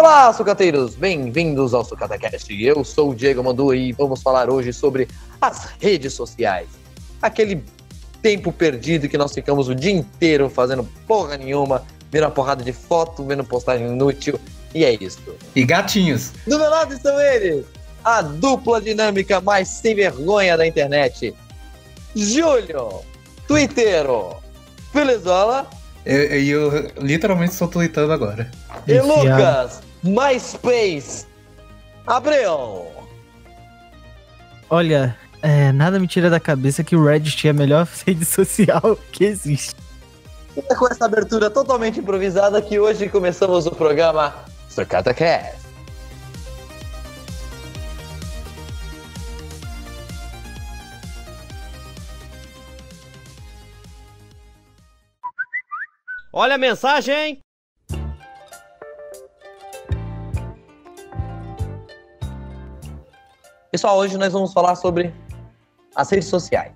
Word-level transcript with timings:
Olá, 0.00 0.32
sucateiros! 0.32 0.94
Bem-vindos 0.94 1.74
ao 1.74 1.84
SucataCast. 1.84 2.64
Eu 2.64 2.82
sou 2.84 3.10
o 3.10 3.14
Diego 3.14 3.44
Mandu 3.44 3.74
e 3.74 3.92
vamos 3.92 4.22
falar 4.22 4.48
hoje 4.48 4.72
sobre 4.72 5.06
as 5.38 5.74
redes 5.78 6.14
sociais. 6.14 6.68
Aquele 7.20 7.62
tempo 8.22 8.50
perdido 8.50 9.10
que 9.10 9.18
nós 9.18 9.34
ficamos 9.34 9.68
o 9.68 9.74
dia 9.74 9.92
inteiro 9.92 10.48
fazendo 10.48 10.88
porra 11.06 11.36
nenhuma, 11.36 11.84
vendo 12.10 12.22
uma 12.24 12.30
porrada 12.30 12.64
de 12.64 12.72
foto, 12.72 13.22
vendo 13.26 13.44
postagem 13.44 13.88
inútil, 13.88 14.40
e 14.74 14.86
é 14.86 14.94
isso. 14.94 15.20
E 15.54 15.66
gatinhos. 15.66 16.32
Do 16.46 16.58
meu 16.58 16.70
lado 16.70 16.94
estão 16.94 17.20
eles, 17.20 17.66
a 18.02 18.22
dupla 18.22 18.80
dinâmica 18.80 19.38
mais 19.38 19.68
sem 19.68 19.94
vergonha 19.94 20.56
da 20.56 20.66
internet. 20.66 21.34
Júlio, 22.16 23.02
Twittero, 23.46 24.34
Felizola 24.94 25.68
E 26.06 26.48
eu, 26.48 26.72
eu, 26.72 26.90
literalmente 26.96 27.52
estou 27.52 27.68
tweetando 27.68 28.14
agora. 28.14 28.50
e 28.88 28.98
Lucas, 28.98 29.89
MySpace, 30.02 31.26
Abreu. 32.06 32.90
Olha, 34.70 35.16
é, 35.42 35.72
nada 35.72 35.98
me 35.98 36.06
tira 36.06 36.30
da 36.30 36.40
cabeça 36.40 36.82
que 36.82 36.96
o 36.96 37.04
Reddit 37.04 37.46
é 37.46 37.50
a 37.50 37.54
melhor 37.54 37.86
rede 38.06 38.24
social 38.24 38.96
que 39.12 39.24
existe. 39.24 39.76
E 40.56 40.60
é 40.60 40.74
com 40.74 40.86
essa 40.88 41.04
abertura 41.04 41.50
totalmente 41.50 42.00
improvisada 42.00 42.60
que 42.62 42.78
hoje 42.78 43.08
começamos 43.08 43.66
o 43.66 43.72
programa 43.72 44.34
Sucata 44.68 45.12
Cast. 45.12 45.60
Olha 56.32 56.54
a 56.54 56.58
mensagem, 56.58 57.40
Pessoal, 63.70 63.98
hoje 63.98 64.18
nós 64.18 64.32
vamos 64.32 64.52
falar 64.52 64.74
sobre 64.74 65.14
as 65.94 66.10
redes 66.10 66.28
sociais, 66.28 66.72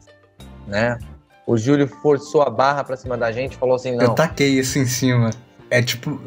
né? 0.66 0.96
O 1.44 1.56
Júlio 1.56 1.88
forçou 1.88 2.42
a 2.42 2.48
barra 2.48 2.84
pra 2.84 2.96
cima 2.96 3.18
da 3.18 3.32
gente, 3.32 3.56
falou 3.56 3.74
assim, 3.74 3.90
Eu 3.90 4.08
não, 4.08 4.14
taquei 4.14 4.58
isso 4.60 4.78
em 4.78 4.86
cima. 4.86 5.30
É 5.70 5.82
tipo. 5.82 6.20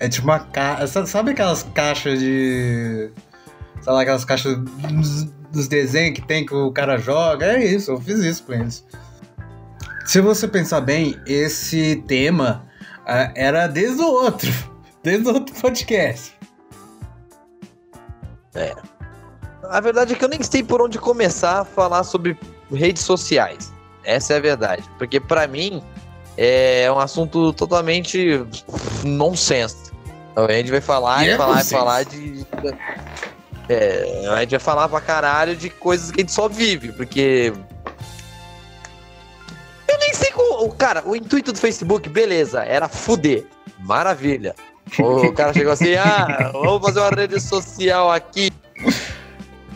É 0.00 0.08
tipo 0.08 0.26
uma 0.26 0.40
caixa. 0.40 1.06
Sabe 1.06 1.30
aquelas 1.30 1.62
caixas 1.62 2.18
de. 2.18 3.10
Sei 3.80 3.92
lá, 3.92 4.02
aquelas 4.02 4.24
caixas 4.24 4.58
dos, 5.50 5.68
desenhos 5.68 6.18
que 6.18 6.26
tem 6.26 6.44
que 6.44 6.54
o 6.54 6.72
cara 6.72 6.98
joga? 6.98 7.46
É 7.46 7.64
isso, 7.64 7.92
eu 7.92 8.00
fiz 8.00 8.18
isso 8.18 8.42
com 8.42 8.54
eles. 8.54 8.84
Se 10.04 10.20
você 10.20 10.48
pensar 10.48 10.80
bem, 10.80 11.16
esse 11.24 12.02
tema 12.08 12.64
ah, 13.06 13.32
era 13.36 13.68
desde 13.68 14.02
o 14.02 14.08
outro. 14.08 14.50
Desde 15.02 15.28
o 15.28 15.34
outro 15.34 15.52
podcast. 15.60 16.38
A 19.68 19.80
verdade 19.80 20.12
é 20.12 20.16
que 20.16 20.24
eu 20.24 20.28
nem 20.28 20.42
sei 20.42 20.62
por 20.62 20.80
onde 20.82 20.98
começar 20.98 21.60
a 21.60 21.64
falar 21.64 22.04
sobre 22.04 22.36
redes 22.72 23.02
sociais. 23.02 23.72
Essa 24.04 24.34
é 24.34 24.36
a 24.36 24.40
verdade, 24.40 24.82
porque 24.98 25.20
pra 25.20 25.46
mim 25.46 25.82
é 26.36 26.90
um 26.90 26.98
assunto 26.98 27.52
totalmente 27.52 28.44
nonsense. 29.04 29.92
Então, 30.32 30.46
a 30.46 30.52
gente 30.52 30.70
vai 30.70 30.80
falar 30.80 31.24
E 31.24 31.28
e 31.28 31.30
é 31.30 31.36
falar 31.36 31.52
e 31.52 31.54
nonsense. 31.56 31.70
falar 31.74 32.04
de. 32.04 32.46
É, 33.68 34.26
a 34.34 34.40
gente 34.40 34.50
vai 34.50 34.60
falar 34.60 34.88
pra 34.88 35.00
caralho 35.00 35.54
de 35.54 35.70
coisas 35.70 36.10
que 36.10 36.20
a 36.20 36.22
gente 36.22 36.32
só 36.32 36.48
vive, 36.48 36.92
porque. 36.92 37.52
Eu 39.86 39.98
nem 39.98 40.14
sei 40.14 40.30
como. 40.32 40.72
Cara, 40.74 41.02
o 41.06 41.14
intuito 41.14 41.52
do 41.52 41.58
Facebook, 41.58 42.08
beleza, 42.08 42.64
era 42.64 42.88
fuder. 42.88 43.46
Maravilha. 43.78 44.54
O 44.98 45.32
cara 45.32 45.52
chegou 45.52 45.72
assim, 45.72 45.94
ah, 45.94 46.50
vamos 46.52 46.82
fazer 46.82 47.00
uma 47.00 47.10
rede 47.10 47.40
social 47.40 48.10
aqui 48.10 48.50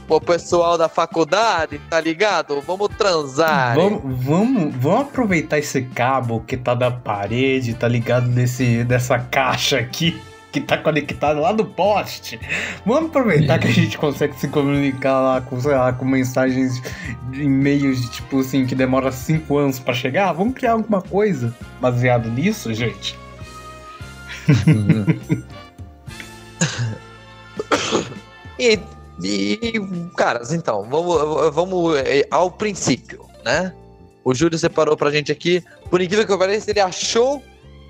pro 0.07 0.21
pessoal 0.21 0.79
da 0.79 0.89
faculdade, 0.89 1.81
tá 1.91 2.01
ligado? 2.01 2.61
Vamos 2.61 2.89
transar. 2.97 3.75
Vamos, 3.75 4.03
vamos, 4.25 4.75
vamos 4.77 5.01
aproveitar 5.03 5.59
esse 5.59 5.83
cabo 5.83 6.41
que 6.41 6.57
tá 6.57 6.75
da 6.75 6.91
parede, 6.91 7.75
tá 7.75 7.89
ligado 7.89 8.29
nesse, 8.29 8.85
nessa 8.85 9.19
caixa 9.19 9.79
aqui, 9.79 10.21
que 10.53 10.61
tá 10.61 10.79
conectado 10.79 11.41
lá 11.41 11.53
no 11.53 11.65
poste. 11.65 12.39
Vamos 12.85 13.11
aproveitar 13.11 13.59
que 13.59 13.67
a 13.69 13.73
gente 13.73 13.99
consegue 13.99 14.39
se 14.39 14.49
comunicar 14.49 15.21
lá 15.21 15.41
com, 15.41 15.61
sei 15.61 15.75
lá, 15.75 15.93
com 15.93 16.05
mensagens 16.05 16.81
de 17.31 17.43
e-mails 17.43 18.03
de 18.03 18.11
tipo 18.11 18.41
assim, 18.41 18.65
que 18.67 18.75
demora 18.75 19.11
cinco 19.13 19.59
anos 19.59 19.79
pra 19.79 19.93
chegar. 19.93 20.33
Vamos 20.33 20.55
criar 20.55 20.73
alguma 20.73 21.03
coisa 21.03 21.55
baseado 21.81 22.31
nisso, 22.31 22.73
gente? 22.73 23.19
E, 28.59 28.79
e, 29.23 29.73
caras, 30.17 30.53
então, 30.53 30.83
vamos, 30.89 31.55
vamos 31.55 31.97
eh, 31.99 32.27
ao 32.31 32.51
princípio, 32.51 33.25
né? 33.45 33.73
O 34.25 34.35
Júlio 34.35 34.59
separou 34.59 34.97
pra 34.97 35.11
gente 35.11 35.33
aqui. 35.33 35.63
Por 35.89 36.01
incrível 36.01 36.27
que 36.27 36.37
pareça, 36.37 36.71
ele 36.71 36.81
achou 36.81 37.43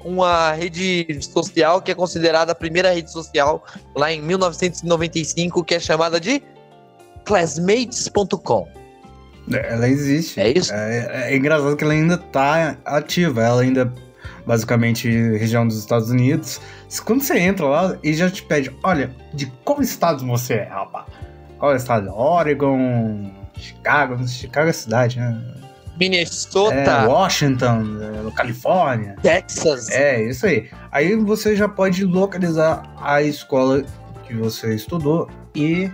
uma 0.05 0.53
rede 0.53 1.07
social 1.21 1.81
que 1.83 1.91
é 1.91 1.95
considerada 1.95 2.53
a 2.53 2.55
primeira 2.55 2.93
rede 2.93 3.11
social 3.11 3.65
lá 3.95 4.13
em 4.13 4.23
1995, 4.23 5.65
que 5.65 5.75
é 5.75 5.81
chamada 5.81 6.21
de 6.21 6.43
classmates.com. 7.25 8.69
Ela 9.51 9.89
existe. 9.89 10.41
É 10.41 10.51
isso? 10.51 10.73
É, 10.73 11.31
é 11.33 11.37
engraçado 11.37 11.77
que 11.77 11.85
ela 11.85 11.93
ainda 11.93 12.19
tá 12.19 12.77
ativa, 12.85 13.43
ela 13.43 13.63
ainda 13.63 13.93
basicamente 14.47 15.09
região 15.09 15.67
dos 15.67 15.79
Estados 15.79 16.11
Unidos. 16.11 16.61
Quando 17.05 17.23
você 17.23 17.39
entra 17.39 17.67
lá, 17.67 17.99
ele 18.03 18.15
já 18.15 18.31
te 18.31 18.43
pede, 18.43 18.71
olha, 18.83 19.11
de 19.35 19.47
qual 19.65 19.83
estado 19.83 20.25
você 20.25 20.55
é, 20.55 20.65
rapaz? 20.65 21.07
Qual 21.59 21.75
estado? 21.75 22.15
Oregon, 22.15 23.33
Chicago, 23.59 24.27
Chicago 24.29 24.69
é 24.69 24.73
cidade, 24.73 25.19
né? 25.19 25.43
É, 25.63 25.67
Minnesota, 25.99 27.09
Washington, 27.09 27.85
é, 28.29 28.31
Califórnia. 28.33 29.17
Texas. 29.23 29.89
É, 29.91 30.23
isso 30.23 30.47
aí. 30.47 30.69
Aí 30.93 31.17
você 31.17 31.57
já 31.57 31.69
pode 31.69 32.05
localizar 32.05 32.83
a 33.01 33.23
escola 33.23 33.83
que 34.27 34.35
você 34.35 34.75
estudou 34.75 35.29
e 35.55 35.91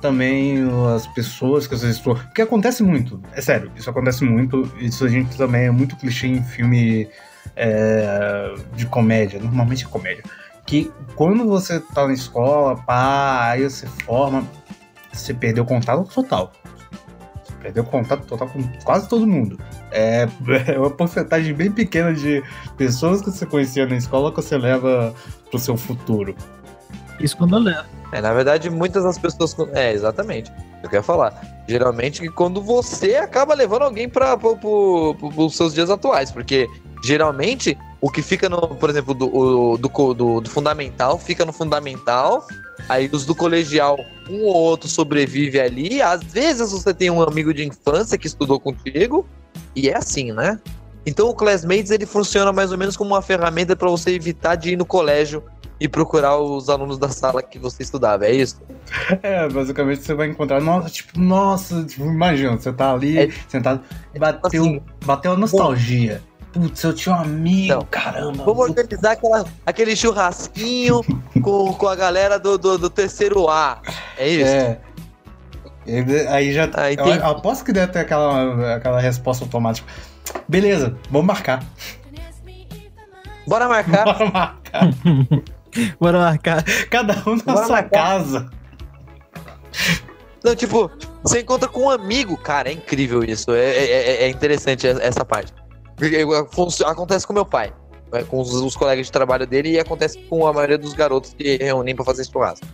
também 0.00 0.62
as 0.94 1.06
pessoas 1.08 1.66
que 1.66 1.76
você 1.76 1.90
estudou. 1.90 2.16
Porque 2.16 2.42
acontece 2.42 2.82
muito, 2.82 3.20
é 3.32 3.40
sério, 3.40 3.70
isso 3.76 3.90
acontece 3.90 4.24
muito. 4.24 4.70
Isso 4.78 5.04
a 5.04 5.08
gente 5.08 5.36
também 5.36 5.64
é 5.64 5.70
muito 5.70 5.96
clichê 5.96 6.28
em 6.28 6.42
filme 6.42 7.08
é, 7.56 8.54
de 8.74 8.86
comédia, 8.86 9.40
normalmente 9.40 9.84
é 9.84 9.88
comédia. 9.88 10.24
Que 10.66 10.92
quando 11.16 11.46
você 11.46 11.80
tá 11.80 12.06
na 12.06 12.12
escola, 12.12 12.76
pá, 12.76 13.50
aí 13.50 13.64
você 13.64 13.86
forma, 13.86 14.46
você 15.12 15.34
perdeu 15.34 15.64
contato 15.64 16.04
total. 16.04 16.52
Você 17.44 17.52
perdeu 17.60 17.84
contato 17.84 18.24
total 18.26 18.48
com 18.48 18.62
quase 18.84 19.08
todo 19.08 19.26
mundo. 19.26 19.58
É, 19.90 20.28
é 20.68 20.78
uma 20.78 20.90
porcentagem 20.90 21.52
bem 21.52 21.70
pequena 21.70 22.14
de 22.14 22.42
pessoas 22.76 23.20
que 23.20 23.30
você 23.30 23.44
conhecia 23.44 23.86
na 23.86 23.96
escola 23.96 24.30
que 24.30 24.36
você 24.36 24.56
leva 24.56 25.14
pro 25.50 25.58
seu 25.58 25.76
futuro. 25.76 26.34
Isso 27.20 27.36
quando 27.36 27.56
eu 27.56 27.60
levo. 27.60 27.86
É, 28.12 28.20
na 28.20 28.32
verdade, 28.32 28.68
muitas 28.68 29.04
das 29.04 29.18
pessoas. 29.18 29.56
É, 29.72 29.92
exatamente. 29.92 30.52
Eu 30.82 30.90
quero 30.90 31.02
falar. 31.02 31.40
Geralmente, 31.66 32.20
que 32.20 32.28
quando 32.28 32.60
você 32.60 33.16
acaba 33.16 33.54
levando 33.54 33.82
alguém 33.82 34.08
para 34.08 34.36
os 35.36 35.56
seus 35.56 35.72
dias 35.72 35.88
atuais, 35.88 36.30
porque 36.30 36.68
geralmente 37.02 37.76
o 38.00 38.10
que 38.10 38.22
fica 38.22 38.48
no, 38.48 38.68
por 38.68 38.90
exemplo, 38.90 39.14
do, 39.14 39.26
o- 39.34 39.76
do, 39.78 39.88
do, 40.14 40.40
do 40.40 40.50
fundamental 40.50 41.18
fica 41.18 41.44
no 41.44 41.52
fundamental, 41.52 42.46
aí 42.88 43.08
os 43.12 43.24
do 43.24 43.34
colegial, 43.34 43.98
um 44.28 44.42
ou 44.44 44.54
outro 44.54 44.88
sobrevive 44.88 45.60
ali. 45.60 46.00
Às 46.02 46.22
vezes 46.22 46.72
você 46.72 46.92
tem 46.92 47.10
um 47.10 47.22
amigo 47.22 47.52
de 47.54 47.64
infância 47.66 48.18
que 48.18 48.26
estudou 48.26 48.58
contigo, 48.58 49.26
e 49.76 49.88
é 49.88 49.96
assim, 49.96 50.32
né? 50.32 50.58
Então 51.04 51.28
o 51.28 51.34
Classmates 51.34 51.90
ele 51.90 52.06
funciona 52.06 52.52
mais 52.52 52.70
ou 52.72 52.78
menos 52.78 52.96
como 52.96 53.10
uma 53.10 53.22
ferramenta 53.22 53.74
para 53.74 53.88
você 53.88 54.10
evitar 54.12 54.54
de 54.56 54.70
ir 54.70 54.76
no 54.76 54.84
colégio 54.86 55.42
e 55.80 55.88
procurar 55.88 56.38
os 56.38 56.68
alunos 56.68 56.96
da 56.96 57.08
sala 57.08 57.42
que 57.42 57.58
você 57.58 57.82
estudava, 57.82 58.26
é 58.26 58.32
isso? 58.32 58.60
É, 59.22 59.48
basicamente 59.48 60.02
você 60.02 60.14
vai 60.14 60.28
encontrar, 60.28 60.60
nossa, 60.60 60.88
tipo, 60.90 61.18
nossa, 61.18 61.82
tipo, 61.84 62.04
imagina, 62.04 62.56
você 62.56 62.72
tá 62.72 62.92
ali, 62.92 63.18
É- 63.18 63.30
sentado, 63.48 63.80
bateu, 64.18 64.40
assim, 64.62 64.80
bateu 65.04 65.32
a 65.32 65.36
nostalgia. 65.36 66.22
Putz, 66.52 66.82
eu 66.84 66.92
tinha 66.92 67.14
um 67.14 67.18
amigo, 67.20 67.64
Então, 67.72 67.86
caramba. 67.90 68.44
Vamos 68.44 68.68
organizar 68.68 69.12
aquela- 69.12 69.44
aquele 69.64 69.96
churrasquinho 69.96 71.00
com, 71.42 71.72
com 71.72 71.88
a 71.88 71.94
galera 71.96 72.38
do, 72.38 72.58
do, 72.58 72.76
do 72.76 72.90
terceiro 72.90 73.48
A. 73.48 73.80
É 74.18 74.28
isso? 74.28 74.50
É. 74.50 74.78
Ele- 75.86 76.26
Aí 76.28 76.52
já. 76.52 76.68
Ah, 76.74 76.92
eu, 76.92 77.04
eu 77.06 77.26
aposto 77.26 77.64
que 77.64 77.72
deve 77.72 77.90
ter 77.92 78.00
aquela, 78.00 78.76
aquela 78.76 79.00
resposta 79.00 79.44
automática. 79.44 79.88
Beleza, 80.46 80.96
vamos 81.10 81.26
marcar. 81.26 81.64
Bora 83.46 83.66
marcar. 83.68 84.04
Bora 84.04 84.30
marcar. 84.30 84.90
Bora 85.98 86.18
marcar. 86.18 86.64
Cada 86.90 87.14
um 87.26 87.36
na 87.36 87.42
Bora 87.54 87.66
sua 87.66 87.76
marcar. 87.76 87.90
casa. 87.90 88.50
Não, 90.44 90.54
tipo, 90.54 90.90
você 91.22 91.40
encontra 91.40 91.68
com 91.68 91.84
um 91.84 91.90
amigo, 91.90 92.36
cara, 92.36 92.68
é 92.68 92.72
incrível 92.72 93.24
isso. 93.24 93.52
É, 93.52 93.58
é, 93.64 93.84
é- 93.84 94.22
é 94.24 94.28
interessante 94.28 94.86
essa 94.86 95.24
parte. 95.24 95.52
Acontece 96.86 97.26
com 97.26 97.32
meu 97.32 97.46
pai. 97.46 97.72
é, 98.12 98.22
com 98.22 98.40
os, 98.40 98.52
os 98.52 98.76
colegas 98.76 99.06
de 99.06 99.12
trabalho 99.12 99.46
dele 99.46 99.70
e 99.70 99.80
acontece 99.80 100.18
com 100.28 100.46
a 100.46 100.52
maioria 100.52 100.78
dos 100.78 100.92
garotos 100.92 101.34
que 101.34 101.56
reúnem 101.56 101.96
pra 101.96 102.04
fazer 102.04 102.24
churrasco. 102.24 102.66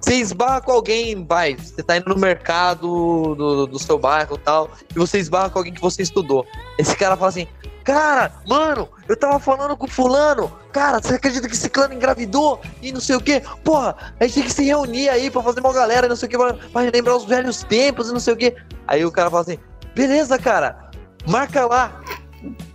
Você 0.00 0.14
esbarra 0.14 0.60
com 0.60 0.70
alguém, 0.70 1.26
vai, 1.26 1.56
você 1.56 1.82
tá 1.82 1.96
indo 1.96 2.08
no 2.10 2.16
mercado 2.16 3.34
do, 3.34 3.66
do 3.66 3.78
seu 3.78 3.98
bairro 3.98 4.36
e 4.36 4.38
tal, 4.38 4.70
e 4.94 4.98
você 4.98 5.18
esbarra 5.18 5.50
com 5.50 5.58
alguém 5.58 5.72
que 5.72 5.80
você 5.80 6.02
estudou. 6.02 6.46
Esse 6.78 6.94
cara 6.94 7.16
fala 7.16 7.30
assim, 7.30 7.48
cara, 7.82 8.32
mano, 8.46 8.88
eu 9.08 9.16
tava 9.16 9.40
falando 9.40 9.76
com 9.76 9.88
fulano, 9.88 10.52
cara, 10.72 11.00
você 11.00 11.14
acredita 11.14 11.48
que 11.48 11.54
esse 11.54 11.68
clã 11.68 11.88
engravidou 11.92 12.60
e 12.80 12.92
não 12.92 13.00
sei 13.00 13.16
o 13.16 13.20
que? 13.20 13.42
Porra, 13.64 13.96
a 14.20 14.24
gente 14.24 14.34
tem 14.34 14.42
que 14.44 14.52
se 14.52 14.64
reunir 14.64 15.08
aí 15.08 15.28
pra 15.28 15.42
fazer 15.42 15.58
uma 15.58 15.72
galera, 15.72 16.06
não 16.06 16.14
sei 16.14 16.28
o 16.28 16.30
que, 16.30 16.38
pra, 16.38 16.54
pra 16.54 16.82
relembrar 16.82 17.16
os 17.16 17.24
velhos 17.24 17.64
tempos 17.64 18.08
e 18.08 18.12
não 18.12 18.20
sei 18.20 18.34
o 18.34 18.36
que. 18.36 18.54
Aí 18.86 19.04
o 19.04 19.10
cara 19.10 19.28
fala 19.28 19.42
assim, 19.42 19.58
beleza, 19.92 20.38
cara, 20.38 20.90
marca 21.26 21.66
lá. 21.66 22.00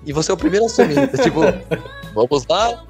E 0.05 0.11
você 0.13 0.31
é 0.31 0.33
o 0.33 0.37
primeiro 0.37 0.65
a 0.65 0.67
assumir. 0.67 1.07
tipo, 1.23 1.41
vamos 2.15 2.45
lá, 2.47 2.83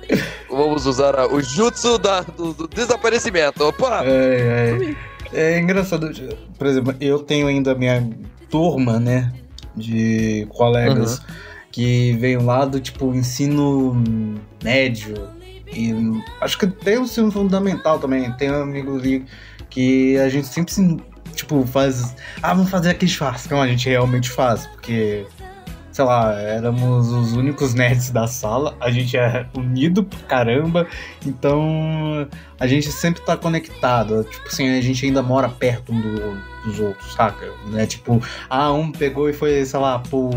vamos 0.49 0.85
usar 0.85 1.15
a- 1.19 1.27
o 1.27 1.41
jutsu 1.41 1.97
da- 1.97 2.21
do, 2.21 2.53
do 2.53 2.67
desaparecimento. 2.67 3.63
Opa! 3.63 4.03
É, 4.05 4.95
é. 5.33 5.51
É 5.55 5.59
engraçado. 5.59 6.09
Por 6.57 6.67
exemplo, 6.67 6.93
eu 6.99 7.19
tenho 7.19 7.47
ainda 7.47 7.71
a 7.71 7.75
minha 7.75 8.09
turma, 8.49 8.99
né? 8.99 9.31
De 9.75 10.45
colegas 10.49 11.21
que 11.71 12.13
veio 12.17 12.43
lá 12.43 12.65
do 12.65 12.79
tipo 12.81 13.13
ensino 13.13 13.93
médio. 14.61 15.29
E 15.73 15.93
acho 16.41 16.57
que 16.57 16.67
tem 16.67 16.97
o 16.97 17.03
ensino 17.03 17.31
fundamental 17.31 17.97
também. 17.97 18.29
Tem 18.33 18.51
um 18.51 18.63
amigo 18.63 18.97
ali 18.97 19.25
que 19.69 20.17
a 20.17 20.27
gente 20.27 20.47
sempre 20.47 20.73
se, 20.73 20.97
tipo, 21.33 21.65
faz. 21.65 22.13
Ah, 22.43 22.53
vamos 22.53 22.69
fazer 22.69 22.89
aquele 22.89 23.09
churrascão, 23.09 23.61
a 23.61 23.67
gente 23.69 23.87
realmente 23.87 24.29
faz, 24.29 24.67
porque. 24.67 25.25
Sei 25.91 26.05
lá, 26.05 26.33
éramos 26.39 27.09
os 27.11 27.33
únicos 27.33 27.73
nerds 27.73 28.11
da 28.11 28.25
sala, 28.25 28.75
a 28.79 28.89
gente 28.89 29.17
é 29.17 29.45
unido 29.53 30.03
pra 30.05 30.19
caramba, 30.19 30.87
então 31.25 32.27
a 32.59 32.65
gente 32.65 32.89
sempre 32.91 33.21
tá 33.23 33.35
conectado. 33.35 34.23
Tipo 34.23 34.47
assim, 34.47 34.77
a 34.77 34.81
gente 34.81 35.05
ainda 35.05 35.21
mora 35.21 35.49
perto 35.49 35.91
um 35.91 35.99
do- 35.99 36.37
dos 36.65 36.79
outros, 36.79 37.13
saca? 37.13 37.45
Né? 37.67 37.85
Tipo, 37.85 38.21
ah, 38.49 38.71
um 38.71 38.91
pegou 38.91 39.29
e 39.29 39.33
foi, 39.33 39.65
sei 39.65 39.79
lá, 39.79 39.99
pro. 39.99 40.29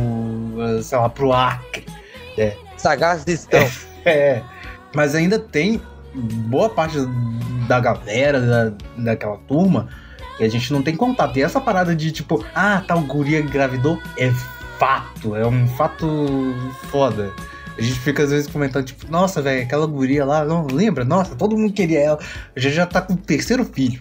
sei 0.83 0.99
lá, 0.99 1.09
pro 1.09 1.33
Acre. 1.33 1.85
Sagazes 2.77 3.27
estão. 3.29 3.61
É. 4.07 4.43
Mas 4.95 5.15
ainda 5.15 5.39
tem 5.39 5.81
boa 6.15 6.69
parte 6.69 6.99
da 7.67 7.81
galera, 7.81 8.39
da, 8.39 8.73
daquela 8.99 9.39
turma, 9.49 9.89
que 10.37 10.45
a 10.45 10.49
gente 10.51 10.71
não 10.75 10.83
tem 10.83 10.95
contato. 10.95 11.39
E 11.39 11.43
essa 11.43 11.59
parada 11.59 11.97
de 11.97 12.13
tipo, 12.13 12.45
ah, 12.55 12.83
tal 12.87 13.01
guria 13.01 13.41
engravidou, 13.41 13.99
é 14.19 14.31
fato, 14.79 15.37
é 15.37 15.47
um 15.47 15.67
fato 15.69 16.07
foda. 16.91 17.33
A 17.77 17.83
gente 17.83 17.99
fica 18.01 18.23
às 18.23 18.31
vezes 18.31 18.47
comentando, 18.49 18.85
tipo, 18.87 19.11
nossa, 19.11 19.43
velho, 19.43 19.63
aquela 19.65 19.87
guria 19.87 20.25
lá, 20.25 20.45
não 20.45 20.67
lembra? 20.67 21.05
Nossa, 21.05 21.35
todo 21.35 21.57
mundo 21.57 21.73
queria 21.73 22.01
ela. 22.01 22.19
Já 22.55 22.71
já 22.71 22.87
tá 22.87 23.01
com 23.01 23.15
o 23.15 23.17
terceiro 23.17 23.65
filho. 23.65 24.01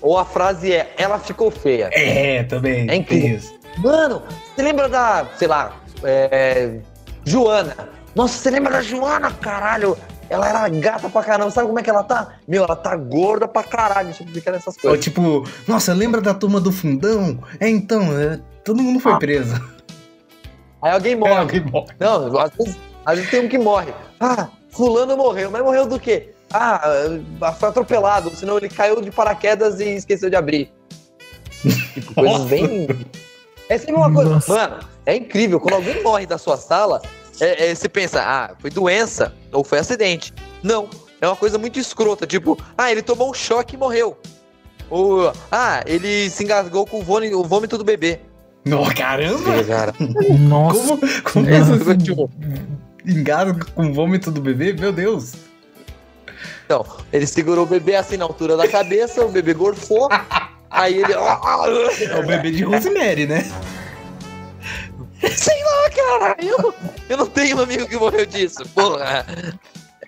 Ou 0.00 0.18
a 0.18 0.24
frase 0.24 0.72
é, 0.72 0.92
ela 0.98 1.18
ficou 1.18 1.50
feia. 1.50 1.90
É, 1.92 2.42
também. 2.44 2.90
É 2.90 2.96
incrível. 2.96 3.36
isso. 3.36 3.54
Mano, 3.78 4.22
você 4.54 4.62
lembra 4.62 4.88
da, 4.88 5.26
sei 5.36 5.46
lá, 5.46 5.76
é, 6.02 6.80
Joana? 7.24 7.76
Nossa, 8.14 8.36
você 8.36 8.50
lembra 8.50 8.72
da 8.72 8.82
Joana, 8.82 9.30
caralho? 9.30 9.96
Ela 10.28 10.48
era 10.48 10.68
gata 10.68 11.08
pra 11.08 11.22
caramba. 11.22 11.50
Sabe 11.50 11.66
como 11.66 11.78
é 11.78 11.82
que 11.82 11.90
ela 11.90 12.02
tá? 12.02 12.34
Meu, 12.46 12.64
ela 12.64 12.76
tá 12.76 12.96
gorda 12.96 13.46
pra 13.46 13.62
caralho. 13.62 14.08
Deixa 14.08 14.22
eu 14.22 14.26
explicar 14.26 14.54
essas 14.54 14.74
Ou 14.76 14.82
coisas. 14.82 15.04
tipo, 15.04 15.44
nossa, 15.68 15.92
lembra 15.92 16.20
da 16.20 16.32
turma 16.32 16.60
do 16.60 16.72
fundão? 16.72 17.38
É, 17.58 17.68
então, 17.68 18.18
é, 18.18 18.40
todo 18.64 18.82
mundo 18.82 19.00
foi 19.00 19.12
Ah, 19.12 19.18
preso. 19.18 19.54
Aí 20.82 20.92
alguém 20.92 21.12
É, 21.14 21.16
morre. 21.16 21.32
alguém 21.34 21.60
morre. 21.60 21.94
Não, 21.98 22.38
às 22.38 22.50
vezes, 22.56 22.76
às 23.04 23.14
vezes 23.16 23.30
tem 23.30 23.40
um 23.40 23.48
que 23.48 23.58
morre. 23.58 23.92
Ah, 24.18 24.48
fulano 24.70 25.16
morreu. 25.16 25.50
Mas 25.50 25.62
morreu 25.62 25.86
do 25.86 25.98
quê? 25.98 26.32
Ah, 26.52 26.80
foi 27.58 27.68
atropelado. 27.68 28.34
Senão 28.34 28.56
ele 28.58 28.68
caiu 28.68 29.00
de 29.00 29.10
paraquedas 29.10 29.78
e 29.80 29.96
esqueceu 29.96 30.28
de 30.30 30.36
abrir. 30.36 30.72
Tipo, 31.94 32.14
coisas 32.14 32.32
Nossa. 32.38 32.48
bem... 32.48 32.88
É 33.68 33.78
sempre 33.78 33.94
uma 33.94 34.12
coisa... 34.12 34.30
Nossa. 34.30 34.52
Mano, 34.52 34.78
é 35.06 35.14
incrível. 35.16 35.60
Quando 35.60 35.74
alguém 35.74 36.02
morre 36.02 36.26
da 36.26 36.38
sua 36.38 36.56
sala, 36.56 37.00
é- 37.40 37.70
é, 37.70 37.74
você 37.74 37.88
pensa, 37.88 38.20
ah, 38.22 38.54
foi 38.58 38.68
doença 38.70 39.32
ou 39.52 39.62
foi 39.62 39.78
acidente. 39.78 40.32
Não. 40.62 40.88
É 41.20 41.26
uma 41.26 41.36
coisa 41.36 41.56
muito 41.58 41.78
escrota. 41.78 42.26
Tipo, 42.26 42.58
ah, 42.76 42.90
ele 42.90 43.02
tomou 43.02 43.30
um 43.30 43.34
choque 43.34 43.76
e 43.76 43.78
morreu. 43.78 44.16
Ou, 44.88 45.32
ah, 45.52 45.82
ele 45.86 46.28
se 46.30 46.42
engasgou 46.42 46.84
com 46.86 46.98
o 46.98 47.44
vômito 47.44 47.78
do 47.78 47.84
bebê. 47.84 48.20
Não, 48.64 48.84
caramba! 48.90 49.64
Cara, 49.64 49.94
Nossa. 50.38 50.96
Como, 50.96 51.22
como 51.22 51.48
É, 51.48 51.60
você 51.60 51.96
tipo, 51.96 52.30
engasga 53.06 53.64
com 53.74 53.86
o 53.86 53.94
vômito 53.94 54.30
do 54.30 54.40
bebê? 54.40 54.72
Meu 54.72 54.92
Deus! 54.92 55.32
Então, 56.64 56.86
ele 57.12 57.26
segurou 57.26 57.64
o 57.64 57.68
bebê 57.68 57.96
assim 57.96 58.16
na 58.16 58.24
altura 58.24 58.56
da 58.56 58.68
cabeça, 58.68 59.24
o 59.24 59.28
bebê 59.28 59.54
gorfou, 59.54 60.08
aí 60.70 60.98
ele. 60.98 61.12
É 61.12 62.16
o 62.16 62.26
bebê 62.26 62.50
de 62.50 62.62
Rosemary, 62.62 63.26
né? 63.26 63.50
Sei 65.36 65.62
lá, 65.64 65.90
cara, 65.90 66.36
eu, 66.38 66.74
eu 67.08 67.16
não 67.16 67.26
tenho 67.26 67.56
um 67.58 67.60
amigo 67.62 67.86
que 67.86 67.96
morreu 67.96 68.24
disso, 68.24 68.62
porra. 68.74 69.26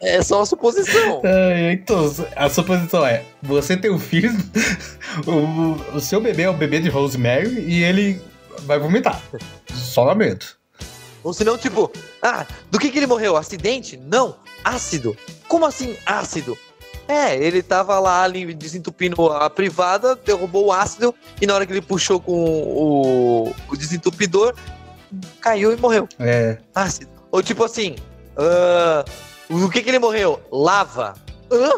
É 0.01 0.23
só 0.23 0.39
uma 0.39 0.47
suposição. 0.47 1.21
É, 1.25 1.73
então, 1.73 2.13
a 2.35 2.49
suposição 2.49 3.05
é: 3.07 3.25
você 3.43 3.77
tem 3.77 3.91
um 3.91 3.99
filho, 3.99 4.31
o, 5.27 5.97
o 5.97 6.01
seu 6.01 6.21
bebê 6.21 6.43
é 6.43 6.51
o 6.51 6.55
bebê 6.55 6.81
de 6.81 6.89
Rosemary 6.89 7.61
e 7.67 7.85
ele 7.85 8.21
vai 8.61 8.79
vomitar. 8.79 9.21
Só 9.73 10.05
lamento. 10.05 10.59
Ou 11.25 11.33
senão, 11.33 11.57
tipo, 11.57 11.91
ah, 12.23 12.47
do 12.71 12.79
que 12.79 12.91
que 12.91 12.99
ele 12.99 13.07
morreu? 13.07 13.37
Acidente? 13.37 13.97
Não, 13.97 14.37
ácido. 14.65 15.17
Como 15.49 15.65
assim 15.65 15.97
ácido? 16.05 16.57
É, 17.07 17.37
ele 17.37 17.63
tava 17.63 17.99
lá 17.99 18.23
ali 18.23 18.53
desentupindo 18.55 19.27
a 19.31 19.51
privada, 19.51 20.17
derrubou 20.17 20.67
o 20.67 20.73
ácido 20.73 21.15
e 21.41 21.47
na 21.47 21.55
hora 21.55 21.67
que 21.67 21.73
ele 21.73 21.83
puxou 21.83 22.19
com 22.21 22.33
o, 22.33 23.55
o 23.69 23.77
desentupidor, 23.77 24.55
caiu 25.41 25.73
e 25.73 25.77
morreu. 25.77 26.09
É. 26.19 26.59
ácido. 26.75 27.11
Ou 27.31 27.43
tipo 27.43 27.65
assim, 27.65 27.97
ah, 28.37 29.05
o 29.51 29.69
que 29.69 29.83
que 29.83 29.91
ele 29.91 29.99
morreu? 29.99 30.41
Lava. 30.51 31.15
Hã? 31.51 31.71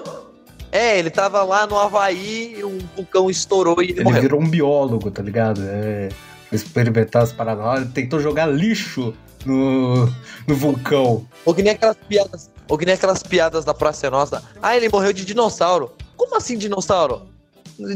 É, 0.71 0.99
ele 0.99 1.11
tava 1.11 1.43
lá 1.43 1.66
no 1.66 1.78
Havaí, 1.78 2.64
um 2.64 2.78
vulcão 2.97 3.31
estourou 3.31 3.81
e 3.81 3.87
ele, 3.87 3.93
Ele 3.93 4.04
morreu. 4.04 4.23
virou 4.23 4.40
um 4.40 4.49
biólogo, 4.49 5.11
tá 5.11 5.23
ligado? 5.23 5.61
É. 5.64 6.09
Experimentar 6.54 7.23
as 7.23 7.32
paradas 7.32 7.64
lá, 7.64 7.84
tentou 7.84 8.20
jogar 8.20 8.46
lixo 8.46 9.14
no, 9.44 10.06
no 10.46 10.54
vulcão. 10.54 11.26
Ou 11.44 11.54
que 11.54 11.62
nem 11.62 11.73
aquelas 11.73 11.96
piadas, 12.08 12.50
ou 12.68 12.78
que 12.78 12.87
nem 12.87 12.94
aquelas 12.94 13.23
piadas 13.23 13.64
da 13.64 13.75
Praça 13.75 14.11
Nossa. 14.11 14.42
Ah, 14.62 14.76
ele 14.76 14.88
morreu 14.88 15.12
de 15.12 15.25
dinossauro. 15.25 15.92
Como 16.16 16.37
assim 16.37 16.56
dinossauro? 16.56 17.23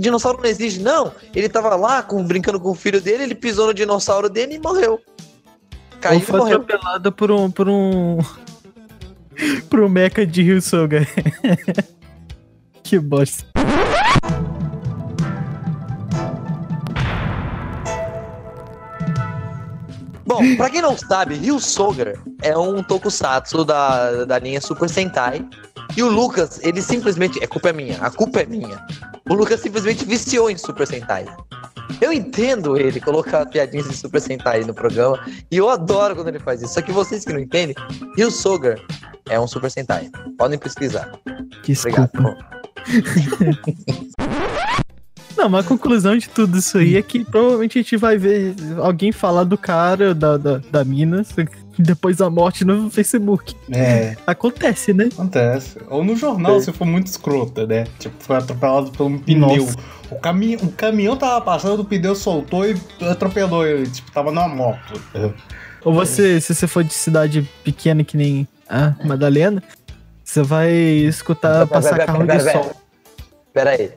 Dinossauro 0.00 0.38
não 0.42 0.48
existe, 0.48 0.80
não. 0.80 1.12
Ele 1.34 1.48
tava 1.48 1.74
lá 1.76 2.02
com, 2.02 2.22
brincando 2.24 2.58
com 2.58 2.70
o 2.70 2.74
filho 2.74 3.00
dele, 3.00 3.22
ele 3.22 3.34
pisou 3.34 3.68
no 3.68 3.74
dinossauro 3.74 4.28
dele 4.28 4.54
e 4.54 4.58
morreu. 4.58 5.00
Caiu 6.00 6.16
Ou 6.16 6.22
e 6.22 6.24
foi 6.24 6.38
morreu. 6.38 6.56
atropelado 6.56 7.12
por 7.12 7.30
um. 7.30 7.50
por 7.50 7.68
um. 7.68 8.18
por 9.70 9.80
um 9.80 9.88
mecha 9.88 10.26
de 10.26 10.42
Rio 10.42 10.60
Soga. 10.60 11.06
que 12.82 12.98
bosta. 12.98 13.46
Bom, 20.38 20.56
pra 20.56 20.70
quem 20.70 20.80
não 20.80 20.96
sabe, 20.96 21.34
Ryu 21.34 21.58
Soger 21.58 22.16
é 22.42 22.56
um 22.56 22.82
tokusatsu 22.82 23.64
da, 23.64 24.24
da 24.24 24.38
linha 24.38 24.60
Super 24.60 24.88
Sentai. 24.88 25.44
E 25.96 26.02
o 26.02 26.08
Lucas, 26.08 26.60
ele 26.62 26.80
simplesmente. 26.80 27.42
É 27.42 27.46
culpa 27.46 27.72
minha, 27.72 27.98
a 28.00 28.10
culpa 28.10 28.40
é 28.40 28.46
minha. 28.46 28.80
O 29.28 29.34
Lucas 29.34 29.60
simplesmente 29.60 30.04
viciou 30.04 30.48
em 30.48 30.56
Super 30.56 30.86
Sentai. 30.86 31.26
Eu 32.00 32.12
entendo 32.12 32.76
ele 32.76 33.00
colocar 33.00 33.44
piadinhas 33.46 33.88
de 33.88 33.96
Super 33.96 34.20
Sentai 34.20 34.60
no 34.60 34.72
programa. 34.72 35.18
E 35.50 35.56
eu 35.56 35.68
adoro 35.68 36.14
quando 36.14 36.28
ele 36.28 36.38
faz 36.38 36.62
isso. 36.62 36.74
Só 36.74 36.82
que 36.82 36.92
vocês 36.92 37.24
que 37.24 37.32
não 37.32 37.40
entendem, 37.40 37.74
Ryu 38.16 38.30
Soger 38.30 38.80
é 39.28 39.40
um 39.40 39.48
Super 39.48 39.70
Sentai. 39.70 40.08
Podem 40.36 40.58
pesquisar. 40.58 41.10
Que 41.62 41.72
Obrigado. 41.72 42.36
Não, 45.38 45.48
mas 45.48 45.64
a 45.64 45.68
conclusão 45.68 46.16
de 46.16 46.28
tudo 46.28 46.58
isso 46.58 46.78
aí 46.78 46.96
é 46.96 47.02
que 47.02 47.24
provavelmente 47.24 47.78
a 47.78 47.82
gente 47.82 47.96
vai 47.96 48.18
ver 48.18 48.56
alguém 48.78 49.12
falar 49.12 49.44
do 49.44 49.56
cara, 49.56 50.12
da, 50.12 50.36
da, 50.36 50.58
da 50.58 50.84
mina, 50.84 51.24
depois 51.78 52.16
da 52.16 52.28
morte 52.28 52.64
no 52.64 52.90
Facebook. 52.90 53.54
É, 53.70 54.16
Acontece, 54.26 54.92
né? 54.92 55.08
acontece. 55.12 55.78
Ou 55.88 56.02
no 56.02 56.16
jornal, 56.16 56.60
se 56.60 56.72
for 56.72 56.84
muito 56.84 57.06
escrota, 57.06 57.64
né? 57.68 57.86
Tipo, 58.00 58.16
foi 58.18 58.36
atropelado 58.36 58.90
por 58.90 59.04
um 59.06 59.16
pneu. 59.16 59.64
Nossa. 59.64 59.76
O, 60.10 60.16
cami 60.16 60.56
o 60.56 60.72
caminhão 60.72 61.16
tava 61.16 61.40
passando, 61.40 61.82
o 61.82 61.84
pneu 61.84 62.16
soltou 62.16 62.68
e 62.68 62.76
atropelou 63.00 63.64
ele. 63.64 63.88
Tipo, 63.88 64.10
tava 64.10 64.32
numa 64.32 64.48
moto. 64.48 65.00
Ou 65.84 65.94
você, 65.94 66.40
se 66.40 66.52
você 66.52 66.66
for 66.66 66.82
de 66.82 66.92
cidade 66.92 67.48
pequena 67.62 68.02
que 68.02 68.16
nem 68.16 68.48
a 68.68 68.92
Madalena, 69.04 69.62
você 70.24 70.42
vai 70.42 70.72
escutar 70.72 71.64
passar 71.68 72.04
carro 72.04 72.26
de 72.26 72.40
sol. 72.40 72.72
Pera 73.52 73.70
aí. 73.70 73.92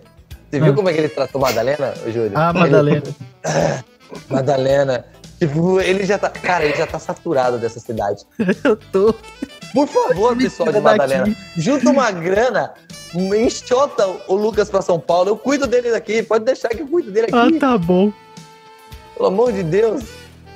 Você 0.52 0.60
viu 0.60 0.74
Ah. 0.74 0.76
como 0.76 0.90
é 0.90 0.94
que 0.94 1.00
ele 1.00 1.10
tratou 1.10 1.40
Madalena, 1.40 1.94
Júlio? 2.08 2.32
Ah, 2.36 2.52
Madalena. 2.54 3.04
Madalena. 4.30 5.06
Tipo, 5.40 5.80
ele 5.80 6.06
já 6.06 6.18
tá. 6.18 6.30
Cara, 6.30 6.66
ele 6.66 6.76
já 6.76 6.86
tá 6.86 7.00
saturado 7.00 7.58
dessa 7.58 7.80
cidade. 7.80 8.24
Eu 8.64 8.76
tô. 8.76 9.16
Por 9.74 9.88
favor, 9.88 10.36
pessoal 10.38 10.72
de 10.72 10.82
Madalena, 10.82 11.34
junta 11.58 11.90
uma 11.90 12.12
grana, 12.12 12.74
enxota 13.16 14.06
o 14.28 14.36
Lucas 14.36 14.70
pra 14.70 14.82
São 14.82 15.00
Paulo. 15.00 15.30
Eu 15.30 15.38
cuido 15.38 15.66
dele 15.66 15.90
daqui. 15.92 16.22
Pode 16.22 16.44
deixar 16.44 16.68
que 16.70 16.82
eu 16.82 16.88
cuido 16.88 17.10
dele 17.10 17.28
Ah, 17.32 17.44
aqui. 17.48 17.58
tá 17.58 17.78
bom. 17.78 18.12
Pelo 19.16 19.28
amor 19.30 19.54
de 19.54 19.64
Deus. 19.64 20.04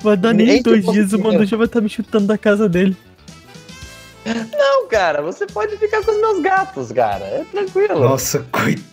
Vai 0.02 0.16
dar 0.18 0.34
nem 0.34 0.46
Nem 0.46 0.62
dois 0.62 0.84
dias, 0.84 1.12
o. 1.14 1.18
Manu 1.18 1.44
já 1.46 1.56
vai 1.56 1.64
estar 1.66 1.80
me 1.80 1.88
chutando 1.88 2.26
da 2.26 2.36
casa 2.36 2.68
dele. 2.68 2.94
Não, 4.52 4.86
cara, 4.88 5.22
você 5.22 5.46
pode 5.46 5.76
ficar 5.78 6.04
com 6.04 6.10
os 6.10 6.18
meus 6.18 6.40
gatos, 6.42 6.92
cara. 6.92 7.24
É 7.24 7.44
tranquilo. 7.50 7.98
Nossa, 8.00 8.44
coitado 8.52 8.84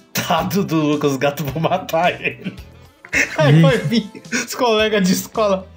do 0.66 0.76
Lucas, 0.78 1.12
os 1.12 1.18
gatos 1.18 1.46
vão 1.52 1.62
matar 1.62 2.22
ele. 2.22 2.56
Aí 3.38 3.62
vai 3.62 3.78
vir 3.78 4.10
os 4.32 4.56
colegas 4.56 5.08
de 5.08 5.14
escola. 5.14 5.68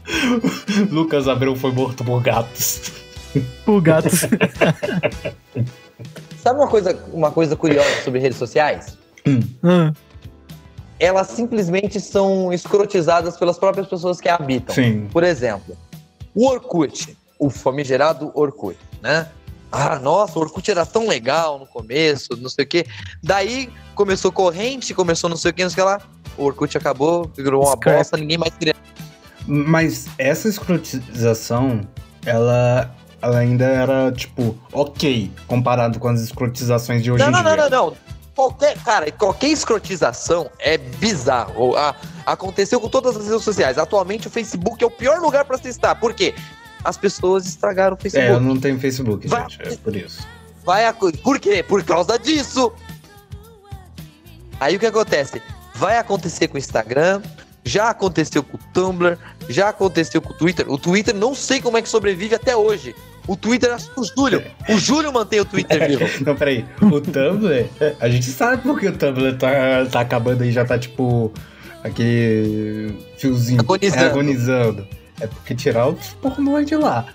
Lucas 0.90 1.28
Abreu 1.28 1.54
foi 1.54 1.72
morto 1.72 2.02
por 2.04 2.22
gatos. 2.22 2.92
O 3.66 3.80
gato. 3.80 4.08
Sabe 6.38 6.60
uma 6.60 6.68
coisa, 6.68 6.98
uma 7.12 7.30
coisa 7.30 7.54
curiosa 7.56 8.02
sobre 8.04 8.20
redes 8.20 8.38
sociais? 8.38 8.96
Ah, 9.62 9.92
Elas 10.98 11.26
simplesmente 11.28 12.00
são 12.00 12.52
escrotizadas 12.52 13.36
pelas 13.36 13.58
próprias 13.58 13.86
pessoas 13.86 14.20
que 14.20 14.28
a 14.28 14.36
habitam. 14.36 14.74
Sim. 14.74 15.08
Por 15.12 15.22
exemplo, 15.24 15.76
o 16.34 16.46
Orkut, 16.46 17.16
o 17.38 17.50
famigerado 17.50 18.30
Orkut, 18.34 18.78
né? 19.02 19.28
Ah, 19.76 19.98
nossa, 19.98 20.38
o 20.38 20.42
Orkut 20.42 20.70
era 20.70 20.86
tão 20.86 21.06
legal 21.06 21.58
no 21.58 21.66
começo, 21.66 22.36
não 22.38 22.48
sei 22.48 22.64
o 22.64 22.68
quê. 22.68 22.86
Daí 23.22 23.70
começou 23.94 24.32
corrente, 24.32 24.94
começou 24.94 25.28
não 25.28 25.36
sei 25.36 25.50
o 25.50 25.54
que, 25.54 25.62
não 25.62 25.70
sei 25.70 25.82
o 25.82 25.86
que 25.86 25.92
lá. 25.92 26.00
O 26.38 26.44
Orkut 26.44 26.76
acabou, 26.78 27.30
virou 27.36 27.62
uma 27.64 27.76
Scrap. 27.76 27.96
bosta, 27.98 28.16
ninguém 28.16 28.38
mais 28.38 28.54
queria. 28.56 28.74
Mas 29.46 30.06
essa 30.18 30.48
escrotização, 30.48 31.80
ela, 32.24 32.94
ela 33.22 33.38
ainda 33.38 33.64
era, 33.64 34.10
tipo, 34.12 34.56
ok, 34.72 35.30
comparado 35.46 35.98
com 35.98 36.08
as 36.08 36.20
escrotizações 36.20 37.02
de 37.02 37.12
hoje 37.12 37.22
Não, 37.22 37.28
em 37.28 37.32
não, 37.32 37.42
dia. 37.42 37.56
não, 37.56 37.70
não, 37.70 37.86
não. 37.86 37.96
Qualquer, 38.34 38.76
cara, 38.82 39.10
qualquer 39.12 39.48
escrotização 39.48 40.50
é 40.58 40.76
bizarro. 40.76 41.74
Ah, 41.74 41.94
aconteceu 42.26 42.78
com 42.78 42.88
todas 42.88 43.16
as 43.16 43.26
redes 43.26 43.42
sociais. 43.42 43.78
Atualmente 43.78 44.26
o 44.26 44.30
Facebook 44.30 44.82
é 44.84 44.86
o 44.86 44.90
pior 44.90 45.20
lugar 45.20 45.46
pra 45.46 45.56
se 45.56 45.68
estar. 45.68 45.94
Por 45.94 46.12
quê? 46.12 46.34
As 46.86 46.96
pessoas 46.96 47.46
estragaram 47.46 47.94
o 47.96 47.98
É, 47.98 48.06
eu 48.06 48.10
Facebook. 48.10 48.44
não 48.44 48.60
tenho 48.60 48.78
Facebook, 48.78 49.26
Vai- 49.28 49.42
gente, 49.50 49.62
é 49.62 49.76
por 49.76 49.96
isso. 49.96 50.26
Vai 50.64 50.86
a... 50.86 50.92
Por 50.92 51.38
quê? 51.40 51.62
Por 51.66 51.82
causa 51.84 52.18
disso. 52.18 52.72
Aí 54.60 54.76
o 54.76 54.78
que 54.78 54.86
acontece? 54.86 55.42
Vai 55.74 55.98
acontecer 55.98 56.48
com 56.48 56.54
o 56.54 56.58
Instagram, 56.58 57.20
já 57.64 57.90
aconteceu 57.90 58.42
com 58.42 58.56
o 58.56 58.60
Tumblr, 58.72 59.18
já 59.48 59.68
aconteceu 59.68 60.22
com 60.22 60.30
o 60.32 60.36
Twitter. 60.36 60.70
O 60.70 60.78
Twitter 60.78 61.14
não 61.14 61.34
sei 61.34 61.60
como 61.60 61.76
é 61.76 61.82
que 61.82 61.88
sobrevive 61.88 62.34
até 62.34 62.56
hoje. 62.56 62.94
O 63.26 63.36
Twitter, 63.36 63.76
que 63.76 64.00
o 64.00 64.04
Júlio. 64.04 64.42
O 64.68 64.78
Júlio 64.78 65.12
mantém 65.12 65.40
o 65.40 65.44
Twitter 65.44 65.86
vivo. 65.88 66.24
Não, 66.24 66.36
peraí. 66.36 66.64
O 66.80 67.00
Tumblr, 67.00 67.66
a 68.00 68.08
gente 68.08 68.26
sabe 68.30 68.62
por 68.62 68.78
que 68.78 68.86
o 68.86 68.92
Tumblr 68.96 69.36
tá, 69.36 69.50
tá 69.90 70.00
acabando 70.00 70.42
aí, 70.44 70.52
já 70.52 70.64
tá 70.64 70.78
tipo 70.78 71.32
aquele 71.84 72.96
fiozinho 73.18 73.60
Agonizando. 73.60 74.02
é, 74.04 74.06
agonizando. 74.08 74.88
É 75.20 75.26
porque 75.26 75.54
tirar 75.54 75.88
os 75.88 76.14
pornô 76.14 76.62
de 76.62 76.76
lá. 76.76 77.06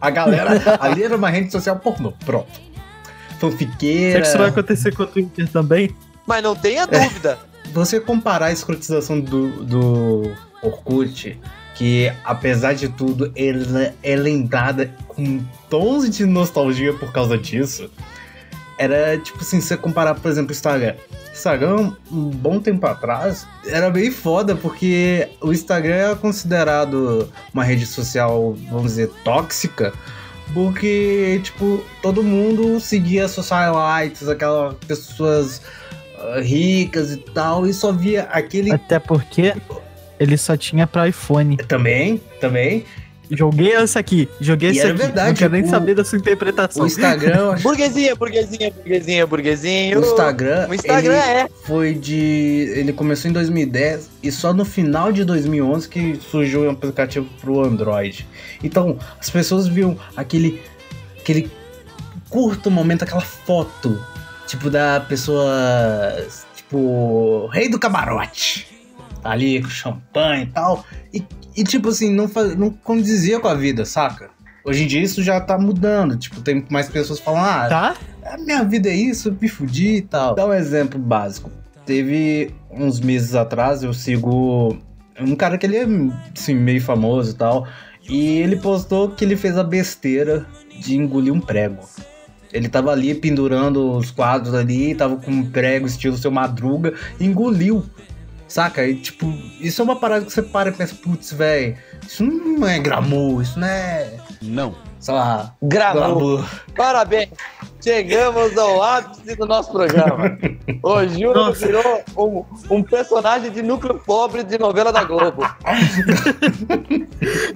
A 0.00 0.10
galera, 0.10 0.50
ali 0.80 1.02
era 1.02 1.16
uma 1.16 1.30
rede 1.30 1.52
social 1.52 1.76
pornô, 1.76 2.12
pronto. 2.24 2.52
será 2.52 3.38
Fanfiqueira. 3.38 4.20
que 4.20 4.26
isso 4.26 4.38
vai 4.38 4.48
acontecer 4.48 4.94
com 4.94 5.02
o 5.02 5.06
Twitter 5.06 5.48
também? 5.48 5.94
Mas 6.26 6.42
não 6.42 6.54
tenha 6.54 6.86
dúvida. 6.86 7.38
Você 7.72 8.00
comparar 8.00 8.46
a 8.46 8.52
escrotização 8.52 9.20
do, 9.20 9.64
do 9.64 10.36
Orkut, 10.62 11.38
que 11.74 12.12
apesar 12.24 12.74
de 12.74 12.88
tudo, 12.88 13.32
ela 13.36 13.94
é 14.02 14.16
lembrada 14.16 14.92
com 15.08 15.40
tons 15.68 16.10
de 16.10 16.26
nostalgia 16.26 16.92
por 16.94 17.12
causa 17.12 17.38
disso. 17.38 17.90
Era 18.80 19.18
tipo 19.18 19.40
assim, 19.40 19.60
você 19.60 19.76
comparar, 19.76 20.14
por 20.14 20.30
exemplo, 20.30 20.48
o 20.48 20.52
Instagram. 20.52 20.94
Instagram, 21.30 21.92
um 22.10 22.30
bom 22.30 22.58
tempo 22.58 22.86
atrás, 22.86 23.46
era 23.66 23.90
bem 23.90 24.10
foda, 24.10 24.56
porque 24.56 25.28
o 25.42 25.52
Instagram 25.52 26.12
é 26.12 26.14
considerado 26.14 27.30
uma 27.52 27.62
rede 27.62 27.84
social, 27.84 28.56
vamos 28.70 28.92
dizer, 28.92 29.10
tóxica, 29.22 29.92
porque, 30.54 31.40
tipo, 31.44 31.84
todo 32.00 32.22
mundo 32.22 32.80
seguia 32.80 33.28
socialites, 33.28 34.28
aquelas 34.28 34.74
pessoas 34.86 35.60
ah, 36.18 36.40
ricas 36.40 37.12
e 37.12 37.18
tal, 37.18 37.66
e 37.66 37.74
só 37.74 37.92
via 37.92 38.22
aquele. 38.24 38.72
Até 38.72 38.98
porque 38.98 39.54
ele 40.18 40.38
só 40.38 40.56
tinha 40.56 40.86
pra 40.86 41.06
iPhone. 41.06 41.58
Também, 41.58 42.18
também. 42.40 42.86
Joguei 43.30 43.72
esse 43.74 43.98
aqui, 43.98 44.28
joguei 44.40 44.70
E 44.70 44.72
esse 44.72 44.80
era 44.80 44.90
aqui. 44.90 44.98
verdade, 45.02 45.28
não 45.28 45.34
quero 45.36 45.52
nem 45.52 45.62
o- 45.62 45.68
saber 45.70 45.94
da 45.94 46.04
sua 46.04 46.18
interpretação. 46.18 46.82
O 46.82 46.86
Instagram, 46.86 47.54
Burguesinha, 47.62 48.14
burguesinha, 48.16 48.70
burguesinha, 48.72 49.26
burguesinho. 49.26 50.00
O 50.00 50.04
Instagram, 50.04 50.66
O 50.68 50.74
Instagram 50.74 51.12
ele 51.14 51.38
é. 51.40 51.48
foi 51.64 51.94
de. 51.94 52.72
Ele 52.76 52.92
começou 52.92 53.30
em 53.30 53.32
2010 53.34 54.10
e 54.22 54.32
só 54.32 54.52
no 54.52 54.64
final 54.64 55.12
de 55.12 55.24
2011 55.24 55.88
que 55.88 56.18
surgiu 56.30 56.64
um 56.64 56.70
aplicativo 56.70 57.26
pro 57.40 57.62
Android. 57.64 58.26
Então, 58.64 58.98
as 59.20 59.30
pessoas 59.30 59.66
viam 59.68 59.96
aquele. 60.16 60.60
aquele 61.20 61.50
curto 62.28 62.70
momento, 62.70 63.02
aquela 63.02 63.20
foto, 63.20 64.00
tipo, 64.46 64.70
da 64.70 65.00
pessoa. 65.00 65.52
Tipo, 66.56 67.46
rei 67.52 67.68
do 67.68 67.78
camarote. 67.78 68.66
Tá 69.22 69.30
ali 69.32 69.60
com 69.60 69.68
champanhe 69.68 70.44
e 70.44 70.46
tal. 70.46 70.84
E, 71.12 71.22
e, 71.60 71.64
tipo 71.64 71.88
assim, 71.88 72.12
não, 72.12 72.28
fa- 72.28 72.54
não 72.56 72.70
condizia 72.70 73.38
com 73.40 73.48
a 73.48 73.54
vida, 73.54 73.84
saca? 73.84 74.30
Hoje 74.64 74.84
em 74.84 74.86
dia 74.86 75.02
isso 75.02 75.22
já 75.22 75.40
tá 75.40 75.58
mudando. 75.58 76.16
Tipo, 76.16 76.40
tem 76.40 76.64
mais 76.70 76.88
pessoas 76.88 77.18
falando, 77.20 77.44
ah, 77.46 77.66
Tá? 77.68 77.96
a 78.32 78.36
minha 78.38 78.62
vida 78.64 78.88
é 78.88 78.94
isso, 78.94 79.28
eu 79.28 79.36
me 79.40 79.48
fudi 79.48 79.96
e 79.96 80.02
tal. 80.02 80.34
Dá 80.34 80.46
um 80.46 80.52
exemplo 80.52 80.98
básico. 80.98 81.50
Teve 81.86 82.54
uns 82.70 83.00
meses 83.00 83.34
atrás, 83.34 83.82
eu 83.82 83.92
sigo 83.94 84.76
um 85.20 85.34
cara 85.34 85.56
que 85.58 85.66
ele 85.66 85.76
é 85.76 85.86
assim, 86.36 86.54
meio 86.54 86.80
famoso 86.80 87.32
e 87.32 87.34
tal. 87.34 87.66
E 88.08 88.38
ele 88.38 88.56
postou 88.56 89.10
que 89.10 89.24
ele 89.24 89.36
fez 89.36 89.56
a 89.56 89.64
besteira 89.64 90.46
de 90.80 90.96
engolir 90.96 91.32
um 91.32 91.40
prego. 91.40 91.78
Ele 92.52 92.68
tava 92.68 92.90
ali 92.90 93.14
pendurando 93.14 93.92
os 93.92 94.10
quadros 94.10 94.54
ali, 94.54 94.94
tava 94.94 95.16
com 95.16 95.30
um 95.30 95.46
prego 95.50 95.86
estilo 95.86 96.16
seu 96.16 96.30
madruga, 96.30 96.94
engoliu. 97.20 97.84
Saca? 98.50 98.84
E 98.84 98.96
tipo, 98.96 99.32
isso 99.60 99.80
é 99.80 99.84
uma 99.84 99.94
parada 99.94 100.24
que 100.24 100.32
você 100.32 100.42
para 100.42 100.70
e 100.70 100.72
pensa, 100.72 100.92
putz, 100.96 101.32
velho, 101.32 101.76
isso 102.04 102.24
não 102.24 102.66
é 102.66 102.80
glamour, 102.80 103.40
isso 103.40 103.58
não 103.60 103.68
é. 103.68 104.18
Não. 104.42 104.89
Sei 105.00 105.14
lá, 105.14 105.54
glamour. 105.62 106.44
Parabéns. 106.76 107.30
Chegamos 107.82 108.56
ao 108.58 108.82
ápice 108.82 109.34
do 109.34 109.46
nosso 109.46 109.72
programa. 109.72 110.38
O 110.82 111.02
Júlio 111.08 111.32
Nossa. 111.32 111.66
virou 111.66 112.02
um, 112.18 112.76
um 112.76 112.82
personagem 112.82 113.50
de 113.50 113.62
núcleo 113.62 113.98
pobre 114.04 114.42
de 114.44 114.58
novela 114.58 114.92
da 114.92 115.02
Globo. 115.02 115.42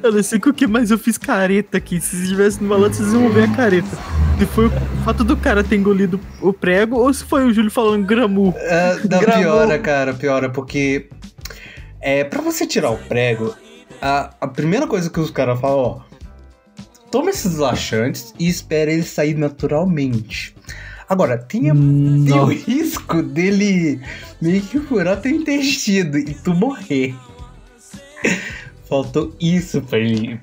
Eu 0.02 0.12
não 0.12 0.22
sei 0.22 0.40
com 0.40 0.48
o 0.48 0.54
que 0.54 0.66
mais 0.66 0.90
eu 0.90 0.98
fiz 0.98 1.18
careta 1.18 1.76
aqui. 1.76 2.00
Se 2.00 2.10
vocês 2.10 2.22
estivessem 2.22 2.62
no 2.62 2.68
balanço, 2.70 3.02
vocês 3.02 3.12
iam 3.12 3.28
ver 3.28 3.44
a 3.50 3.54
careta. 3.54 3.88
Se 4.38 4.46
foi 4.46 4.66
o 4.66 4.70
fato 5.04 5.22
do 5.22 5.36
cara 5.36 5.62
ter 5.62 5.76
engolido 5.76 6.18
o 6.40 6.52
prego 6.52 6.96
ou 6.96 7.12
se 7.12 7.22
foi 7.24 7.44
o 7.44 7.52
Júlio 7.52 7.70
falando 7.70 8.06
gramu. 8.06 8.54
É, 8.56 8.94
não, 9.08 9.20
Gramou. 9.20 9.42
piora, 9.42 9.78
cara, 9.78 10.14
piora, 10.14 10.48
porque 10.50 11.08
é, 12.00 12.24
pra 12.24 12.40
você 12.40 12.66
tirar 12.66 12.90
o 12.90 12.96
prego, 12.96 13.54
a, 14.00 14.30
a 14.40 14.48
primeira 14.48 14.86
coisa 14.86 15.08
que 15.10 15.20
os 15.20 15.30
caras 15.30 15.60
falam, 15.60 15.78
ó, 15.78 16.13
toma 17.14 17.30
esses 17.30 17.56
laxantes 17.59 18.35
e 18.40 18.49
espera 18.49 18.90
ele 18.92 19.04
sair 19.04 19.35
naturalmente. 19.35 20.52
Agora, 21.09 21.38
tem, 21.38 21.71
a- 21.71 21.75
tem 21.75 22.40
o 22.40 22.47
risco 22.47 23.23
dele 23.23 24.00
meio 24.42 24.61
que 24.62 24.80
furar 24.80 25.21
teu 25.21 25.30
intestino 25.30 26.18
e 26.18 26.35
tu 26.35 26.52
morrer. 26.54 27.14
Faltou 28.88 29.33
isso 29.40 29.80
pra 29.83 29.99
ele. 29.99 30.40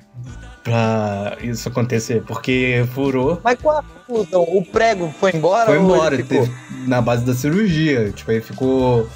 Pra 0.64 1.36
isso 1.42 1.68
acontecer, 1.68 2.22
porque 2.22 2.86
furou, 2.94 3.38
Mas 3.44 3.58
qual 3.60 3.78
a 3.78 3.82
conclusão? 3.82 4.42
O 4.44 4.64
prego 4.64 5.12
foi 5.20 5.32
embora? 5.34 5.66
foi 5.66 5.78
embora, 5.78 6.16
teve- 6.22 6.50
na 6.86 7.02
base 7.02 7.24
da 7.24 7.34
cirurgia. 7.34 8.10
Tipo, 8.12 8.30
aí 8.30 8.40
ficou 8.40 9.06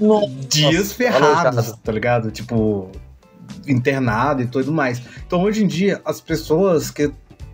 Nossa, 0.00 0.28
dias 0.48 0.92
ferrados, 0.92 1.72
tá 1.82 1.90
ligado? 1.90 2.30
Tipo, 2.30 2.88
internado 3.66 4.42
e 4.42 4.46
tudo 4.46 4.72
mais. 4.72 5.02
Então, 5.26 5.42
hoje 5.42 5.64
em 5.64 5.66
dia, 5.66 6.00
as 6.04 6.20
pessoas 6.20 6.90
que, 6.90 7.10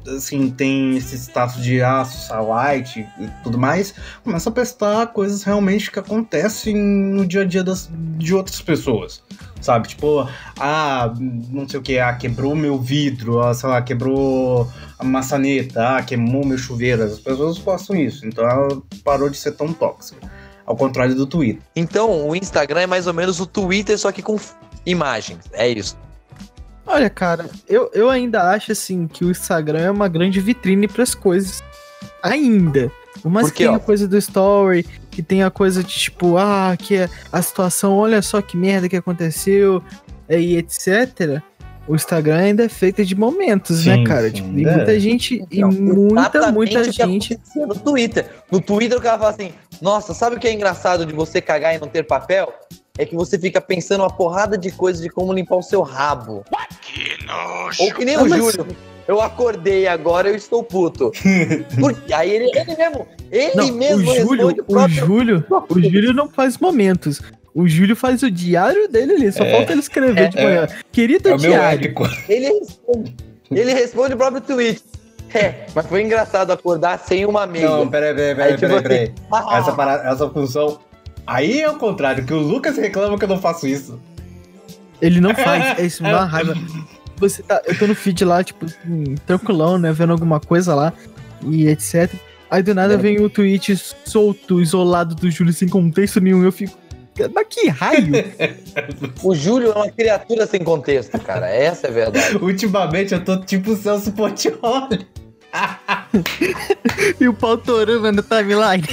assim, 0.06 0.50
tem 0.50 0.96
esse 0.96 1.16
status 1.16 1.62
de 1.62 1.82
ah, 1.82 2.04
socialite 2.04 3.06
e 3.18 3.28
tudo 3.42 3.58
mais, 3.58 3.94
começam 4.22 4.50
a 4.50 4.54
prestar 4.54 5.06
coisas 5.08 5.42
realmente 5.42 5.90
que 5.90 5.98
acontecem 5.98 6.76
no 6.76 7.26
dia 7.26 7.42
a 7.42 7.44
dia 7.44 7.64
das, 7.64 7.90
de 8.16 8.34
outras 8.34 8.60
pessoas. 8.60 9.22
Sabe? 9.60 9.88
Tipo, 9.88 10.28
ah, 10.60 11.12
não 11.18 11.68
sei 11.68 11.80
o 11.80 11.82
que, 11.82 11.98
ah, 11.98 12.12
quebrou 12.12 12.54
meu 12.54 12.78
vidro, 12.78 13.40
ah, 13.40 13.52
sei 13.52 13.68
lá, 13.68 13.82
quebrou 13.82 14.70
a 14.98 15.04
maçaneta, 15.04 15.96
ah, 15.96 16.02
queimou 16.02 16.44
meu 16.44 16.58
chuveiro. 16.58 17.02
As 17.02 17.18
pessoas 17.18 17.58
postam 17.58 17.96
isso. 17.96 18.26
Então 18.26 18.48
ela 18.48 18.80
parou 19.02 19.28
de 19.28 19.36
ser 19.36 19.52
tão 19.52 19.72
tóxica. 19.72 20.30
Ao 20.64 20.76
contrário 20.76 21.14
do 21.14 21.26
Twitter. 21.26 21.62
Então, 21.76 22.28
o 22.28 22.34
Instagram 22.34 22.80
é 22.80 22.86
mais 22.88 23.06
ou 23.06 23.14
menos 23.14 23.38
o 23.38 23.46
Twitter, 23.46 23.96
só 23.96 24.10
que 24.10 24.20
com 24.20 24.36
imagens. 24.86 25.40
É 25.52 25.68
isso. 25.68 25.98
Olha, 26.86 27.10
cara, 27.10 27.46
eu, 27.68 27.90
eu 27.92 28.08
ainda 28.08 28.50
acho 28.50 28.70
assim 28.70 29.08
que 29.08 29.24
o 29.24 29.30
Instagram 29.30 29.80
é 29.80 29.90
uma 29.90 30.08
grande 30.08 30.40
vitrine 30.40 30.86
pras 30.86 31.14
coisas. 31.14 31.62
Ainda. 32.22 32.90
Por 33.22 33.52
que 33.52 33.64
tenha 33.64 33.72
ó? 33.72 33.78
coisa 33.80 34.06
do 34.06 34.16
story, 34.16 34.86
que 35.10 35.22
tenha 35.22 35.50
coisa 35.50 35.82
de 35.82 35.92
tipo, 35.92 36.36
ah, 36.36 36.76
que 36.78 36.94
é 36.94 37.10
a 37.32 37.42
situação, 37.42 37.94
olha 37.96 38.22
só 38.22 38.40
que 38.40 38.56
merda 38.56 38.88
que 38.88 38.96
aconteceu, 38.96 39.82
é, 40.28 40.40
e 40.40 40.56
etc. 40.56 41.42
O 41.88 41.94
Instagram 41.94 42.36
ainda 42.36 42.64
é 42.64 42.68
feito 42.68 43.04
de 43.04 43.14
momentos, 43.14 43.86
né, 43.86 43.96
Sim, 43.96 44.04
cara? 44.04 44.28
sim, 44.28 44.34
Tipo, 44.34 44.58
e 44.58 44.64
é. 44.64 44.76
muita 44.76 45.00
gente, 45.00 45.44
e 45.50 45.60
Não, 45.60 45.70
muita, 45.70 46.52
muita 46.52 46.92
gente. 46.92 47.38
No 47.54 47.74
Twitter. 47.74 48.26
No 48.50 48.60
Twitter 48.60 48.98
o 48.98 49.00
cara 49.00 49.18
fala 49.18 49.30
assim: 49.30 49.52
Nossa, 49.80 50.14
sabe 50.14 50.36
o 50.36 50.38
que 50.40 50.48
é 50.48 50.52
engraçado 50.52 51.04
de 51.04 51.12
você 51.12 51.40
cagar 51.40 51.74
e 51.74 51.78
não 51.78 51.88
ter 51.88 52.02
papel? 52.04 52.52
É 52.98 53.04
que 53.04 53.14
você 53.14 53.38
fica 53.38 53.60
pensando 53.60 54.00
uma 54.00 54.10
porrada 54.10 54.56
de 54.56 54.70
coisas 54.70 55.02
de 55.02 55.08
como 55.10 55.32
limpar 55.32 55.56
o 55.56 55.62
seu 55.62 55.82
rabo. 55.82 56.44
Ou 57.80 57.92
que 57.94 58.04
nem 58.04 58.14
Ah, 58.16 58.22
o 58.22 58.28
mas- 58.28 58.38
Júlio. 58.54 58.66
Eu 59.06 59.20
acordei 59.20 59.86
agora, 59.86 60.28
eu 60.28 60.34
estou 60.34 60.64
puto. 60.64 61.12
Porque, 61.78 62.12
aí 62.12 62.28
ele, 62.30 62.50
ele 62.58 62.74
mesmo, 62.76 63.06
ele 63.30 63.54
Não, 63.54 63.72
mesmo 63.72 64.10
o 64.10 64.14
Júlio, 64.16 64.46
responde 64.48 64.60
o 64.60 64.64
próprio- 64.64 64.94
Júlio, 65.06 65.44
o 65.70 65.80
Júlio 65.80 66.12
não 66.12 66.28
faz 66.28 66.58
momentos. 66.58 67.20
O 67.54 67.68
Júlio 67.68 67.94
faz 67.94 68.22
o 68.24 68.30
diário 68.30 68.88
dele 68.88 69.12
ali, 69.14 69.32
só 69.32 69.44
É. 69.44 69.52
falta 69.52 69.72
ele 69.72 69.80
escrever 69.80 70.28
de 70.30 70.38
É. 70.38 70.42
manhã. 70.44 70.66
Querido 70.90 71.28
É 71.28 71.34
o 71.34 71.40
meu 71.40 71.50
diário. 71.50 71.94
Ele 72.28 72.46
responde. 72.48 73.16
Ele 73.50 73.72
responde 73.72 74.14
o 74.14 74.16
próprio 74.16 74.40
tweet. 74.40 74.82
É, 75.36 75.66
mas 75.74 75.86
foi 75.86 76.02
engraçado 76.02 76.50
acordar 76.52 76.98
sem 76.98 77.24
uma 77.26 77.46
meia. 77.46 77.68
Não, 77.68 77.88
peraí, 77.88 78.14
peraí, 78.14 78.34
peraí, 78.34 78.50
Aí, 78.52 78.56
tipo 78.58 78.66
peraí, 78.82 78.82
peraí. 78.82 79.14
Ah, 79.32 79.58
Essa, 79.58 79.72
parada- 79.72 80.08
essa 80.08 80.28
função. 80.30 80.78
Aí 81.26 81.60
é 81.60 81.70
o 81.70 81.76
contrário, 81.76 82.24
que 82.24 82.32
o 82.32 82.38
Lucas 82.38 82.76
reclama 82.76 83.18
que 83.18 83.24
eu 83.24 83.28
não 83.28 83.38
faço 83.40 83.66
isso. 83.66 84.00
Ele 85.02 85.20
não 85.20 85.34
faz, 85.34 85.78
é 85.78 85.82
isso, 85.84 86.02
me 86.02 86.10
dá 86.10 86.18
uma 86.18 86.24
raiva. 86.26 86.54
Você 87.18 87.42
tá, 87.42 87.60
eu 87.66 87.76
tô 87.78 87.86
no 87.86 87.94
feed 87.94 88.24
lá, 88.24 88.42
tipo, 88.44 88.66
hum, 88.86 89.14
tranquilão, 89.26 89.76
né, 89.78 89.92
vendo 89.92 90.12
alguma 90.12 90.38
coisa 90.40 90.74
lá 90.74 90.92
e 91.42 91.66
etc. 91.68 92.12
Aí 92.50 92.62
do 92.62 92.74
nada 92.74 92.94
É. 92.94 92.96
vem 92.96 93.20
o 93.20 93.28
tweet 93.28 93.76
solto, 94.04 94.60
isolado 94.60 95.14
do 95.14 95.30
Júlio 95.30 95.52
sem 95.52 95.68
contexto 95.68 96.20
nenhum. 96.20 96.44
Eu 96.44 96.52
fico, 96.52 96.76
mas 97.34 97.46
que 97.50 97.68
raio? 97.68 98.12
O 99.22 99.34
Júlio 99.34 99.72
é 99.72 99.74
uma 99.74 99.90
criatura 99.90 100.46
sem 100.46 100.60
contexto, 100.62 101.18
cara. 101.18 101.48
Essa 101.48 101.88
é 101.88 101.90
a 101.90 101.92
verdade. 101.92 102.36
Ultimamente 102.40 103.14
eu 103.14 103.24
tô 103.24 103.36
tipo 103.38 103.72
o 103.72 103.76
Celso 103.76 104.12
Portioli. 104.12 105.06
e 107.20 107.28
o 107.28 107.34
pau 107.34 107.56
torando 107.58 108.10
na 108.12 108.22
timeline. 108.22 108.84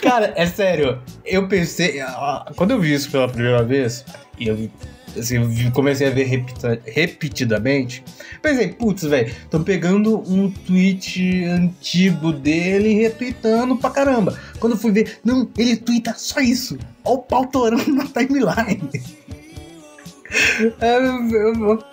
Cara, 0.00 0.32
é 0.36 0.46
sério. 0.46 1.00
Eu 1.24 1.46
pensei. 1.48 2.00
ah, 2.00 2.50
Quando 2.56 2.72
eu 2.72 2.80
vi 2.80 2.94
isso 2.94 3.10
pela 3.10 3.28
primeira 3.28 3.62
vez, 3.62 4.04
e 4.38 4.48
eu, 4.48 4.70
assim, 5.18 5.70
comecei 5.72 6.06
a 6.06 6.10
ver 6.10 6.24
repita- 6.24 6.80
repetidamente, 6.86 8.02
pensei, 8.42 8.68
putz, 8.68 9.02
velho, 9.04 9.34
tô 9.50 9.60
pegando 9.60 10.18
um 10.30 10.50
tweet 10.50 11.44
antigo 11.44 12.32
dele 12.32 12.90
e 12.90 12.94
retweetando 13.02 13.76
pra 13.76 13.90
caramba. 13.90 14.38
Quando 14.58 14.76
fui 14.76 14.90
ver, 14.92 15.18
não, 15.24 15.48
ele 15.58 15.76
tweeta 15.76 16.14
só 16.16 16.40
isso. 16.40 16.78
Ó 17.04 17.14
o 17.14 17.18
pau 17.18 17.46
torando 17.46 17.92
na 17.94 18.04
timeline. 18.06 18.88
É, 20.80 20.98
eu- 20.98 21.30
eu- 21.30 21.84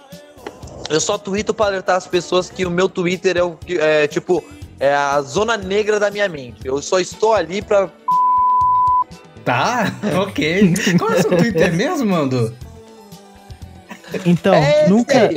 Eu 0.90 1.00
só 1.00 1.18
tweeto 1.18 1.54
pra 1.54 1.66
alertar 1.68 1.96
as 1.96 2.08
pessoas 2.08 2.50
que 2.50 2.66
o 2.66 2.70
meu 2.72 2.88
Twitter 2.88 3.38
é 3.38 3.44
o 3.44 3.52
que 3.52 3.78
é 3.80 4.08
tipo 4.08 4.44
é 4.80 4.94
a 4.94 5.22
zona 5.22 5.56
negra 5.58 6.00
da 6.00 6.12
minha 6.12 6.28
mente. 6.30 6.60
Eu 6.66 6.82
só 6.82 7.00
estou 7.00 7.34
ali 7.34 7.62
pra. 7.62 7.90
Tá, 9.44 9.94
ok. 10.22 10.74
Qual 10.98 11.12
é 11.12 11.16
o 11.18 11.22
seu 11.22 11.38
Twitter 11.38 11.74
mesmo, 11.74 12.06
Mando? 12.06 12.54
Então, 14.26 14.54
É 14.54 14.88
nunca, 14.88 15.30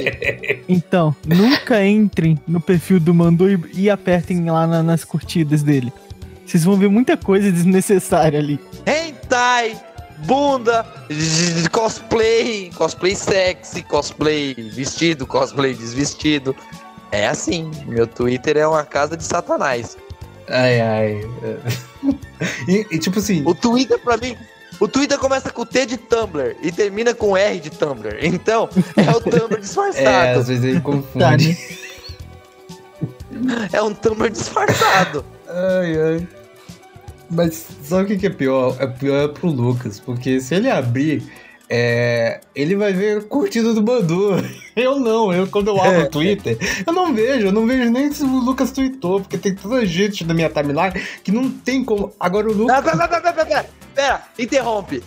então, 0.69 1.15
nunca 1.27 1.85
entrem 1.85 2.39
no 2.47 2.61
perfil 2.61 3.01
do 3.01 3.13
Mandu 3.15 3.51
e, 3.51 3.61
e 3.75 3.91
apertem 3.91 4.49
lá 4.49 4.67
na- 4.67 4.83
nas 4.83 5.05
curtidas 5.05 5.63
dele. 5.63 5.93
Vocês 6.47 6.65
vão 6.65 6.77
ver 6.77 6.89
muita 6.89 7.17
coisa 7.17 7.51
desnecessária 7.51 8.39
ali. 8.39 8.61
Hentai, 8.87 9.77
bunda, 10.25 10.87
cosplay, 11.71 12.71
cosplay 12.75 13.15
sexy, 13.15 13.83
cosplay 13.83 14.55
vestido, 14.55 15.27
cosplay 15.27 15.75
desvestido. 15.75 16.55
É 17.11 17.27
assim, 17.27 17.71
meu 17.87 18.07
Twitter 18.07 18.57
é 18.57 18.67
uma 18.67 18.85
casa 18.85 19.17
de 19.17 19.25
satanás. 19.25 19.97
Ai, 20.49 20.81
ai. 20.81 21.21
E, 22.69 22.87
e, 22.93 22.99
tipo 23.01 23.19
assim, 23.19 23.43
O 23.45 23.53
Twitter 23.53 23.99
pra 23.99 24.17
mim, 24.17 24.37
o 24.79 24.87
Twitter 24.87 25.19
começa 25.19 25.51
com 25.51 25.67
T 25.67 25.85
de 25.87 25.97
Tumblr 25.97 26.57
e 26.63 26.71
termina 26.71 27.13
com 27.13 27.37
R 27.37 27.59
de 27.59 27.69
Tumblr. 27.69 28.17
Então, 28.23 28.69
é 28.97 29.11
o 29.11 29.21
Tumblr 29.21 29.55
é, 29.59 29.61
disfarçado. 29.61 30.39
às 30.39 30.49
vezes 30.49 30.65
ele 30.65 30.81
confunde. 30.81 31.59
É 33.73 33.83
um 33.83 33.93
Tumblr 33.95 34.31
disfarçado. 34.31 35.25
Ai, 35.49 36.01
ai. 36.01 36.29
Mas 37.31 37.67
sabe 37.83 38.15
o 38.15 38.19
que, 38.19 38.27
é 38.27 38.31
pior? 38.31 38.77
É 38.79 38.87
pior 38.87 39.29
pro 39.29 39.49
Lucas, 39.49 40.01
porque 40.01 40.41
se 40.41 40.55
ele 40.55 40.71
abrir, 40.71 41.23
é, 41.69 42.41
ele 42.55 42.75
vai 42.75 42.93
ver 42.93 43.25
curtida 43.29 43.75
do 43.75 43.83
Bandu. 43.83 44.33
Eu 44.79 45.01
não, 45.01 45.33
eu 45.33 45.49
quando 45.49 45.69
eu 45.69 45.83
abro 45.83 46.03
o 46.03 46.07
Twitter, 46.09 46.57
eu 46.87 46.93
não 46.93 47.13
vejo, 47.13 47.49
eu 47.49 47.53
não 47.53 47.67
vejo 47.67 47.91
nem 47.91 48.13
se 48.13 48.23
o 48.23 48.29
Lucas 48.29 48.71
tweetou, 48.71 49.21
porque 49.21 49.37
tem 49.37 49.53
tanta 49.53 49.85
gente 49.85 50.25
na 50.25 50.33
minha 50.33 50.49
timeline 50.49 50.93
que 51.25 51.33
não 51.33 51.51
tem 51.51 51.83
como. 51.83 52.13
Agora 52.21 52.49
o 52.49 52.53
Lucas. 52.53 52.81
Pera, 52.81 52.97
pera, 52.97 53.09
pera, 53.09 53.21
pera, 53.21 53.47
pera, 53.47 53.71
pera, 53.93 54.23
interrompe. 54.39 55.03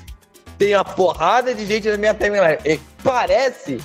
Tem 0.57 0.75
uma 0.75 0.83
porrada 0.83 1.55
de 1.55 1.65
gente 1.65 1.89
na 1.89 1.95
minha 1.95 2.13
timeline. 2.13 2.57
E 2.65 2.77
parece 3.01 3.79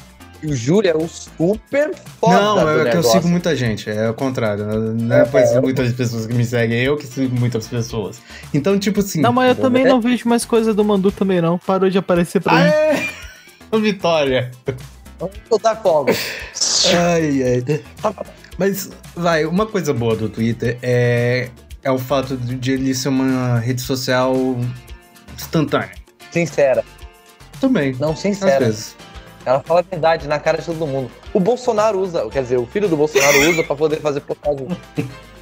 o 0.44 0.54
Júlio 0.54 0.90
é 0.90 0.96
um 0.96 1.08
super 1.08 1.94
foda 2.20 2.40
Não, 2.40 2.54
do 2.56 2.88
é 2.88 2.90
que 2.90 2.96
eu 2.96 3.02
sigo 3.02 3.28
muita 3.28 3.54
gente, 3.56 3.88
é 3.90 4.08
o 4.10 4.14
contrário. 4.14 4.64
Não 4.94 5.16
é, 5.16 5.24
pois 5.24 5.54
muitas 5.60 5.92
pessoas 5.92 6.26
que 6.26 6.34
me 6.34 6.44
seguem, 6.44 6.78
é 6.78 6.82
eu 6.84 6.96
que 6.96 7.06
sigo 7.06 7.38
muitas 7.38 7.66
pessoas. 7.68 8.20
Então, 8.52 8.78
tipo 8.78 9.00
assim. 9.00 9.20
Não, 9.20 9.32
mas 9.32 9.50
eu 9.50 9.62
também 9.62 9.84
não 9.84 10.00
vejo 10.00 10.28
mais 10.28 10.44
coisa 10.44 10.74
do 10.74 10.84
Mandu 10.84 11.10
também 11.12 11.40
não. 11.40 11.58
Parou 11.58 11.88
de 11.88 11.98
aparecer 11.98 12.40
pra 12.40 12.52
mim. 12.52 12.60
Aê! 12.60 13.08
Vitória! 13.80 14.50
Vamos 15.18 15.34
soltar 15.48 15.80
fogo. 15.82 16.10
Ai, 16.94 17.42
ai. 17.42 17.82
Mas, 18.58 18.90
vai, 19.14 19.44
uma 19.44 19.66
coisa 19.66 19.92
boa 19.92 20.16
do 20.16 20.28
Twitter 20.28 20.78
é, 20.82 21.48
é 21.82 21.90
o 21.90 21.98
fato 21.98 22.36
de 22.36 22.72
ele 22.72 22.94
ser 22.94 23.08
uma 23.08 23.58
rede 23.58 23.80
social 23.80 24.34
instantânea. 25.36 25.90
Sincera. 26.30 26.84
Também, 27.60 27.94
Não, 27.98 28.10
às 28.10 28.18
sincera. 28.18 28.64
vezes. 28.66 28.94
Ela 29.46 29.60
fala 29.60 29.78
a 29.78 29.82
verdade 29.82 30.26
na 30.26 30.40
cara 30.40 30.58
de 30.58 30.64
todo 30.64 30.84
mundo. 30.84 31.08
O 31.32 31.38
Bolsonaro 31.38 32.00
usa, 32.00 32.28
quer 32.28 32.42
dizer, 32.42 32.58
o 32.58 32.66
filho 32.66 32.88
do 32.88 32.96
Bolsonaro 32.96 33.48
usa 33.48 33.62
pra 33.62 33.76
poder 33.76 34.00
fazer 34.00 34.20
postagem 34.20 34.66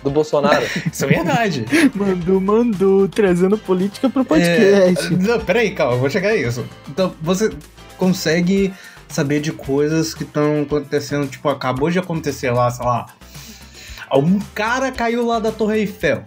do 0.02 0.10
Bolsonaro. 0.10 0.62
Isso 0.92 1.06
é 1.06 1.08
verdade. 1.08 1.64
Mandu, 1.94 2.38
Mandu, 2.38 3.08
trazendo 3.08 3.56
política 3.56 4.10
pro 4.10 4.22
podcast. 4.22 5.14
É, 5.14 5.16
não, 5.16 5.40
peraí, 5.40 5.70
calma, 5.70 5.96
vou 5.96 6.10
chegar 6.10 6.28
a 6.28 6.36
isso. 6.36 6.66
Então, 6.86 7.14
você 7.22 7.50
consegue 7.96 8.74
saber 9.08 9.40
de 9.40 9.52
coisas 9.52 10.12
que 10.12 10.24
estão 10.24 10.62
acontecendo, 10.62 11.26
tipo, 11.26 11.48
acabou 11.48 11.90
de 11.90 11.98
acontecer 11.98 12.50
lá, 12.50 12.70
sei 12.70 12.84
lá. 12.84 13.06
Um 14.12 14.38
cara 14.54 14.92
caiu 14.92 15.24
lá 15.24 15.38
da 15.38 15.50
Torre 15.50 15.78
Eiffel 15.78 16.22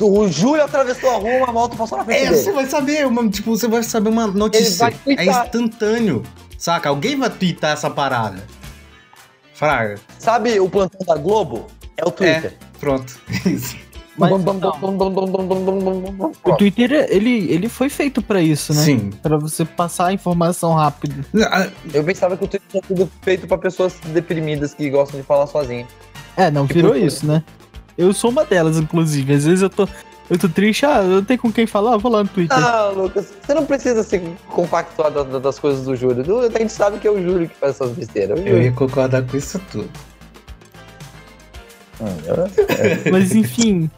o 0.00 0.28
Júlio 0.28 0.64
atravessou 0.64 1.10
a 1.10 1.16
rua, 1.16 1.36
uma 1.38 1.52
moto 1.52 1.76
passou 1.76 1.98
na 1.98 2.04
frente 2.04 2.18
é, 2.18 2.30
dele. 2.30 2.36
você 2.36 2.52
vai 2.52 2.66
saber, 2.66 3.06
uma, 3.06 3.28
tipo, 3.28 3.56
você 3.56 3.68
vai 3.68 3.82
saber 3.82 4.08
uma 4.08 4.26
notícia. 4.26 4.92
É 5.06 5.24
instantâneo, 5.24 6.22
saca? 6.58 6.88
Alguém 6.88 7.18
vai 7.18 7.30
twittar 7.30 7.72
essa 7.72 7.90
parada. 7.90 8.42
Fraga. 9.54 9.98
Sabe 10.18 10.60
o 10.60 10.68
plantão 10.68 11.00
da 11.06 11.16
Globo? 11.16 11.66
É 11.96 12.04
o 12.04 12.10
Twitter. 12.10 12.52
É, 12.52 12.78
pronto, 12.78 13.18
isso. 13.46 13.76
Mas, 14.18 14.32
o 16.42 16.56
Twitter 16.56 17.06
ele, 17.10 17.52
ele 17.52 17.68
foi 17.68 17.90
feito 17.90 18.22
para 18.22 18.40
isso, 18.40 18.72
né? 18.72 18.82
Sim. 18.82 19.10
Para 19.22 19.36
você 19.36 19.62
passar 19.64 20.06
a 20.06 20.12
informação 20.12 20.72
rápido. 20.72 21.22
Eu 21.92 22.02
pensava 22.02 22.34
que 22.34 22.44
o 22.44 22.48
Twitter 22.48 22.82
era 22.90 23.08
feito 23.20 23.46
para 23.46 23.58
pessoas 23.58 23.94
deprimidas 24.06 24.72
que 24.72 24.88
gostam 24.88 25.20
de 25.20 25.26
falar 25.26 25.46
sozinho. 25.46 25.86
É, 26.34 26.50
não 26.50 26.66
tipo, 26.66 26.80
virou 26.80 26.96
isso, 26.96 27.26
né? 27.26 27.44
Eu 27.96 28.12
sou 28.12 28.30
uma 28.30 28.44
delas, 28.44 28.76
inclusive. 28.78 29.32
Às 29.34 29.44
vezes 29.44 29.62
eu 29.62 29.70
tô, 29.70 29.88
eu 30.28 30.38
tô 30.38 30.48
triste, 30.48 30.84
ah, 30.84 30.98
eu 31.02 31.08
não 31.16 31.24
tenho 31.24 31.40
com 31.40 31.50
quem 31.52 31.66
falar, 31.66 31.92
eu 31.92 31.98
vou 31.98 32.10
lá 32.12 32.22
no 32.22 32.28
Twitter. 32.28 32.56
Ah, 32.56 32.88
Lucas, 32.94 33.32
você 33.40 33.54
não 33.54 33.64
precisa 33.64 34.02
se 34.02 34.18
compactuar 34.48 35.10
da- 35.10 35.22
da- 35.22 35.38
das 35.38 35.58
coisas 35.58 35.84
do 35.84 35.96
Júlio. 35.96 36.40
A 36.40 36.58
gente 36.58 36.72
sabe 36.72 36.98
que 36.98 37.06
é 37.08 37.10
o 37.10 37.22
Júlio 37.22 37.48
que 37.48 37.54
faz 37.56 37.74
essas 37.76 37.92
besteiras. 37.92 38.38
eu 38.44 38.62
ia 38.62 38.72
concordar 38.72 39.22
com 39.22 39.36
isso 39.36 39.60
tudo. 39.72 39.88
Mas 43.10 43.34
enfim, 43.34 43.90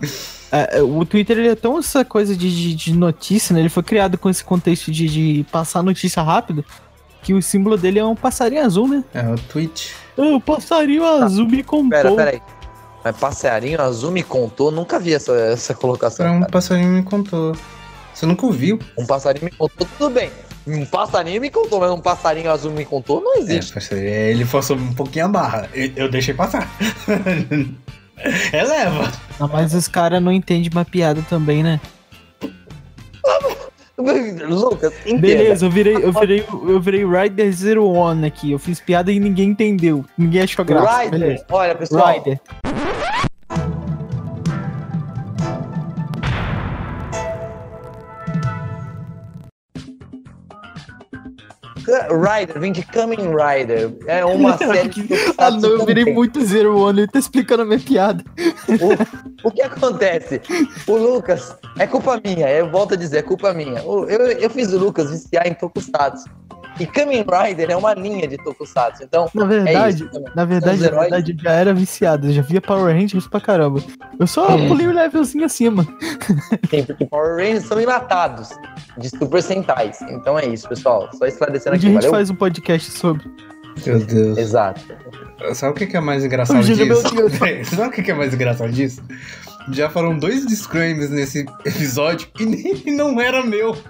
é, 0.53 0.79
é, 0.79 0.83
o 0.83 1.05
Twitter 1.05 1.37
ele 1.39 1.49
é 1.49 1.55
tão 1.57 1.79
essa 1.79 2.05
coisa 2.05 2.37
de, 2.37 2.49
de, 2.55 2.75
de 2.75 2.93
notícia, 2.95 3.53
né? 3.53 3.61
Ele 3.61 3.69
foi 3.69 3.83
criado 3.83 4.17
com 4.17 4.31
esse 4.31 4.45
contexto 4.45 4.93
de, 4.93 5.09
de 5.09 5.47
passar 5.51 5.83
notícia 5.83 6.23
rápido, 6.23 6.65
que 7.23 7.35
o 7.35 7.43
símbolo 7.43 7.77
dele 7.77 7.99
é 7.99 8.05
um 8.05 8.15
passarinho 8.15 8.65
azul, 8.65 8.87
né? 8.87 9.03
É 9.13 9.23
o 9.29 9.35
tweet. 9.37 9.93
Ah, 10.17 10.23
o 10.37 10.41
passarinho 10.41 11.05
azul 11.05 11.49
me 11.49 11.63
contou. 11.65 11.91
Pera, 11.91 12.13
pera 12.15 12.31
aí. 12.31 12.43
Mas 13.05 13.17
passarinho 13.17 13.81
azul 13.81 14.11
me 14.11 14.23
contou, 14.23 14.71
nunca 14.71 14.99
vi 14.99 15.15
essa, 15.15 15.33
essa 15.33 15.75
colocação. 15.75 16.27
Pra 16.27 16.33
um 16.35 16.41
cara. 16.41 16.53
passarinho 16.53 16.89
me 16.89 17.03
contou. 17.03 17.57
Você 18.13 18.27
nunca 18.27 18.45
ouviu? 18.47 18.79
Um 18.99 19.07
passarinho 19.07 19.45
me 19.45 19.51
contou, 19.53 19.87
tudo 19.97 20.11
bem. 20.15 20.31
Um 20.67 20.85
passarinho 20.85 21.41
me 21.41 21.49
contou, 21.51 21.81
mas 21.81 21.91
um 21.91 22.01
passarinho 22.01 22.51
azul 22.51 22.73
me 22.73 22.85
contou, 22.85 23.21
não 23.23 23.37
É, 23.37 23.39
existe. 23.39 23.73
parceiro, 23.73 24.05
ele 24.05 24.45
forçou 24.45 24.77
um 24.77 24.93
pouquinho 24.93 25.27
a 25.27 25.29
barra. 25.29 25.69
Eu, 25.73 25.93
eu 25.97 26.11
deixei 26.11 26.35
passar. 26.35 26.69
Eleva. 28.53 29.13
Ah, 29.39 29.47
mas 29.47 29.73
os 29.73 29.87
caras 29.87 30.21
não 30.21 30.33
entendem 30.33 30.69
uma 30.73 30.85
piada 30.85 31.23
também, 31.31 31.63
né? 31.63 31.81
Lucas, 34.49 34.93
entenda. 35.05 35.21
Beleza, 35.21 35.67
eu 35.67 35.71
virei, 35.71 35.97
eu 35.97 36.13
virei, 36.13 36.45
eu 36.49 36.81
virei 36.81 37.05
Rider 37.05 37.53
Zero 37.53 37.85
One 37.85 38.27
aqui. 38.27 38.53
Eu 38.53 38.59
fiz 38.59 38.81
piada 38.81 39.11
e 39.11 39.19
ninguém 39.19 39.51
entendeu. 39.51 40.05
Ninguém 40.17 40.43
achou 40.43 40.65
graça. 40.65 41.03
Rider, 41.03 41.45
olha 41.51 41.75
pessoal, 41.75 42.15
Rider. 42.15 42.41
Rider, 52.09 52.61
vem 52.61 52.72
de 52.72 52.83
Kamen 52.83 53.18
Rider. 53.18 53.92
É 54.07 54.24
uma 54.24 54.57
série 54.59 54.88
de 54.88 55.09
ah, 55.37 55.51
não, 55.51 55.70
eu 55.70 55.87
virei 55.87 56.12
muito 56.12 56.44
Zero 56.44 56.79
One. 56.79 57.01
Ele 57.01 57.09
tá 57.09 57.18
explicando 57.18 57.62
a 57.62 57.66
minha 57.66 57.81
piada. 57.81 58.24
O, 59.42 59.48
o 59.48 59.51
que 59.51 59.62
acontece? 59.62 60.40
O 60.87 60.96
Lucas, 60.96 61.57
é 61.79 61.87
culpa 61.87 62.20
minha, 62.24 62.48
eu 62.51 62.70
volto 62.70 62.94
a 62.94 62.96
dizer, 62.96 63.18
é 63.18 63.22
culpa 63.22 63.53
minha. 63.53 63.81
Eu, 63.81 64.07
eu 64.07 64.51
fiz 64.51 64.72
o 64.72 64.79
Lucas 64.79 65.11
viciar 65.11 65.46
em 65.46 65.55
Tokusatsu. 65.55 66.29
E 66.81 66.87
Kamen 66.87 67.25
Rider 67.25 67.71
é 67.71 67.77
uma 67.77 67.95
linha 67.95 68.27
de 68.29 68.37
Tokusatsu. 68.38 69.03
Então, 69.05 69.29
Na 69.35 69.45
é 69.45 69.47
verdade, 69.49 69.97
isso. 70.05 70.12
também. 70.12 70.33
na 70.35 70.45
verdade, 70.45 70.81
na 70.91 71.01
verdade, 71.01 71.33
eu 71.33 71.43
já 71.43 71.53
era 71.53 71.75
viciado. 71.75 72.27
Eu 72.29 72.33
já 72.33 72.43
via 72.43 72.61
Power 72.61 72.95
Rangers 72.95 73.27
pra 73.27 73.41
caramba. 73.41 73.83
Eu 74.19 74.27
só 74.27 74.47
pulei 74.69 74.87
o 74.87 74.93
levelzinho 74.93 75.45
acima. 75.45 75.85
Sim, 76.71 76.85
porque 76.85 77.05
Power 77.07 77.37
Rangers 77.37 77.64
são 77.64 77.81
enlatados 77.81 78.51
de 78.99 79.09
Super 79.11 79.43
Sentais. 79.43 80.01
Então 80.03 80.38
é 80.38 80.47
isso, 80.47 80.69
pessoal. 80.69 81.09
Só 81.17 81.27
esclarecendo 81.27 81.75
Um 81.75 81.79
aqui, 81.79 81.87
a 81.87 81.91
gente 81.91 81.97
valeu? 82.01 82.11
faz 82.11 82.31
um 82.31 82.35
podcast 82.37 82.91
sobre. 82.93 83.25
Meu 83.87 83.99
Deus. 84.01 84.38
Exato. 84.38 84.81
Sabe 85.55 85.73
o 85.73 85.75
que 85.88 85.97
é 85.97 86.01
mais 86.01 86.25
engraçado 86.25 86.64
disso? 86.64 86.85
Sabe 87.77 87.88
o 87.88 87.91
que 87.93 88.03
que 88.03 88.11
é 88.11 88.14
mais 88.14 88.35
engraçado 88.35 88.73
disso? 88.73 89.01
Já 89.71 89.88
foram 89.91 90.19
dois 90.19 90.47
disclaimers 90.47 91.11
nesse 91.11 91.47
episódio 91.64 92.29
e 92.41 92.47
nem 92.47 92.97
não 92.97 93.21
era 93.21 93.45
meu. 93.45 93.77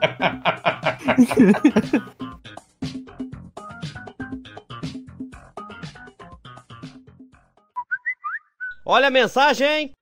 Olha 8.84 9.08
a 9.08 9.10
mensagem! 9.10 9.92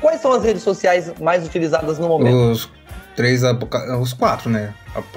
Quais 0.00 0.20
são 0.20 0.32
as 0.32 0.44
redes 0.44 0.62
sociais 0.62 1.12
mais 1.20 1.46
utilizadas 1.46 1.98
no 1.98 2.08
momento? 2.08 2.36
Os 2.50 2.70
três 3.16 3.42
apoca... 3.42 3.96
Os 3.98 4.12
quatro, 4.12 4.50
né? 4.50 4.74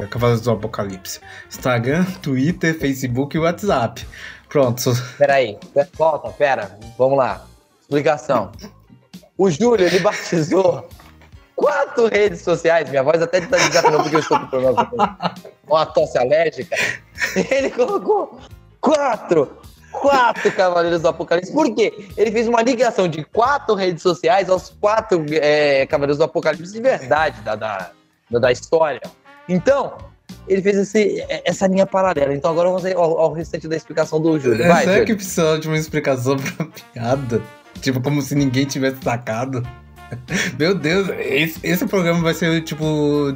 Cavaleiros 0.10 0.42
do 0.42 0.52
Apocalipse. 0.52 1.20
Instagram, 1.50 2.06
Twitter, 2.22 2.78
Facebook 2.78 3.36
e 3.36 3.40
WhatsApp. 3.40 4.08
Pronto. 4.48 4.82
Peraí, 5.18 5.58
pe- 5.74 5.88
volta, 5.98 6.30
pera, 6.30 6.80
vamos 6.98 7.18
lá. 7.18 7.46
Explicação. 7.82 8.52
O 9.38 9.50
Júlio, 9.50 9.86
ele 9.86 10.00
batizou 10.00 10.88
quatro 11.56 12.08
redes 12.08 12.42
sociais. 12.42 12.90
Minha 12.90 13.04
voz 13.04 13.22
até 13.22 13.40
está 13.40 13.58
desafinou 13.58 14.02
porque 14.02 14.16
eu 14.16 14.20
estou 14.20 14.40
com 14.40 14.48
problema 14.48 14.86
com 14.86 15.74
uma 15.74 15.86
tosse 15.86 16.18
alérgica. 16.18 16.76
Ele 17.52 17.70
colocou 17.70 18.40
quatro, 18.80 19.58
quatro 19.92 20.52
Cavaleiros 20.52 21.02
do 21.02 21.10
Apocalipse. 21.10 21.52
Por 21.52 21.74
quê? 21.76 22.08
Ele 22.16 22.32
fez 22.32 22.48
uma 22.48 22.62
ligação 22.62 23.08
de 23.08 23.24
quatro 23.26 23.76
redes 23.76 24.02
sociais 24.02 24.50
aos 24.50 24.70
quatro 24.70 25.26
é, 25.32 25.86
Cavaleiros 25.86 26.18
do 26.18 26.24
Apocalipse 26.24 26.74
de 26.74 26.82
verdade 26.82 27.42
da, 27.42 27.56
da, 27.56 27.92
da, 28.32 28.40
da 28.40 28.52
história. 28.52 29.02
Então, 29.50 29.98
ele 30.48 30.62
fez 30.62 30.78
esse, 30.78 31.26
essa 31.46 31.68
linha 31.68 31.86
paralela. 31.86 32.34
Então 32.34 32.52
agora 32.52 32.70
vamos 32.70 32.86
ao, 32.86 33.20
ao 33.20 33.34
restante 33.34 33.68
da 33.68 33.76
explicação 33.76 34.22
do 34.22 34.40
Júlio. 34.40 34.68
Vai, 34.68 34.84
Será 34.84 34.94
Júlio. 34.94 35.06
que 35.06 35.16
precisa 35.16 35.60
de 35.60 35.68
uma 35.68 35.78
explicação 35.78 36.38
pra 36.38 36.66
piada? 36.66 37.42
Tipo, 37.82 38.02
como 38.02 38.22
se 38.22 38.36
ninguém 38.36 38.66
tivesse 38.66 38.98
sacado. 39.04 39.62
Meu 40.58 40.74
Deus, 40.74 41.10
esse, 41.20 41.60
esse 41.64 41.86
programa 41.86 42.22
vai 42.22 42.34
ser 42.34 42.62
tipo. 42.64 43.36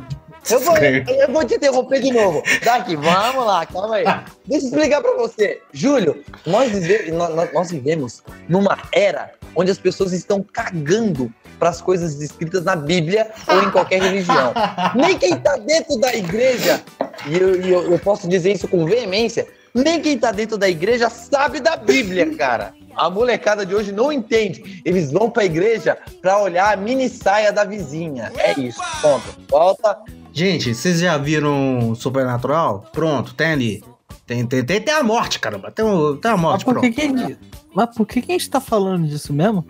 Eu 0.49 0.59
vou, 0.59 0.75
eu 0.77 1.31
vou 1.31 1.45
te 1.45 1.53
interromper 1.55 2.01
de 2.01 2.11
novo. 2.11 2.41
Daqui, 2.63 2.95
vamos 2.95 3.45
lá, 3.45 3.63
calma 3.65 3.95
aí. 3.97 4.05
Deixa 4.47 4.65
eu 4.65 4.69
explicar 4.69 5.01
pra 5.01 5.13
você. 5.15 5.61
Júlio, 5.71 6.23
nós, 6.47 6.71
vive- 6.71 7.11
nó- 7.11 7.29
nó- 7.29 7.47
nós 7.53 7.69
vivemos 7.69 8.23
numa 8.49 8.77
era 8.91 9.31
onde 9.55 9.69
as 9.69 9.77
pessoas 9.77 10.13
estão 10.13 10.41
cagando 10.41 11.31
pras 11.59 11.79
coisas 11.79 12.19
escritas 12.21 12.63
na 12.63 12.75
Bíblia 12.75 13.29
ou 13.47 13.61
em 13.61 13.69
qualquer 13.69 14.01
religião. 14.01 14.51
Nem 14.95 15.15
quem 15.19 15.35
tá 15.37 15.57
dentro 15.57 15.99
da 15.99 16.11
igreja, 16.15 16.81
e 17.27 17.37
eu, 17.37 17.55
eu- 17.61 17.91
eu 17.91 17.99
posso 17.99 18.27
dizer 18.27 18.51
isso 18.53 18.67
com 18.67 18.83
veemência, 18.85 19.45
nem 19.73 20.01
quem 20.01 20.17
tá 20.17 20.31
dentro 20.31 20.57
da 20.57 20.69
igreja 20.69 21.09
sabe 21.09 21.59
da 21.59 21.75
Bíblia, 21.75 22.35
cara. 22.35 22.73
A 22.95 23.09
molecada 23.09 23.65
de 23.65 23.73
hoje 23.73 23.91
não 23.91 24.11
entende. 24.11 24.81
Eles 24.83 25.11
vão 25.11 25.29
pra 25.29 25.45
igreja 25.45 25.97
pra 26.21 26.39
olhar 26.39 26.73
a 26.73 26.75
mini 26.75 27.07
saia 27.09 27.51
da 27.51 27.63
vizinha. 27.63 28.31
É 28.37 28.59
isso, 28.59 28.81
ponto. 29.01 29.23
Volta. 29.49 29.97
Gente, 30.33 30.73
vocês 30.75 30.99
já 30.99 31.17
viram 31.17 31.93
Supernatural? 31.95 32.85
Pronto, 32.91 33.33
tem 33.33 33.47
ali. 33.51 33.83
Tem, 34.25 34.45
tem, 34.45 34.63
tem, 34.63 34.81
tem 34.81 34.93
a 34.93 35.03
morte, 35.03 35.39
caramba. 35.39 35.71
Tem, 35.71 35.85
tem 36.21 36.31
a 36.31 36.37
Mas 36.37 36.41
morte, 36.41 36.65
por, 36.65 36.73
pronto. 36.73 36.85
que 36.85 36.91
que 36.93 37.01
a 37.01 37.07
gente, 37.07 37.39
mas 37.73 37.95
por 37.95 38.05
que, 38.05 38.21
que 38.21 38.31
a 38.31 38.37
gente 38.37 38.49
tá 38.49 38.61
falando 38.61 39.07
disso 39.07 39.33
mesmo? 39.33 39.65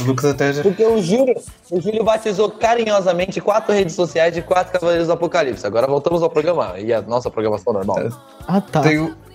O 0.00 0.04
Lucas 0.04 0.24
até 0.26 0.52
já. 0.52 0.62
Porque 0.62 0.84
o 0.84 1.00
Júlio, 1.02 1.34
o 1.70 1.80
Júlio 1.80 2.02
batizou 2.04 2.50
carinhosamente 2.50 3.40
quatro 3.40 3.72
redes 3.72 3.94
sociais 3.94 4.32
de 4.34 4.42
quatro 4.42 4.72
Cavaleiros 4.72 5.06
do 5.06 5.12
Apocalipse. 5.12 5.66
Agora 5.66 5.86
voltamos 5.86 6.22
ao 6.22 6.30
programa 6.30 6.74
e 6.78 6.92
a 6.92 7.00
nossa 7.02 7.30
programação 7.30 7.72
normal. 7.72 7.96
Ah, 8.46 8.60
tá. 8.60 8.82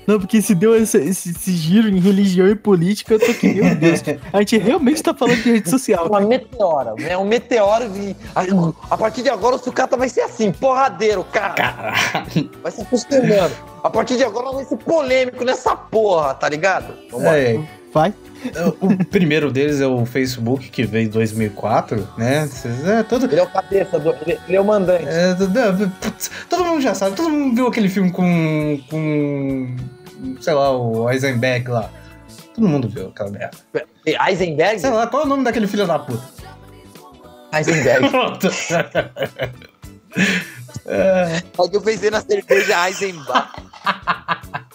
Não, 0.08 0.19
porque 0.19 0.41
se 0.41 0.56
deu 0.56 0.75
esse, 0.75 0.97
esse- 0.97 1.30
esse 1.30 1.52
giro 1.52 1.88
em 1.88 1.99
religião 1.99 2.47
e 2.47 2.56
política, 2.56 3.13
eu 3.13 3.19
tô 3.19 3.30
aqui, 3.30 3.54
meu 3.62 3.75
Deus. 3.75 4.02
A 4.34 4.39
gente 4.39 4.58
realmente 4.58 5.04
tá 5.04 5.13
falando 5.13 5.38
de 5.43 5.52
rede 5.52 5.69
social. 5.69 6.08
Uma 6.08 6.19
meteora, 6.21 6.95
né? 6.97 7.15
Um 7.15 7.25
meteoro 7.25 7.86
e 7.95 8.15
a, 8.36 8.41
a 8.89 8.97
partir 8.97 9.21
de 9.21 9.30
agora 9.30 9.56
o 9.56 9.60
sucata 9.60 9.95
vai 9.95 10.10
ser 10.10 10.21
assim, 10.21 10.52
porradeiro, 10.52 11.23
cara. 11.25 11.54
Caralho. 11.54 12.49
Vai 12.63 12.71
se 12.71 12.82
acostumando. 12.82 13.54
A 13.84 13.89
partir 13.91 14.17
de 14.17 14.23
agora 14.23 14.52
vai 14.52 14.65
ser 14.65 14.78
polêmico 14.78 15.43
nessa 15.45 15.75
porra, 15.75 16.34
tá 16.34 16.49
ligado? 16.49 16.91
Vamos 17.12 17.25
lá. 17.28 17.38
É, 17.38 17.60
Vai. 17.93 18.12
O 18.80 19.06
primeiro 19.06 19.52
deles 19.52 19.82
é 19.82 19.88
o 19.88 20.06
Facebook, 20.06 20.69
que 20.69 20.84
veio 20.86 21.06
em 21.08 21.10
2004, 21.10 22.08
né? 22.17 22.47
É, 22.86 23.04
todo, 23.04 23.25
Ele 23.25 23.39
é 23.39 23.43
o 23.43 23.47
cabeça, 23.49 23.99
do, 23.99 24.10
ele, 24.25 24.39
ele 24.47 24.58
é 24.58 24.62
o 24.62 24.65
mandante. 24.65 25.06
é, 25.08 25.36
todo- 26.49 26.63
mundo 26.65 26.82
já 26.82 26.93
sabe, 26.95 27.15
todo 27.15 27.30
mundo 27.30 27.56
viu 27.56 27.67
aquele 27.67 27.89
filme 27.89 28.12
com. 28.12 28.80
com. 28.89 29.75
sei 30.41 30.54
lá, 30.54 30.71
o 30.75 31.10
Eisenberg 31.10 31.69
lá. 31.69 31.89
Todo 32.56 32.67
mundo 32.67 32.88
viu 32.89 33.08
aquela 33.10 33.30
merda. 33.32 33.58
Eisenberg? 34.28 34.80
Sei 34.80 34.89
lá, 34.89 35.08
qual 35.08 35.23
é 35.23 35.25
o 35.25 35.30
nome 35.30 35.43
daquele 35.43 35.67
filho 35.67 35.86
da 35.88 35.99
puta? 35.99 36.23
Eisenberg. 37.54 38.08
Pronto. 38.12 38.47
É, 40.86 41.43
Só 41.56 41.67
que 41.67 41.75
eu 41.78 41.82
pensei 41.82 42.10
na 42.10 42.21
cerveja 42.21 42.88
Eisenbach. 42.88 43.52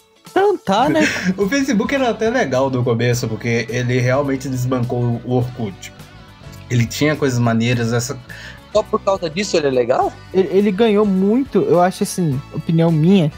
Né? 0.89 1.01
o 1.37 1.49
Facebook 1.49 1.95
era 1.95 2.11
até 2.11 2.31
legal 2.31 2.71
no 2.71 2.83
começo, 2.85 3.29
porque 3.29 3.67
ele 3.69 3.99
realmente 3.99 4.49
desbancou 4.49 5.21
o 5.25 5.37
Orkut. 5.37 5.93
Ele 6.71 6.87
tinha 6.87 7.15
coisas 7.17 7.39
maneiras, 7.39 7.93
essa. 7.93 8.19
Só 8.73 8.83
por 8.83 9.01
causa 9.01 9.31
disso 9.31 9.57
ele 9.57 9.69
é 9.69 9.71
legal? 9.71 10.13
Ele, 10.33 10.49
ele 10.53 10.73
ganhou 10.73 11.07
muito, 11.07 11.61
eu 11.61 11.81
acho 11.81 12.03
assim, 12.03 12.41
opinião 12.53 12.91
minha, 12.91 13.31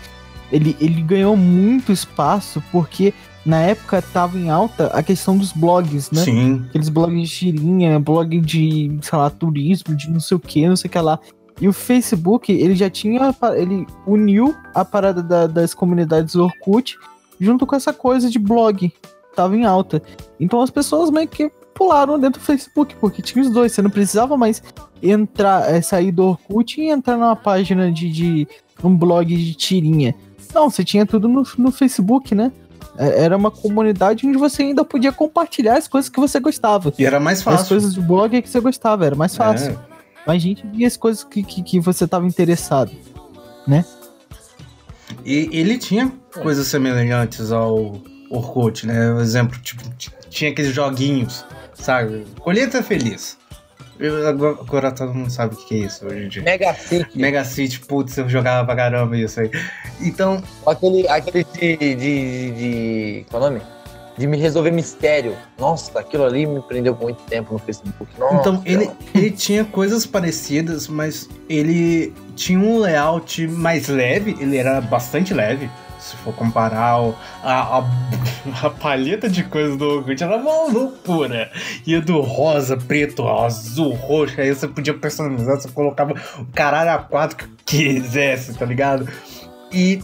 ele, 0.50 0.76
ele 0.80 1.02
ganhou 1.02 1.36
muito 1.36 1.92
espaço 1.92 2.62
porque 2.72 3.12
na 3.44 3.60
época 3.60 4.02
tava 4.02 4.36
em 4.38 4.50
alta 4.50 4.88
a 4.88 5.02
questão 5.02 5.36
dos 5.36 5.52
blogs, 5.52 6.10
né? 6.10 6.24
Sim. 6.24 6.64
Aqueles 6.68 6.88
blogs 6.88 7.28
de 7.28 7.36
tirinha, 7.36 8.00
blog 8.00 8.40
de, 8.40 8.98
sei 9.00 9.18
lá, 9.18 9.30
turismo, 9.30 9.94
de 9.94 10.10
não 10.10 10.20
sei 10.20 10.36
o 10.36 10.40
que, 10.40 10.66
não 10.68 10.76
sei 10.76 10.88
o 10.88 10.90
que 10.90 10.98
lá. 10.98 11.18
E 11.60 11.66
o 11.68 11.72
Facebook, 11.72 12.52
ele 12.52 12.74
já 12.74 12.90
tinha. 12.90 13.34
Ele 13.56 13.86
uniu 14.06 14.54
a 14.74 14.84
parada 14.84 15.22
da- 15.22 15.46
das 15.46 15.72
comunidades 15.74 16.34
Orkut 16.36 16.98
junto 17.40 17.66
com 17.66 17.74
essa 17.76 17.92
coisa 17.92 18.28
de 18.30 18.38
blog. 18.38 18.92
Tava 19.34 19.56
em 19.56 19.64
alta. 19.64 20.02
Então 20.40 20.60
as 20.60 20.70
pessoas 20.70 21.10
meio 21.10 21.28
que 21.28 21.50
pularam 21.74 22.18
dentro 22.18 22.40
do 22.40 22.44
Facebook, 22.44 22.94
porque 22.96 23.20
tinha 23.22 23.42
os 23.42 23.50
dois. 23.50 23.72
Você 23.72 23.82
não 23.82 23.90
precisava 23.90 24.36
mais 24.36 24.62
entrar, 25.02 25.70
é, 25.74 25.80
sair 25.82 26.10
do 26.12 26.24
Orkut 26.24 26.80
e 26.80 26.88
entrar 26.88 27.16
numa 27.16 27.36
página 27.36 27.90
de, 27.92 28.10
de 28.10 28.48
um 28.82 28.94
blog 28.96 29.26
de 29.34 29.54
tirinha. 29.54 30.14
Não, 30.54 30.70
você 30.70 30.82
tinha 30.84 31.04
tudo 31.04 31.28
no, 31.28 31.42
no 31.58 31.70
Facebook, 31.70 32.34
né? 32.34 32.50
É, 32.98 33.24
Era 33.24 33.36
uma 33.36 33.50
comunidade 33.50 34.26
onde 34.26 34.38
você 34.38 34.62
ainda 34.62 34.84
podia 34.84 35.12
compartilhar 35.12 35.76
as 35.76 35.86
coisas 35.86 36.08
que 36.08 36.18
você 36.18 36.40
gostava. 36.40 36.92
E 36.98 37.04
era 37.04 37.20
mais 37.20 37.38
As 37.38 37.44
fácil. 37.44 37.68
coisas 37.68 37.94
de 37.94 38.00
blog 38.00 38.40
que 38.40 38.48
você 38.48 38.60
gostava, 38.60 39.04
era 39.04 39.14
mais 39.16 39.36
fácil. 39.36 39.72
É. 39.72 39.95
Mas 40.26 40.36
a 40.36 40.38
gente 40.38 40.66
via 40.66 40.86
as 40.86 40.96
coisas 40.96 41.22
que, 41.24 41.42
que, 41.42 41.62
que 41.62 41.78
você 41.80 42.06
tava 42.06 42.26
interessado. 42.26 42.90
E 45.24 45.48
ele 45.52 45.78
tinha 45.78 46.12
coisas 46.42 46.66
semelhantes 46.66 47.52
ao 47.52 48.00
Orkut, 48.30 48.86
né? 48.86 49.12
Por 49.12 49.20
exemplo, 49.22 49.58
tipo, 49.60 49.82
tinha 50.28 50.50
aqueles 50.50 50.74
joguinhos 50.74 51.44
sabe? 51.74 52.26
Colheita 52.40 52.82
feliz. 52.82 53.36
Eu, 53.98 54.26
agora, 54.28 54.92
todo 54.92 55.14
mundo 55.14 55.30
sabe 55.30 55.54
o 55.54 55.58
que 55.58 55.74
é 55.74 55.86
isso 55.86 56.04
hoje 56.06 56.24
em 56.24 56.28
dia. 56.28 56.42
Mega 56.42 56.74
City. 56.74 57.18
Mega 57.18 57.44
City, 57.44 57.80
putz, 57.80 58.16
eu 58.18 58.28
jogava 58.28 58.66
pra 58.66 58.76
caramba 58.76 59.16
isso 59.16 59.40
aí. 59.40 59.50
Então, 60.00 60.42
Aquele, 60.66 61.08
aquele 61.08 61.44
de, 61.44 61.76
de, 61.76 61.94
de, 61.94 62.50
de- 62.50 63.26
Qual 63.30 63.42
é 63.42 63.46
o 63.46 63.50
nome? 63.50 63.62
De 64.18 64.26
me 64.26 64.36
resolver 64.38 64.70
mistério. 64.70 65.36
Nossa, 65.58 65.98
aquilo 65.98 66.24
ali 66.24 66.46
me 66.46 66.60
prendeu 66.62 66.94
por 66.94 67.04
muito 67.04 67.22
tempo 67.24 67.52
no 67.52 67.58
Facebook. 67.58 68.10
Nossa, 68.18 68.34
então 68.36 68.62
ele, 68.64 68.90
ele 69.14 69.30
tinha 69.30 69.64
coisas 69.64 70.06
parecidas, 70.06 70.88
mas 70.88 71.28
ele 71.48 72.14
tinha 72.34 72.58
um 72.58 72.78
layout 72.78 73.46
mais 73.46 73.88
leve, 73.88 74.36
ele 74.40 74.56
era 74.56 74.80
bastante 74.80 75.34
leve. 75.34 75.68
Se 75.98 76.14
for 76.18 76.32
comparar 76.34 77.02
o- 77.02 77.14
a, 77.42 77.78
a, 77.78 77.84
a 78.66 78.70
palheta 78.70 79.28
de 79.28 79.42
coisas 79.44 79.76
do 79.76 79.84
Orkut, 79.84 80.22
era 80.22 80.36
uma 80.36 80.70
loucura. 80.70 81.50
Ia 81.86 82.00
do 82.00 82.20
rosa, 82.20 82.76
preto, 82.76 83.26
azul, 83.28 83.92
roxo, 83.94 84.40
aí 84.40 84.54
você 84.54 84.68
podia 84.68 84.94
personalizar, 84.94 85.60
você 85.60 85.68
colocava 85.68 86.14
o 86.38 86.44
caralho 86.54 86.90
a 86.92 86.98
quatro 86.98 87.36
que 87.36 87.48
quisesse, 87.94 88.54
tá 88.54 88.64
ligado? 88.64 89.08
E 89.72 90.00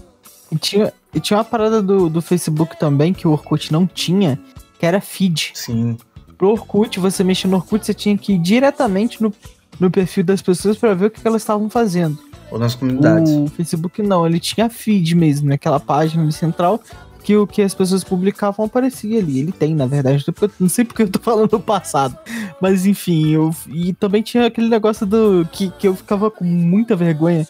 E 0.50 0.56
tinha, 0.58 0.92
e 1.14 1.20
tinha 1.20 1.36
uma 1.38 1.44
parada 1.44 1.82
do, 1.82 2.08
do 2.08 2.22
Facebook 2.22 2.78
também 2.78 3.12
que 3.12 3.26
o 3.26 3.32
Orkut 3.32 3.72
não 3.72 3.86
tinha, 3.86 4.38
que 4.78 4.86
era 4.86 5.00
feed. 5.00 5.52
sim, 5.54 5.96
Pro 6.38 6.50
Orkut, 6.50 6.98
você 6.98 7.22
mexer 7.22 7.46
no 7.48 7.56
Orkut, 7.56 7.84
você 7.86 7.94
tinha 7.94 8.16
que 8.18 8.32
ir 8.32 8.38
diretamente 8.38 9.22
no, 9.22 9.32
no 9.78 9.90
perfil 9.90 10.24
das 10.24 10.42
pessoas 10.42 10.76
pra 10.76 10.92
ver 10.94 11.06
o 11.06 11.10
que, 11.10 11.20
que 11.20 11.28
elas 11.28 11.42
estavam 11.42 11.70
fazendo. 11.70 12.18
ou 12.50 12.58
nas 12.58 12.74
comunidades. 12.74 13.30
O 13.32 13.46
Facebook 13.48 14.02
não, 14.02 14.26
ele 14.26 14.40
tinha 14.40 14.68
feed 14.68 15.14
mesmo, 15.14 15.48
naquela 15.48 15.78
página 15.78 16.28
central, 16.32 16.80
que 17.22 17.36
o 17.36 17.46
que 17.46 17.62
as 17.62 17.72
pessoas 17.72 18.02
publicavam 18.02 18.66
aparecia 18.66 19.20
ali. 19.20 19.38
Ele 19.38 19.52
tem, 19.52 19.72
na 19.72 19.86
verdade, 19.86 20.16
não 20.16 20.24
sei 20.24 20.32
porque- 20.34 20.54
não 20.58 20.68
sei 20.68 20.84
porque 20.84 21.02
eu 21.04 21.08
tô 21.10 21.20
falando 21.20 21.50
do 21.50 21.60
passado. 21.60 22.18
Mas 22.60 22.84
enfim, 22.86 23.28
eu. 23.30 23.54
E 23.68 23.92
também 23.92 24.20
tinha 24.22 24.46
aquele 24.46 24.68
negócio 24.68 25.06
do. 25.06 25.46
que, 25.52 25.70
que 25.78 25.86
eu 25.86 25.94
ficava 25.94 26.28
com 26.28 26.44
muita 26.44 26.96
vergonha. 26.96 27.46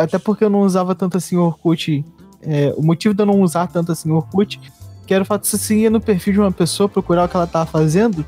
Até 0.00 0.18
porque 0.18 0.44
eu 0.44 0.48
não 0.50 0.60
usava 0.60 0.94
tanto 0.94 1.16
assim 1.16 1.36
o 1.36 1.42
Orkut. 1.42 2.04
É, 2.46 2.72
o 2.76 2.82
motivo 2.82 3.14
de 3.14 3.22
eu 3.22 3.26
não 3.26 3.40
usar 3.40 3.66
tanto 3.66 3.92
assim 3.92 4.10
o 4.10 4.16
Orkut, 4.16 4.60
que 5.06 5.12
era 5.14 5.22
o 5.22 5.26
fato 5.26 5.42
de 5.42 5.48
você 5.48 5.74
ia 5.76 5.90
no 5.90 6.00
perfil 6.00 6.34
de 6.34 6.40
uma 6.40 6.52
pessoa, 6.52 6.88
procurar 6.88 7.24
o 7.24 7.28
que 7.28 7.36
ela 7.36 7.46
tava 7.46 7.66
fazendo, 7.66 8.24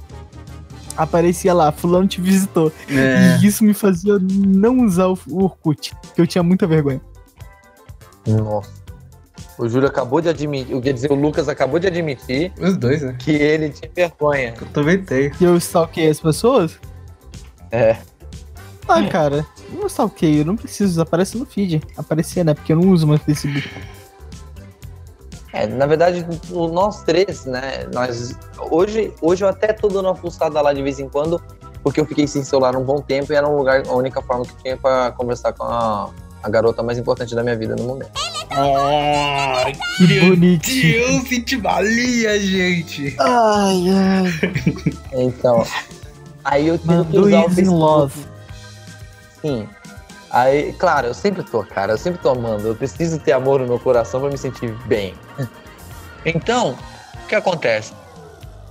aparecia 0.96 1.52
lá, 1.54 1.70
fulano 1.72 2.06
te 2.06 2.20
visitou. 2.20 2.72
É, 2.88 3.38
E 3.40 3.46
isso 3.46 3.64
me 3.64 3.74
fazia 3.74 4.18
não 4.20 4.84
usar 4.84 5.08
o 5.08 5.18
Orkut, 5.30 5.94
que 6.14 6.20
eu 6.20 6.26
tinha 6.26 6.42
muita 6.42 6.66
vergonha. 6.66 7.00
Nossa. 8.26 8.70
O 9.58 9.68
Júlio 9.68 9.88
acabou 9.88 10.20
de 10.20 10.28
admitir. 10.28 10.78
Quer 10.82 10.92
dizer, 10.92 11.10
o 11.10 11.14
Lucas 11.14 11.48
acabou 11.48 11.78
de 11.78 11.86
admitir 11.86 12.52
os 12.60 12.76
dois, 12.76 13.00
né? 13.02 13.16
que 13.18 13.30
ele 13.30 13.70
tinha 13.70 13.90
vergonha. 13.94 14.54
Eu 14.60 14.66
também 14.66 15.02
tenho. 15.02 15.30
que 15.30 15.44
eu 15.44 15.56
stalkeei 15.56 16.10
as 16.10 16.20
pessoas? 16.20 16.78
É. 17.70 17.96
Ah, 18.86 19.02
cara, 19.08 19.46
eu 19.72 19.80
não 19.80 19.86
stalkeio, 19.86 20.44
não 20.44 20.56
preciso, 20.56 21.00
aparece 21.00 21.38
no 21.38 21.46
feed. 21.46 21.82
Aparecer, 21.96 22.44
né? 22.44 22.52
Porque 22.54 22.72
eu 22.72 22.76
não 22.76 22.90
uso 22.90 23.06
mais 23.06 23.20
Facebook. 23.22 23.68
É, 25.56 25.66
na 25.66 25.86
verdade, 25.86 26.26
nós 26.50 27.02
três, 27.02 27.46
né? 27.46 27.86
Nós. 27.90 28.36
Hoje, 28.70 29.10
hoje 29.22 29.42
eu 29.42 29.48
até 29.48 29.72
tô 29.72 29.88
dando 29.88 30.04
uma 30.04 30.14
pulsada 30.14 30.60
lá 30.60 30.70
de 30.74 30.82
vez 30.82 30.98
em 30.98 31.08
quando, 31.08 31.40
porque 31.82 31.98
eu 31.98 32.04
fiquei 32.04 32.26
sem 32.26 32.44
celular 32.44 32.76
um 32.76 32.84
bom 32.84 33.00
tempo 33.00 33.32
e 33.32 33.36
era 33.36 33.48
um 33.48 33.56
lugar, 33.56 33.82
a 33.88 33.94
única 33.94 34.20
forma 34.20 34.44
que 34.44 34.54
tinha 34.62 34.76
pra 34.76 35.12
conversar 35.12 35.54
com 35.54 35.64
a, 35.64 36.10
a 36.42 36.50
garota 36.50 36.82
mais 36.82 36.98
importante 36.98 37.34
da 37.34 37.42
minha 37.42 37.56
vida 37.56 37.74
no 37.74 37.84
momento. 37.84 38.10
Oh, 38.52 39.72
Que 39.96 40.20
bonitinho. 40.20 41.08
Deus, 41.08 41.28
senti 41.28 41.56
valia, 41.56 42.38
gente. 42.38 43.16
Ai, 43.18 43.84
ai. 43.88 44.32
Então. 45.12 45.64
Aí 46.44 46.68
eu 46.68 46.78
tive 46.78 47.04
que 47.06 47.18
usar 47.18 47.40
o 47.40 47.50
Facebook. 47.50 47.78
love. 47.80 48.26
Sim. 49.40 49.68
Aí, 50.30 50.72
claro, 50.72 51.08
eu 51.08 51.14
sempre 51.14 51.42
tô, 51.42 51.62
cara, 51.64 51.92
eu 51.92 51.98
sempre 51.98 52.20
tô 52.20 52.30
amando. 52.30 52.68
Eu 52.68 52.76
preciso 52.76 53.18
ter 53.18 53.32
amor 53.32 53.60
no 53.60 53.66
meu 53.66 53.78
coração 53.78 54.20
pra 54.20 54.28
me 54.28 54.38
sentir 54.38 54.72
bem. 54.86 55.14
Então, 56.24 56.76
o 57.24 57.26
que 57.28 57.34
acontece? 57.34 57.92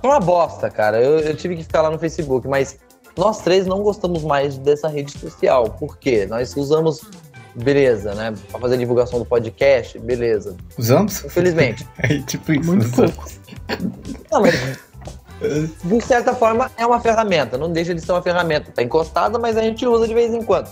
Foi 0.00 0.10
uma 0.10 0.20
bosta, 0.20 0.70
cara. 0.70 1.00
Eu, 1.00 1.18
eu 1.20 1.34
tive 1.34 1.56
que 1.56 1.62
ficar 1.62 1.82
lá 1.82 1.90
no 1.90 1.98
Facebook, 1.98 2.46
mas 2.46 2.78
nós 3.16 3.40
três 3.40 3.66
não 3.66 3.82
gostamos 3.82 4.22
mais 4.22 4.58
dessa 4.58 4.88
rede 4.88 5.12
social. 5.18 5.70
Por 5.70 5.96
quê? 5.96 6.26
Nós 6.26 6.54
usamos, 6.56 7.00
beleza, 7.54 8.14
né? 8.14 8.34
Pra 8.50 8.60
fazer 8.60 8.76
divulgação 8.76 9.18
do 9.18 9.24
podcast, 9.24 9.98
beleza. 9.98 10.54
Usamos? 10.78 11.24
Infelizmente. 11.24 11.86
É 11.98 12.18
tipo 12.20 12.52
isso. 12.52 12.66
Muito 12.66 12.90
pouco. 12.90 13.26
Não, 14.30 14.42
mas 14.42 14.78
de 15.84 16.00
certa 16.00 16.34
forma 16.34 16.70
é 16.76 16.86
uma 16.86 17.00
ferramenta, 17.00 17.58
não 17.58 17.70
deixa 17.70 17.94
de 17.94 18.00
ser 18.00 18.12
uma 18.12 18.22
ferramenta. 18.22 18.72
Tá 18.72 18.82
encostada, 18.82 19.38
mas 19.38 19.56
a 19.56 19.62
gente 19.62 19.86
usa 19.86 20.06
de 20.08 20.14
vez 20.14 20.32
em 20.32 20.42
quando. 20.42 20.68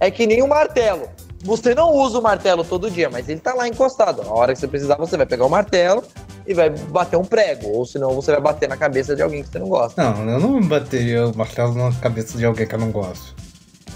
É 0.00 0.10
que 0.10 0.26
nem 0.26 0.42
o 0.42 0.48
martelo. 0.48 1.08
Você 1.44 1.74
não 1.74 1.92
usa 1.92 2.18
o 2.18 2.22
martelo 2.22 2.64
todo 2.64 2.90
dia, 2.90 3.08
mas 3.08 3.28
ele 3.28 3.40
tá 3.40 3.54
lá 3.54 3.68
encostado. 3.68 4.22
A 4.22 4.32
hora 4.32 4.52
que 4.52 4.58
você 4.58 4.66
precisar, 4.66 4.96
você 4.96 5.16
vai 5.16 5.26
pegar 5.26 5.44
o 5.44 5.50
martelo 5.50 6.02
e 6.46 6.54
vai 6.54 6.70
bater 6.70 7.16
um 7.16 7.24
prego. 7.24 7.68
Ou 7.68 7.86
senão 7.86 8.12
você 8.14 8.32
vai 8.32 8.40
bater 8.40 8.68
na 8.68 8.76
cabeça 8.76 9.14
de 9.14 9.22
alguém 9.22 9.42
que 9.42 9.50
você 9.50 9.58
não 9.58 9.68
gosta. 9.68 10.02
Não, 10.02 10.28
eu 10.28 10.40
não 10.40 10.60
bateria 10.60 11.28
o 11.28 11.36
martelo 11.36 11.74
na 11.74 11.92
cabeça 11.92 12.36
de 12.36 12.44
alguém 12.44 12.66
que 12.66 12.74
eu 12.74 12.78
não 12.78 12.90
gosto. 12.90 13.34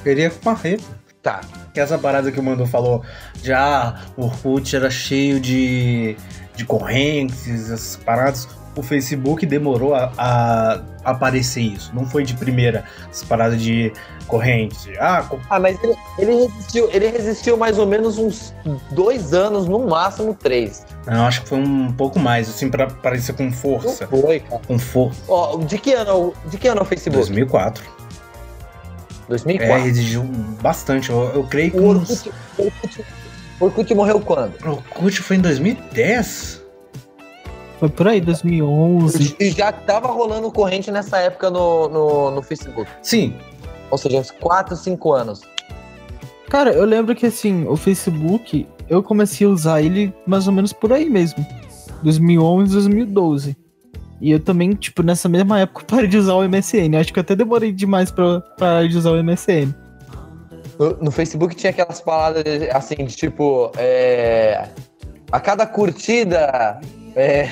Queria 0.02 0.30
com 0.30 0.50
marreta. 0.50 0.84
Tá. 1.22 1.40
Que 1.74 1.80
essa 1.80 1.98
parada 1.98 2.30
que 2.32 2.40
o 2.40 2.42
Mando 2.42 2.66
falou, 2.66 3.02
já 3.42 4.00
o 4.16 4.24
Orkut 4.24 4.74
era 4.74 4.90
cheio 4.90 5.38
de, 5.38 6.16
de 6.56 6.64
correntes, 6.64 7.70
essas 7.70 7.96
paradas. 7.96 8.48
O 8.80 8.82
Facebook 8.82 9.44
demorou 9.44 9.94
a, 9.94 10.10
a 10.16 10.80
aparecer 11.04 11.60
isso. 11.60 11.90
Não 11.94 12.06
foi 12.06 12.24
de 12.24 12.34
primeira 12.34 12.84
essa 13.10 13.24
parada 13.26 13.56
de 13.56 13.92
corrente. 14.26 14.92
Ah, 14.98 15.24
Ah, 15.50 15.60
mas 15.60 15.78
ele, 15.82 15.94
ele 16.18 16.34
resistiu, 16.46 16.88
ele 16.92 17.08
resistiu 17.08 17.56
mais 17.56 17.78
ou 17.78 17.86
menos 17.86 18.16
uns 18.16 18.54
dois 18.92 19.34
anos, 19.34 19.66
no 19.66 19.86
máximo 19.86 20.34
três. 20.34 20.84
eu 21.06 21.22
acho 21.22 21.42
que 21.42 21.48
foi 21.48 21.58
um 21.58 21.92
pouco 21.92 22.18
mais, 22.18 22.48
assim, 22.48 22.70
pra 22.70 22.86
parecer 22.86 23.34
com 23.34 23.44
Não 23.44 23.52
força. 23.52 24.06
foi, 24.06 24.40
cara. 24.40 24.62
Com 24.66 24.78
força. 24.78 25.20
Ó, 25.28 25.58
de 25.58 25.78
que 25.78 25.92
ano, 25.92 26.32
de 26.46 26.56
que 26.58 26.66
ano 26.68 26.80
é 26.80 26.82
o 26.82 26.86
Facebook? 26.86 27.16
2004. 27.18 27.84
2004. 29.28 29.84
É, 29.84 29.86
exigiu 29.88 30.22
bastante. 30.60 31.10
Eu, 31.10 31.30
eu 31.34 31.44
creio 31.44 31.70
que 31.70 31.78
O 31.78 31.90
uns... 31.90 32.10
Orkut, 32.10 32.32
o 32.58 32.62
Orkut, 32.64 33.04
Orkut 33.60 33.94
morreu 33.94 34.20
quando? 34.20 34.54
O 34.64 34.70
Orkut 34.70 35.20
foi 35.22 35.36
em 35.36 35.40
2010? 35.40 36.59
Foi 37.80 37.88
por 37.88 38.06
aí, 38.06 38.20
2011. 38.20 39.36
E 39.40 39.50
já 39.52 39.72
tava 39.72 40.08
rolando 40.08 40.52
corrente 40.52 40.90
nessa 40.90 41.16
época 41.16 41.48
no, 41.48 41.88
no, 41.88 42.30
no 42.30 42.42
Facebook. 42.42 42.86
Sim. 43.00 43.34
Ou 43.90 43.96
seja, 43.96 44.18
uns 44.18 44.30
4, 44.30 44.76
5 44.76 45.12
anos. 45.14 45.40
Cara, 46.50 46.74
eu 46.74 46.84
lembro 46.84 47.14
que 47.16 47.24
assim, 47.24 47.66
o 47.66 47.78
Facebook, 47.78 48.68
eu 48.86 49.02
comecei 49.02 49.46
a 49.46 49.50
usar 49.50 49.80
ele 49.80 50.12
mais 50.26 50.46
ou 50.46 50.52
menos 50.52 50.74
por 50.74 50.92
aí 50.92 51.08
mesmo. 51.08 51.44
2011, 52.02 52.70
2012. 52.70 53.56
E 54.20 54.30
eu 54.30 54.40
também, 54.40 54.74
tipo, 54.74 55.02
nessa 55.02 55.26
mesma 55.26 55.60
época, 55.60 55.82
parei 55.88 56.06
de 56.06 56.18
usar 56.18 56.34
o 56.34 56.46
MSN. 56.46 56.98
Acho 57.00 57.14
que 57.14 57.18
eu 57.18 57.22
até 57.22 57.34
demorei 57.34 57.72
demais 57.72 58.10
pra 58.10 58.42
parar 58.58 58.86
de 58.86 58.98
usar 58.98 59.12
o 59.12 59.24
MSN. 59.24 59.74
No, 60.78 60.96
no 61.04 61.10
Facebook 61.10 61.56
tinha 61.56 61.70
aquelas 61.70 62.02
palavras 62.02 62.44
assim, 62.74 63.06
de 63.06 63.16
tipo, 63.16 63.72
é, 63.78 64.68
a 65.32 65.40
cada 65.40 65.66
curtida 65.66 66.78
é, 67.14 67.50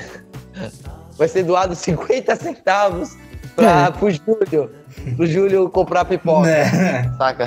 vai 1.16 1.28
ser 1.28 1.42
doado 1.42 1.74
50 1.74 2.36
centavos 2.36 3.16
pra, 3.56 3.86
É. 3.86 3.90
pro 3.90 4.10
Júlio. 4.10 4.70
Pro 5.16 5.26
Júlio 5.26 5.68
comprar 5.68 6.04
pipoca. 6.04 6.46
Né? 6.48 7.12
Saca? 7.18 7.46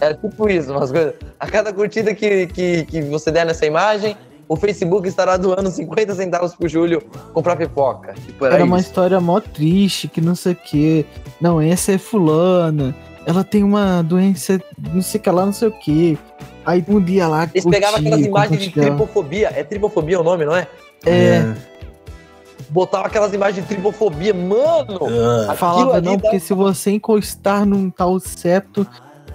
É 0.00 0.14
tipo 0.14 0.48
isso, 0.48 0.72
umas 0.72 0.90
coisas. 0.90 1.14
A 1.38 1.46
cada 1.46 1.72
curtida 1.72 2.14
que, 2.14 2.46
que, 2.48 2.84
que 2.86 3.02
você 3.02 3.30
der 3.30 3.46
nessa 3.46 3.64
imagem, 3.64 4.16
o 4.48 4.56
Facebook 4.56 5.06
estará 5.08 5.36
doando 5.36 5.70
50 5.70 6.14
centavos 6.14 6.54
pro 6.54 6.68
Júlio 6.68 7.00
comprar 7.32 7.56
pipoca. 7.56 8.12
Tipo, 8.14 8.46
era, 8.46 8.56
Era 8.56 8.64
uma 8.64 8.80
história 8.80 9.20
mó 9.20 9.40
triste, 9.40 10.08
que 10.08 10.20
não 10.20 10.34
sei 10.34 10.52
o 10.52 10.56
quê. 10.56 11.06
Não, 11.40 11.60
essa 11.60 11.92
é 11.92 11.98
fulana. 11.98 12.94
Ela 13.24 13.44
tem 13.44 13.62
uma 13.62 14.02
doença, 14.02 14.60
não 14.92 15.00
sei 15.00 15.20
o 15.20 15.22
que 15.22 15.30
lá, 15.30 15.46
não 15.46 15.52
sei 15.52 15.68
o 15.68 15.72
quê. 15.72 16.18
Aí 16.66 16.84
um 16.88 17.00
dia 17.00 17.28
lá. 17.28 17.48
Eles 17.54 17.64
pegavam 17.64 17.94
curtia, 17.94 18.08
aquelas 18.08 18.26
imagens 18.26 18.60
de 18.60 18.70
tripofobia. 18.72 19.52
É 19.54 19.62
tripofobia 19.62 20.20
o 20.20 20.24
nome, 20.24 20.44
não 20.44 20.56
é? 20.56 20.66
É, 21.06 21.44
Botava 22.72 23.06
aquelas 23.06 23.32
imagens 23.34 23.62
de 23.66 23.74
tripofobia. 23.74 24.32
Mano! 24.32 24.98
Ah, 25.06 25.42
aquilo 25.42 25.56
falava 25.56 26.00
não, 26.00 26.16
dá- 26.16 26.22
porque 26.22 26.40
se 26.40 26.54
você 26.54 26.90
encostar 26.92 27.66
num 27.66 27.90
tal 27.90 28.18
septo, 28.18 28.86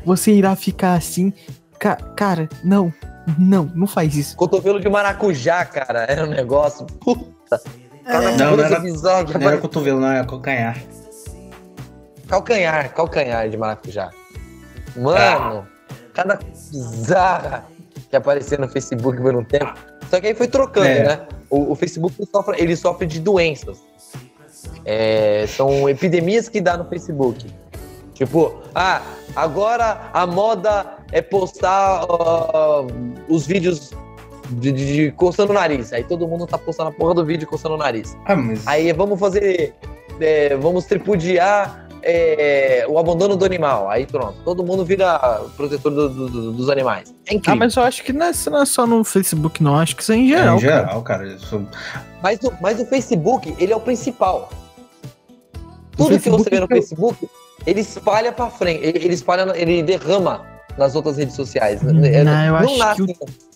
você 0.03 0.31
irá 0.31 0.55
ficar 0.55 0.93
assim. 0.95 1.31
Ca- 1.79 1.97
cara, 2.15 2.49
não, 2.63 2.91
não, 3.37 3.71
não 3.75 3.85
faz 3.85 4.15
isso. 4.15 4.35
Cotovelo 4.35 4.79
de 4.79 4.89
maracujá, 4.89 5.63
cara. 5.65 6.05
Era 6.09 6.23
um 6.25 6.29
negócio. 6.29 6.85
Puta. 6.99 7.61
Cada 8.03 8.31
Não, 8.31 8.37
coisa 8.37 8.55
não 8.55 8.63
era- 8.65 8.79
bizarra 8.79 9.25
que 9.25 9.37
não 9.37 9.47
era 9.47 9.57
cotovelo, 9.59 9.99
não, 9.99 10.07
era 10.07 10.25
calcanhar. 10.25 10.77
Calcanhar, 12.27 12.93
calcanhar 12.93 13.49
de 13.49 13.57
maracujá. 13.57 14.09
Mano, 14.95 15.67
cada 16.13 16.37
coisa 16.37 16.71
bizarra 16.71 17.65
que 18.09 18.15
aparecia 18.15 18.57
no 18.57 18.67
Facebook 18.67 19.21
por 19.21 19.35
um 19.35 19.43
tempo. 19.43 19.73
Só 20.09 20.19
que 20.19 20.27
aí 20.27 20.33
foi 20.35 20.47
trocando, 20.47 20.87
É. 20.87 21.03
né? 21.03 21.27
O, 21.49 21.71
o 21.71 21.75
Facebook 21.75 22.15
sofre, 22.31 22.61
ele 22.61 22.75
sofre 22.75 23.05
de 23.07 23.19
doenças. 23.19 23.77
é, 24.85 25.45
são 25.47 25.87
epidemias 25.89 26.49
que 26.49 26.59
dá 26.61 26.77
no 26.77 26.85
Facebook. 26.85 27.45
Tipo, 28.13 28.55
ah, 28.73 29.01
agora 29.35 30.09
a 30.13 30.25
moda 30.25 30.97
é 31.11 31.21
postar 31.21 32.03
uh, 32.05 32.87
os 33.29 33.45
vídeos 33.45 33.91
de, 34.49 34.71
de, 34.71 34.93
de, 34.95 35.11
coçando 35.11 35.51
o 35.51 35.55
nariz. 35.55 35.93
Aí 35.93 36.03
todo 36.03 36.27
mundo 36.27 36.47
tá 36.47 36.57
postando 36.57 36.89
a 36.89 36.91
porra 36.91 37.13
do 37.13 37.23
vídeo 37.25 37.47
coçando 37.47 37.75
o 37.75 37.77
nariz. 37.77 38.17
Ah, 38.25 38.35
mas... 38.35 38.65
Aí 38.67 38.91
vamos 38.93 39.19
fazer. 39.19 39.75
É, 40.19 40.55
vamos 40.57 40.85
tripudiar 40.85 41.86
é, 42.01 42.85
o 42.87 42.97
abandono 42.97 43.35
do 43.35 43.45
animal. 43.45 43.89
Aí 43.89 44.05
pronto, 44.05 44.35
todo 44.43 44.63
mundo 44.63 44.85
vira 44.85 45.17
protetor 45.55 45.91
do, 45.91 46.09
do, 46.09 46.51
dos 46.51 46.69
animais. 46.69 47.13
É 47.25 47.35
incrível. 47.35 47.53
Ah, 47.53 47.55
mas 47.55 47.75
eu 47.75 47.83
acho 47.83 48.03
que 48.03 48.13
não 48.13 48.27
é, 48.27 48.31
não 48.49 48.61
é, 48.61 48.65
só 48.65 48.87
no 48.87 49.03
Facebook, 49.03 49.61
não. 49.61 49.77
Acho 49.77 49.95
que 49.95 50.01
isso 50.03 50.11
é 50.11 50.15
em 50.17 50.27
geral. 50.27 50.55
É 50.55 50.57
em 50.57 50.61
geral, 50.61 51.01
cara. 51.01 51.25
cara 51.25 51.35
isso... 51.35 51.67
mas, 52.21 52.39
o, 52.41 52.53
mas 52.61 52.79
o 52.79 52.85
Facebook, 52.85 53.55
ele 53.59 53.73
é 53.73 53.75
o 53.75 53.81
principal. 53.81 54.49
Tudo 55.95 56.19
que 56.19 56.29
você 56.29 56.49
vê 56.49 56.59
no 56.59 56.65
é 56.65 56.75
Facebook, 56.75 57.27
ele 57.65 57.81
espalha 57.81 58.31
pra 58.31 58.49
frente. 58.49 58.83
Ele, 58.83 58.97
ele 58.99 59.13
espalha, 59.13 59.51
ele 59.55 59.81
derrama 59.83 60.45
nas 60.77 60.95
outras 60.95 61.17
redes 61.17 61.35
sociais. 61.35 61.81
Não, 61.81 62.05
eu 62.05 62.23
não 62.23 62.55
acho 62.55 62.77
nasce. 62.77 63.05
Que 63.05 63.11
o... 63.11 63.47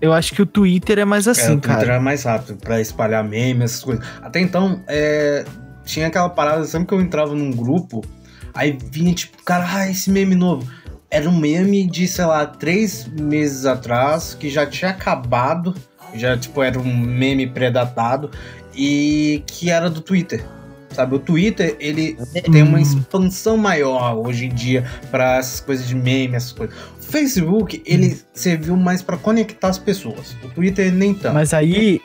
Eu 0.00 0.12
acho 0.12 0.32
que 0.32 0.40
o 0.40 0.46
Twitter 0.46 1.00
é 1.00 1.04
mais 1.04 1.26
assim, 1.26 1.52
é, 1.52 1.56
o 1.56 1.60
Twitter 1.60 1.86
cara. 1.86 1.94
é 1.94 1.98
mais 1.98 2.22
rápido 2.22 2.56
para 2.56 2.80
espalhar 2.80 3.24
memes, 3.24 3.72
essas 3.72 3.84
coisas. 3.84 4.06
Até 4.22 4.38
então, 4.38 4.80
é, 4.86 5.44
tinha 5.88 6.06
aquela 6.08 6.28
parada, 6.28 6.64
sempre 6.66 6.88
que 6.88 6.94
eu 6.94 7.00
entrava 7.00 7.34
num 7.34 7.50
grupo, 7.50 8.04
aí 8.52 8.76
vinha 8.90 9.12
tipo, 9.14 9.42
cara, 9.42 9.66
ah, 9.66 9.90
esse 9.90 10.10
meme 10.10 10.34
novo. 10.34 10.70
Era 11.10 11.28
um 11.28 11.36
meme 11.36 11.86
de, 11.86 12.06
sei 12.06 12.26
lá, 12.26 12.44
três 12.44 13.06
meses 13.06 13.64
atrás, 13.64 14.34
que 14.34 14.50
já 14.50 14.66
tinha 14.66 14.90
acabado, 14.90 15.74
já, 16.14 16.36
tipo, 16.36 16.62
era 16.62 16.78
um 16.78 16.94
meme 16.94 17.46
predatado, 17.46 18.30
e 18.74 19.42
que 19.46 19.70
era 19.70 19.88
do 19.88 20.02
Twitter. 20.02 20.44
Sabe, 20.90 21.14
o 21.14 21.18
Twitter, 21.18 21.76
ele 21.78 22.18
tem 22.50 22.62
uma 22.62 22.80
expansão 22.80 23.56
maior 23.56 24.16
hoje 24.16 24.46
em 24.46 24.48
dia 24.48 24.84
para 25.10 25.36
essas 25.36 25.60
coisas 25.60 25.86
de 25.86 25.94
meme, 25.94 26.34
essas 26.34 26.52
coisas. 26.52 26.76
O 27.00 27.02
Facebook, 27.02 27.82
ele 27.86 28.20
serviu 28.34 28.76
mais 28.76 29.00
para 29.00 29.16
conectar 29.16 29.68
as 29.68 29.78
pessoas. 29.78 30.36
O 30.42 30.48
Twitter 30.48 30.92
nem 30.92 31.14
tanto. 31.14 31.34
Mas 31.34 31.54
aí, 31.54 32.00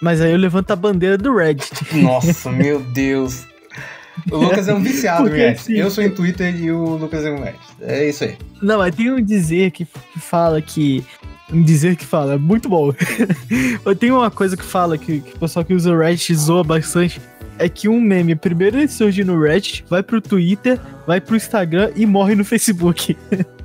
mas 0.00 0.20
aí 0.20 0.32
eu 0.32 0.38
levanto 0.38 0.70
a 0.70 0.76
bandeira 0.76 1.18
do 1.18 1.34
Reddit. 1.34 1.70
Nossa, 2.02 2.50
meu 2.50 2.80
Deus. 2.80 3.46
O 4.30 4.36
Lucas 4.36 4.68
é 4.68 4.74
um 4.74 4.82
viciado 4.82 5.28
em 5.28 5.32
Reddit. 5.32 5.60
Assim, 5.60 5.74
eu 5.74 5.90
sou 5.90 6.04
em 6.04 6.10
Twitter 6.10 6.54
e 6.54 6.70
o 6.70 6.96
Lucas 6.96 7.24
é 7.24 7.30
um 7.30 7.42
Reddit. 7.42 7.60
É 7.80 8.08
isso 8.08 8.24
aí. 8.24 8.36
Não, 8.60 8.78
mas 8.78 8.94
tem 8.94 9.10
um 9.10 9.22
dizer 9.22 9.70
que, 9.70 9.84
que 9.84 10.20
fala 10.20 10.60
que 10.60 11.04
um 11.52 11.62
dizer 11.62 11.96
que 11.96 12.04
fala, 12.04 12.34
é 12.34 12.38
muito 12.38 12.68
bom. 12.68 12.92
Tem 13.98 14.10
uma 14.12 14.30
coisa 14.30 14.56
que 14.56 14.62
fala 14.62 14.96
que, 14.96 15.20
que 15.20 15.34
o 15.34 15.38
pessoal 15.38 15.64
que 15.64 15.74
usa 15.74 15.90
o 15.90 15.98
Reddit 15.98 16.32
zoa 16.34 16.62
bastante, 16.62 17.20
é 17.58 17.68
que 17.68 17.88
um 17.88 18.00
meme, 18.00 18.34
primeiro 18.34 18.78
ele 18.78 18.88
surge 18.88 19.24
no 19.24 19.40
Reddit, 19.40 19.84
vai 19.88 20.02
pro 20.02 20.20
Twitter, 20.20 20.78
vai 21.06 21.20
pro 21.20 21.36
Instagram 21.36 21.90
e 21.96 22.06
morre 22.06 22.34
no 22.34 22.44
Facebook. 22.44 23.16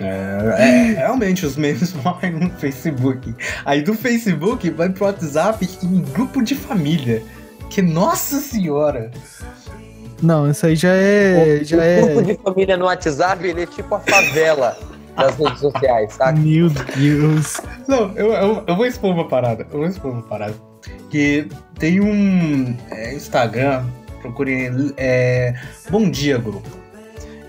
É, 0.00 0.54
é, 0.58 0.98
realmente, 0.98 1.44
os 1.44 1.56
memes 1.56 1.92
morrem 2.02 2.32
no 2.32 2.50
Facebook. 2.50 3.34
Aí 3.64 3.82
do 3.82 3.94
Facebook 3.94 4.68
vai 4.70 4.88
pro 4.88 5.04
WhatsApp 5.04 5.68
em 5.82 6.00
grupo 6.00 6.42
de 6.42 6.54
família. 6.54 7.22
Que 7.70 7.80
nossa 7.80 8.38
senhora! 8.40 9.10
Não, 10.22 10.48
isso 10.48 10.66
aí 10.66 10.76
já 10.76 10.92
é. 10.92 11.60
O, 11.60 11.64
já 11.64 11.76
o 11.76 11.80
é... 11.80 12.02
grupo 12.02 12.22
de 12.22 12.34
família 12.36 12.76
no 12.76 12.84
WhatsApp, 12.84 13.44
ele 13.44 13.62
é 13.62 13.66
tipo 13.66 13.94
a 13.94 14.00
favela 14.00 14.78
das 15.16 15.36
redes 15.36 15.58
sociais, 15.58 16.12
sabe? 16.14 16.40
Meu 16.40 16.70
Deus. 16.70 17.60
Não, 17.88 18.12
eu, 18.16 18.32
eu, 18.32 18.64
eu 18.66 18.76
vou 18.76 18.86
expor 18.86 19.10
uma 19.12 19.26
parada. 19.26 19.66
Eu 19.72 19.78
vou 19.78 19.86
expor 19.86 20.12
uma 20.12 20.22
parada 20.22 20.54
que 21.10 21.48
tem 21.78 22.00
um 22.00 22.76
é, 22.90 23.14
Instagram, 23.14 23.84
procure 24.20 24.94
é, 24.96 25.54
Bom 25.90 26.08
Dia 26.10 26.38
Grupo. 26.38 26.81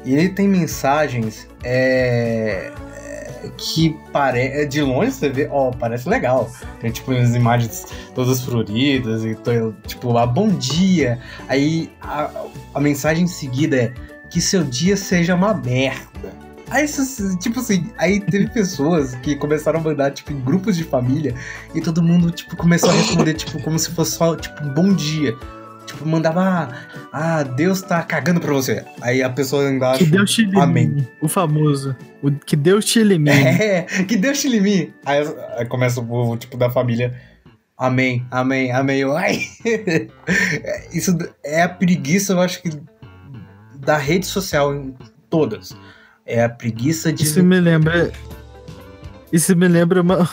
E 0.06 0.14
ele 0.14 0.30
tem 0.30 0.48
mensagens 0.48 1.48
é, 1.64 2.72
é 2.98 3.52
que 3.58 3.96
parece. 4.12 4.66
De 4.68 4.82
longe 4.82 5.12
você 5.12 5.30
vê, 5.30 5.48
ó, 5.52 5.70
oh, 5.70 5.72
parece 5.72 6.08
legal. 6.10 6.52
Tem 6.80 6.92
tipo 6.92 7.12
as 7.12 7.34
imagens 7.36 7.86
todas 8.14 8.42
floridas 8.42 9.24
e 9.24 9.38
tipo 9.88 10.12
lá, 10.12 10.26
bom 10.26 10.50
dia. 10.50 11.20
Aí 11.48 11.92
a, 12.02 12.30
a 12.74 12.80
mensagem 12.80 13.26
em 13.26 13.28
seguida 13.28 13.76
é 13.76 13.94
que 14.30 14.42
seu 14.42 14.64
dia 14.64 14.98
seja 14.98 15.36
uma 15.36 15.54
merda. 15.54 16.44
Aí, 16.70 16.88
tipo 17.40 17.60
assim, 17.60 17.92
aí 18.00 18.20
teve 18.20 18.50
pessoas 18.50 19.14
que 19.18 19.36
começaram 19.36 19.80
a 19.80 19.84
mandar, 19.84 20.10
tipo, 20.10 20.34
em 20.34 20.42
grupos 20.42 20.76
de 20.76 20.84
família, 20.84 21.36
e 21.76 21.80
todo 21.80 22.02
mundo, 22.02 22.32
tipo, 22.32 22.56
começou 22.58 22.90
a 22.90 22.94
responder, 22.94 23.36
tipo, 23.36 23.62
como 23.62 23.78
se 23.78 23.92
fosse 23.92 24.14
só, 24.14 24.36
tipo, 24.36 24.60
bom 24.70 24.92
dia. 24.92 25.38
Tipo, 25.86 26.08
mandava, 26.08 26.70
ah, 27.12 27.44
Deus 27.44 27.82
tá 27.82 28.02
cagando 28.04 28.40
pra 28.40 28.54
você. 28.54 28.84
Aí 29.02 29.22
a 29.22 29.30
pessoa 29.30 29.70
embaixo, 29.70 30.04
que 30.04 30.10
Deus 30.10 30.32
te 30.32 30.42
elimine, 30.42 30.62
amém. 30.62 31.08
O 31.22 31.28
famoso, 31.28 31.96
o 32.22 32.32
que 32.32 32.56
Deus 32.56 32.86
te 32.86 33.00
elimine. 33.00 33.34
É, 33.64 33.82
que 33.84 34.16
Deus 34.16 34.40
te 34.40 34.48
elimine. 34.48 34.94
Aí, 35.06 35.24
aí 35.58 35.66
começa 35.66 36.00
o 36.00 36.06
povo, 36.06 36.38
tipo, 36.38 36.58
da 36.58 36.70
família, 36.70 37.14
amém, 37.78 38.26
amém, 38.32 38.72
amém. 38.72 39.04
Ai. 39.04 39.40
Isso 40.94 41.18
é 41.44 41.64
a 41.64 41.70
preguiça, 41.70 42.34
eu 42.34 42.42
acho 42.42 42.62
que, 42.62 42.70
da 43.80 43.98
rede 43.98 44.26
social 44.26 44.74
em 44.74 44.96
todas. 45.30 45.76
É 46.26 46.44
a 46.44 46.50
preguiça 46.50 47.12
de. 47.12 47.24
Isso 47.24 47.44
me 47.44 47.60
lembra. 47.60 48.12
Isso 49.32 49.56
me 49.56 49.68
lembra 49.68 50.02
uma. 50.02 50.30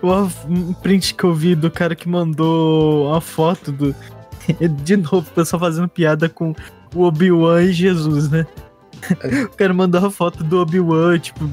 um 0.48 0.72
print 0.72 1.14
que 1.14 1.24
eu 1.24 1.34
vi 1.34 1.54
do 1.54 1.70
cara 1.70 1.94
que 1.94 2.08
mandou 2.08 3.08
uma 3.08 3.20
foto 3.20 3.70
do. 3.70 3.94
De 4.84 4.96
novo, 4.96 5.18
o 5.18 5.34
pessoal 5.34 5.60
fazendo 5.60 5.88
piada 5.88 6.28
com 6.28 6.54
o 6.94 7.02
Obi-Wan 7.02 7.62
e 7.62 7.72
Jesus, 7.72 8.30
né? 8.30 8.46
O 9.44 9.56
cara 9.56 9.72
mandou 9.72 10.04
a 10.04 10.10
foto 10.10 10.44
do 10.44 10.60
Obi-Wan, 10.60 11.18
tipo, 11.18 11.48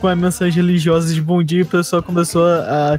com 0.00 0.06
uma 0.06 0.16
mensagem 0.16 0.62
religiosa 0.62 1.12
de 1.12 1.20
bom 1.20 1.42
dia 1.42 1.60
e 1.60 1.62
o 1.62 1.66
pessoal 1.66 2.02
começou 2.02 2.46
a. 2.46 2.98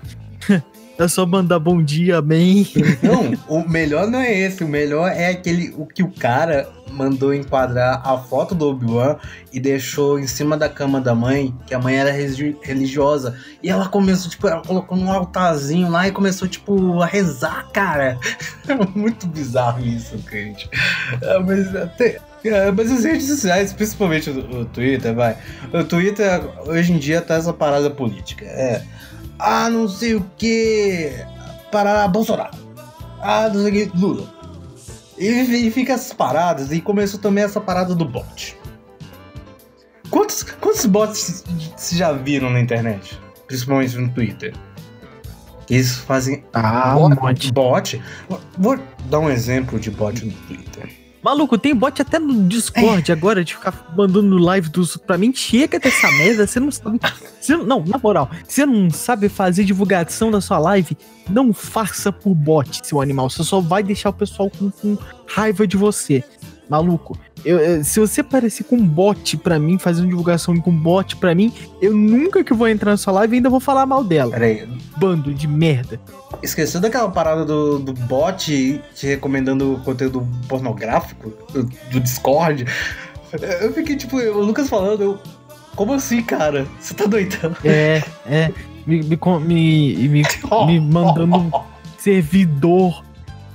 É 0.99 1.07
só 1.07 1.25
mandar 1.25 1.59
bom 1.59 1.81
dia, 1.81 2.17
amém. 2.17 2.67
Não, 3.01 3.31
o 3.47 3.69
melhor 3.69 4.05
não 4.05 4.19
é 4.19 4.37
esse. 4.37 4.65
O 4.65 4.67
melhor 4.67 5.09
é 5.09 5.29
aquele 5.29 5.73
o 5.77 5.85
que 5.85 6.03
o 6.03 6.11
cara 6.11 6.67
mandou 6.91 7.33
enquadrar 7.33 8.01
a 8.05 8.17
foto 8.17 8.53
do 8.53 8.67
Obi-Wan 8.67 9.15
e 9.53 9.61
deixou 9.61 10.19
em 10.19 10.27
cima 10.27 10.57
da 10.57 10.67
cama 10.67 10.99
da 10.99 11.15
mãe, 11.15 11.55
que 11.65 11.73
a 11.73 11.79
mãe 11.79 11.95
era 11.95 12.11
religiosa. 12.11 13.37
E 13.63 13.69
ela 13.69 13.87
começou, 13.87 14.29
tipo, 14.29 14.45
ela 14.45 14.61
colocou 14.61 14.97
um 14.97 15.09
altarzinho 15.09 15.89
lá 15.89 16.05
e 16.05 16.11
começou, 16.11 16.49
tipo, 16.49 17.01
a 17.01 17.05
rezar, 17.05 17.69
cara. 17.71 18.19
É 18.67 18.75
muito 18.95 19.25
bizarro 19.25 19.83
isso, 19.83 20.15
gente. 20.29 20.69
É, 21.21 21.39
mas 21.39 21.75
até. 21.75 22.19
É, 22.43 22.71
mas 22.71 22.91
as 22.91 23.03
redes 23.03 23.25
sociais, 23.25 23.73
principalmente 23.73 24.29
o, 24.29 24.61
o, 24.61 24.65
Twitter, 24.65 25.15
vai. 25.15 25.35
O 25.73 25.83
Twitter 25.83 26.39
hoje 26.67 26.93
em 26.93 26.99
dia 26.99 27.19
tá 27.19 27.33
essa 27.35 27.51
parada 27.51 27.89
política. 27.89 28.45
É. 28.45 28.83
Ah, 29.39 29.69
não 29.69 29.87
sei 29.87 30.15
o 30.15 30.25
que. 30.37 31.11
Para 31.71 32.07
Bolsonaro. 32.07 32.57
Ah, 33.21 33.49
não 33.53 33.63
sei 33.63 33.85
o 33.85 33.91
que. 33.91 33.97
Lula. 33.97 34.27
E, 35.17 35.27
e 35.27 35.71
fica 35.71 35.93
essas 35.93 36.13
paradas, 36.13 36.71
e 36.71 36.79
começou 36.79 37.19
também 37.19 37.43
essa 37.43 37.59
parada 37.59 37.93
do 37.93 38.05
bot. 38.05 38.57
Quantos, 40.09 40.43
quantos 40.43 40.85
bots 40.85 41.43
vocês 41.75 41.99
já 41.99 42.11
viram 42.13 42.49
na 42.49 42.59
internet? 42.59 43.19
Principalmente 43.47 43.97
no 43.97 44.09
Twitter. 44.09 44.53
Eles 45.69 45.97
fazem. 45.97 46.43
Ah, 46.53 46.97
um 46.97 47.09
bot. 47.09 47.51
bot. 47.51 48.01
Vou 48.57 48.79
dar 49.09 49.19
um 49.19 49.29
exemplo 49.29 49.79
de 49.79 49.91
bot 49.91 50.25
no 50.25 50.31
Twitter. 50.31 50.89
Maluco, 51.21 51.57
tem 51.57 51.75
bot 51.75 52.01
até 52.01 52.17
no 52.17 52.47
Discord 52.47 53.11
é. 53.11 53.13
agora 53.13 53.43
de 53.43 53.53
ficar 53.53 53.91
mandando 53.95 54.37
live 54.37 54.69
dos. 54.69 54.95
Pra 54.97 55.17
mim, 55.17 55.33
chega 55.33 55.79
dessa 55.79 56.09
merda. 56.17 56.47
Você 56.47 56.59
não 56.59 56.71
sabe. 56.71 56.99
Você, 57.39 57.57
não, 57.57 57.83
na 57.83 57.97
moral, 57.97 58.29
você 58.47 58.65
não 58.65 58.89
sabe 58.89 59.27
fazer 59.29 59.63
divulgação 59.63 60.31
da 60.31 60.39
sua 60.39 60.59
live, 60.59 60.97
não 61.29 61.53
faça 61.53 62.11
por 62.11 62.33
bot, 62.33 62.85
seu 62.85 63.01
animal. 63.01 63.29
Você 63.29 63.43
só 63.43 63.59
vai 63.59 63.83
deixar 63.83 64.09
o 64.09 64.13
pessoal 64.13 64.49
com, 64.49 64.69
com 64.69 64.97
raiva 65.27 65.67
de 65.67 65.77
você. 65.77 66.23
Maluco, 66.69 67.17
eu, 67.43 67.57
eu, 67.57 67.83
se 67.83 67.99
você 67.99 68.21
aparecer 68.21 68.63
com 68.63 68.77
bot 68.77 69.37
pra 69.37 69.57
mim, 69.57 69.79
fazendo 69.79 70.07
divulgação 70.07 70.55
com 70.59 70.71
bot 70.71 71.15
pra 71.15 71.33
mim, 71.33 71.51
eu 71.81 71.95
nunca 71.95 72.43
que 72.43 72.53
vou 72.53 72.67
entrar 72.67 72.91
na 72.91 72.97
sua 72.97 73.13
live 73.13 73.37
ainda 73.37 73.49
vou 73.49 73.59
falar 73.59 73.85
mal 73.85 74.03
dela. 74.03 74.31
Peraí. 74.31 74.67
Bando 74.97 75.33
de 75.33 75.47
merda. 75.47 75.99
Esqueceu 76.43 76.79
daquela 76.79 77.09
parada 77.09 77.43
do, 77.43 77.79
do 77.79 77.93
bot 77.93 78.81
te 78.93 79.07
recomendando 79.07 79.81
conteúdo 79.83 80.27
pornográfico 80.47 81.33
do, 81.51 81.63
do 81.63 81.99
Discord? 81.99 82.65
Eu 83.61 83.73
fiquei 83.73 83.95
tipo, 83.95 84.17
o 84.17 84.41
Lucas 84.41 84.67
falando, 84.67 85.03
eu. 85.03 85.19
Como 85.75 85.93
assim, 85.93 86.19
cara? 86.23 86.65
Você 86.79 86.95
tá 86.95 87.05
doidão? 87.05 87.55
É, 87.63 88.03
é. 88.25 88.51
Me, 88.87 89.03
me, 89.03 89.19
me, 89.45 90.07
me, 90.07 90.23
me 90.65 90.79
mandando 90.81 91.53
servidor 91.99 93.03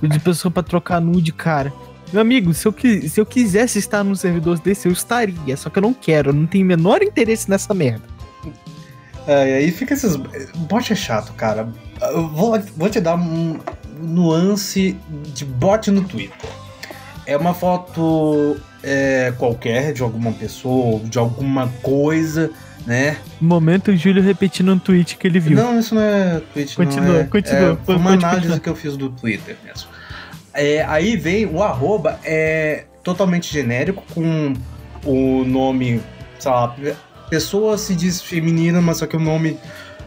de 0.01 0.17
pessoa 0.19 0.49
pra 0.49 0.63
trocar 0.63 1.01
nude, 1.01 1.33
cara. 1.33 1.73
Meu 2.15 2.21
amigo, 2.21 2.53
se 2.53 2.65
eu, 2.65 2.73
se 3.09 3.19
eu 3.19 3.25
quisesse 3.25 3.77
estar 3.77 4.01
num 4.01 4.15
servidor 4.15 4.57
desse, 4.57 4.87
eu 4.87 4.93
estaria. 4.93 5.57
Só 5.57 5.69
que 5.69 5.77
eu 5.77 5.81
não 5.81 5.93
quero, 5.93 6.29
eu 6.29 6.33
não 6.33 6.45
tenho 6.45 6.63
o 6.63 6.67
menor 6.67 7.03
interesse 7.03 7.49
nessa 7.49 7.73
merda. 7.73 8.03
É, 9.27 9.49
e 9.49 9.53
aí 9.55 9.71
fica 9.71 9.93
esses. 9.93 10.15
Bot 10.15 10.93
é 10.93 10.95
chato, 10.95 11.33
cara. 11.33 11.67
Eu 12.01 12.29
vou, 12.29 12.57
vou 12.77 12.89
te 12.89 13.01
dar 13.01 13.15
um, 13.15 13.59
nuance 13.99 14.95
de 15.33 15.43
bot 15.43 15.91
no 15.91 16.05
Twitter. 16.05 16.37
É 17.25 17.35
uma 17.35 17.53
foto 17.53 18.55
é, 18.81 19.33
qualquer 19.37 19.91
de 19.91 20.01
alguma 20.01 20.31
pessoa, 20.31 21.01
de 21.01 21.19
alguma 21.19 21.67
coisa, 21.81 22.49
né? 22.87 23.17
Momento 23.41 23.93
Júlio 23.93 24.23
repetindo 24.23 24.71
um 24.71 24.79
tweet 24.79 25.17
que 25.17 25.27
ele 25.27 25.41
viu. 25.41 25.57
Não, 25.57 25.77
isso 25.77 25.93
não 25.93 26.01
é 26.01 26.41
tweet, 26.53 26.77
Continua, 26.77 27.07
não 27.07 27.19
é, 27.19 27.23
continua, 27.25 27.73
É, 27.73 27.85
foi 27.85 27.95
uma 27.97 28.11
análise 28.13 28.57
que 28.61 28.69
eu 28.69 28.75
fiz 28.75 28.95
do 28.95 29.09
Twitter 29.09 29.57
mesmo. 29.65 29.94
É, 30.55 30.85
aí 30.87 31.17
vem 31.17 31.45
o 31.45 31.61
arroba, 31.61 32.19
é 32.23 32.85
totalmente 33.03 33.51
genérico, 33.51 34.01
com 34.13 34.53
o 35.05 35.43
nome, 35.43 36.01
sei 36.39 36.51
lá, 36.51 36.73
pessoa 37.29 37.77
se 37.77 37.93
diz 37.95 38.21
feminina, 38.21 38.81
mas 38.81 38.97
só 38.97 39.05
que 39.05 39.15
o 39.15 39.19
nome 39.19 39.57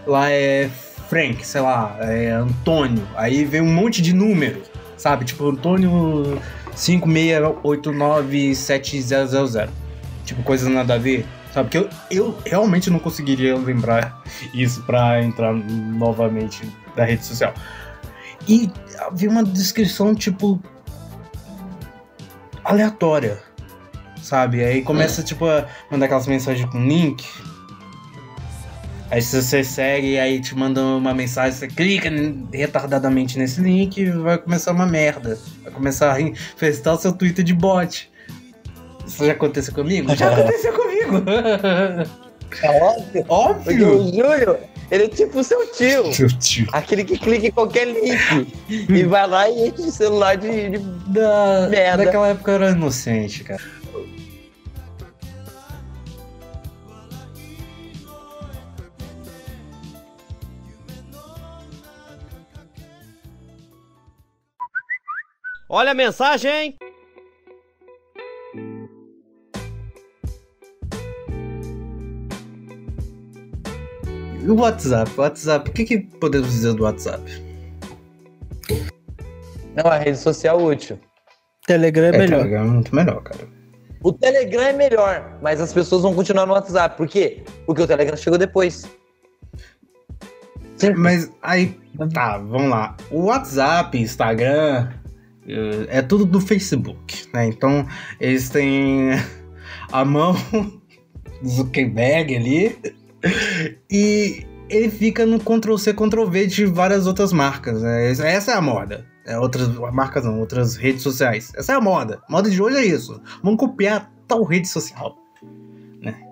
lá 0.06 0.30
é 0.30 0.68
Frank, 1.08 1.46
sei 1.46 1.60
lá, 1.60 1.96
é 2.00 2.30
Antônio. 2.30 3.06
Aí 3.16 3.44
vem 3.44 3.60
um 3.60 3.72
monte 3.72 4.02
de 4.02 4.12
número, 4.14 4.62
sabe? 4.96 5.24
Tipo, 5.24 5.48
Antônio 5.48 6.40
5689700. 6.74 9.68
Tipo, 10.24 10.42
coisa 10.42 10.68
nada 10.68 10.94
a 10.94 10.98
ver. 10.98 11.24
Sabe? 11.52 11.70
Porque 11.70 11.78
eu, 11.78 11.88
eu 12.10 12.36
realmente 12.44 12.90
não 12.90 12.98
conseguiria 12.98 13.56
lembrar 13.56 14.20
isso 14.52 14.82
pra 14.82 15.22
entrar 15.22 15.54
novamente 15.54 16.68
na 16.94 17.04
rede 17.04 17.24
social. 17.24 17.54
E 18.48 18.70
havia 18.98 19.28
uma 19.28 19.44
descrição, 19.44 20.14
tipo. 20.14 20.60
aleatória. 22.64 23.38
Sabe? 24.22 24.64
Aí 24.64 24.82
começa, 24.82 25.22
tipo, 25.22 25.46
a 25.46 25.66
mandar 25.90 26.06
aquelas 26.06 26.26
mensagens 26.26 26.68
com 26.70 26.84
link. 26.84 27.24
Aí 29.10 29.22
se 29.22 29.40
você 29.40 29.64
segue, 29.64 30.18
aí 30.18 30.38
te 30.38 30.54
manda 30.54 30.82
uma 30.82 31.14
mensagem, 31.14 31.52
você 31.52 31.66
clica 31.66 32.10
retardadamente 32.52 33.38
nesse 33.38 33.60
link 33.60 33.96
e 33.96 34.10
vai 34.10 34.36
começar 34.36 34.72
uma 34.72 34.86
merda. 34.86 35.38
Vai 35.62 35.72
começar 35.72 36.12
a 36.12 36.20
infestar 36.20 36.94
o 36.94 36.98
seu 36.98 37.12
Twitter 37.12 37.42
de 37.42 37.54
bot. 37.54 38.10
Isso 39.06 39.24
já 39.24 39.32
aconteceu 39.32 39.72
comigo? 39.72 40.12
Já 40.16 40.30
aconteceu 40.30 40.72
comigo! 40.74 41.24
É 42.62 42.82
óbvio. 42.82 43.04
Porque 43.04 43.24
Óbvio! 43.28 43.98
o 43.98 44.12
Júlio, 44.12 44.58
ele 44.90 45.04
é 45.04 45.08
tipo 45.08 45.38
o 45.38 45.44
seu 45.44 45.70
tio. 45.72 46.12
Seu 46.14 46.28
tio. 46.28 46.66
Aquele 46.72 47.04
que 47.04 47.18
clica 47.18 47.46
em 47.46 47.50
qualquer 47.50 47.86
link 47.86 48.18
e 48.68 49.02
vai 49.04 49.26
lá 49.26 49.48
e 49.48 49.68
enche 49.68 49.82
o 49.82 49.90
celular 49.90 50.36
de, 50.36 50.70
de 50.70 50.78
Da, 50.78 51.68
Merda. 51.68 52.04
Naquela 52.04 52.28
época 52.28 52.50
eu 52.50 52.54
era 52.54 52.70
inocente, 52.70 53.44
cara. 53.44 53.60
Olha 65.70 65.90
a 65.90 65.94
mensagem! 65.94 66.78
O 74.46 74.54
WhatsApp? 74.54 75.10
O 75.16 75.20
WhatsApp, 75.20 75.70
o 75.70 75.72
que, 75.72 75.84
que 75.84 75.98
podemos 75.98 76.50
dizer 76.50 76.74
do 76.74 76.84
WhatsApp? 76.84 77.22
Não, 79.74 79.90
a 79.90 79.98
rede 79.98 80.18
social 80.18 80.62
útil. 80.62 80.98
Telegram 81.66 82.08
é, 82.08 82.12
melhor. 82.12 82.38
Telegram 82.38 82.62
é 82.62 82.66
muito 82.66 82.94
melhor, 82.94 83.22
cara. 83.22 83.48
O 84.02 84.12
Telegram 84.12 84.62
é 84.62 84.72
melhor, 84.72 85.38
mas 85.42 85.60
as 85.60 85.72
pessoas 85.72 86.02
vão 86.02 86.14
continuar 86.14 86.46
no 86.46 86.52
WhatsApp. 86.52 86.96
Por 86.96 87.08
quê? 87.08 87.42
Porque 87.66 87.82
o 87.82 87.86
Telegram 87.86 88.16
chegou 88.16 88.38
depois. 88.38 88.88
Sim. 90.76 90.94
Mas 90.94 91.30
aí, 91.42 91.78
tá, 92.14 92.38
vamos 92.38 92.70
lá. 92.70 92.96
O 93.10 93.24
WhatsApp, 93.24 93.98
Instagram, 93.98 94.88
eh, 95.46 95.86
é 95.88 96.02
tudo 96.02 96.24
do 96.24 96.40
Facebook, 96.40 97.26
né? 97.34 97.46
Então, 97.46 97.86
eles 98.20 98.48
têm 98.48 99.10
a 99.90 100.04
mão 100.04 100.34
do 101.42 101.48
Zuckerberg 101.48 102.36
ali 102.36 102.97
e 103.90 104.46
ele 104.68 104.90
fica 104.90 105.24
no 105.24 105.38
Ctrl-C, 105.38 105.94
Ctrl-V 105.94 106.46
de 106.46 106.66
várias 106.66 107.06
outras 107.06 107.32
marcas, 107.32 107.82
né? 107.82 108.10
Essa 108.10 108.52
é 108.52 108.54
a 108.54 108.60
moda. 108.60 109.06
É, 109.26 109.38
outras 109.38 109.68
marcas 109.92 110.24
não, 110.24 110.40
outras 110.40 110.76
redes 110.76 111.02
sociais. 111.02 111.52
Essa 111.54 111.72
é 111.72 111.76
a 111.76 111.80
moda. 111.80 112.22
A 112.28 112.32
moda 112.32 112.50
de 112.50 112.60
hoje 112.62 112.76
é 112.76 112.84
isso. 112.84 113.20
Vamos 113.42 113.58
copiar 113.58 114.10
tal 114.26 114.42
rede 114.42 114.68
social. 114.68 115.16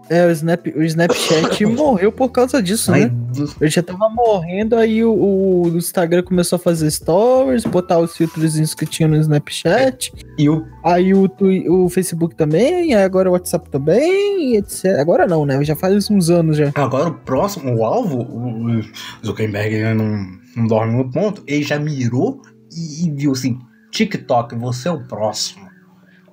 É, 0.08 0.26
o, 0.26 0.30
Snap, 0.30 0.66
o 0.74 0.82
Snapchat 0.82 1.64
morreu 1.66 2.12
por 2.12 2.30
causa 2.30 2.62
disso, 2.62 2.92
Aí, 2.92 3.06
né? 3.06 3.12
Ele 3.60 3.70
já 3.70 3.82
tava 3.82 4.08
morrendo, 4.08 4.76
aí 4.76 5.04
o, 5.04 5.12
o 5.12 5.68
Instagram 5.76 6.22
começou 6.22 6.56
a 6.56 6.58
fazer 6.58 6.90
stories, 6.90 7.64
botar 7.64 7.98
os 7.98 8.16
filtros 8.16 8.74
que 8.74 8.86
tinha 8.86 9.08
no 9.08 9.16
Snapchat. 9.16 10.12
e 10.38 10.48
o 10.48 10.64
Aí 10.84 11.12
o, 11.12 11.28
o 11.68 11.88
Facebook 11.88 12.36
também, 12.36 12.94
aí 12.94 13.02
agora 13.02 13.28
o 13.28 13.32
WhatsApp 13.32 13.68
também, 13.70 14.56
etc. 14.56 14.98
Agora 15.00 15.26
não, 15.26 15.44
né? 15.44 15.62
Já 15.64 15.74
faz 15.74 16.08
uns 16.10 16.30
anos 16.30 16.56
já. 16.56 16.70
Agora 16.74 17.08
o 17.08 17.14
próximo, 17.14 17.74
o 17.74 17.84
alvo, 17.84 18.22
o 18.22 18.82
Zuckerberg 19.24 19.74
ele 19.74 19.94
não, 19.94 20.26
não 20.56 20.66
dorme 20.66 20.96
no 20.96 21.10
ponto, 21.10 21.42
ele 21.46 21.64
já 21.64 21.78
mirou 21.78 22.40
e, 22.72 23.06
e 23.06 23.10
viu 23.10 23.32
assim, 23.32 23.58
TikTok, 23.90 24.54
você 24.54 24.88
é 24.88 24.92
o 24.92 25.02
próximo. 25.06 25.66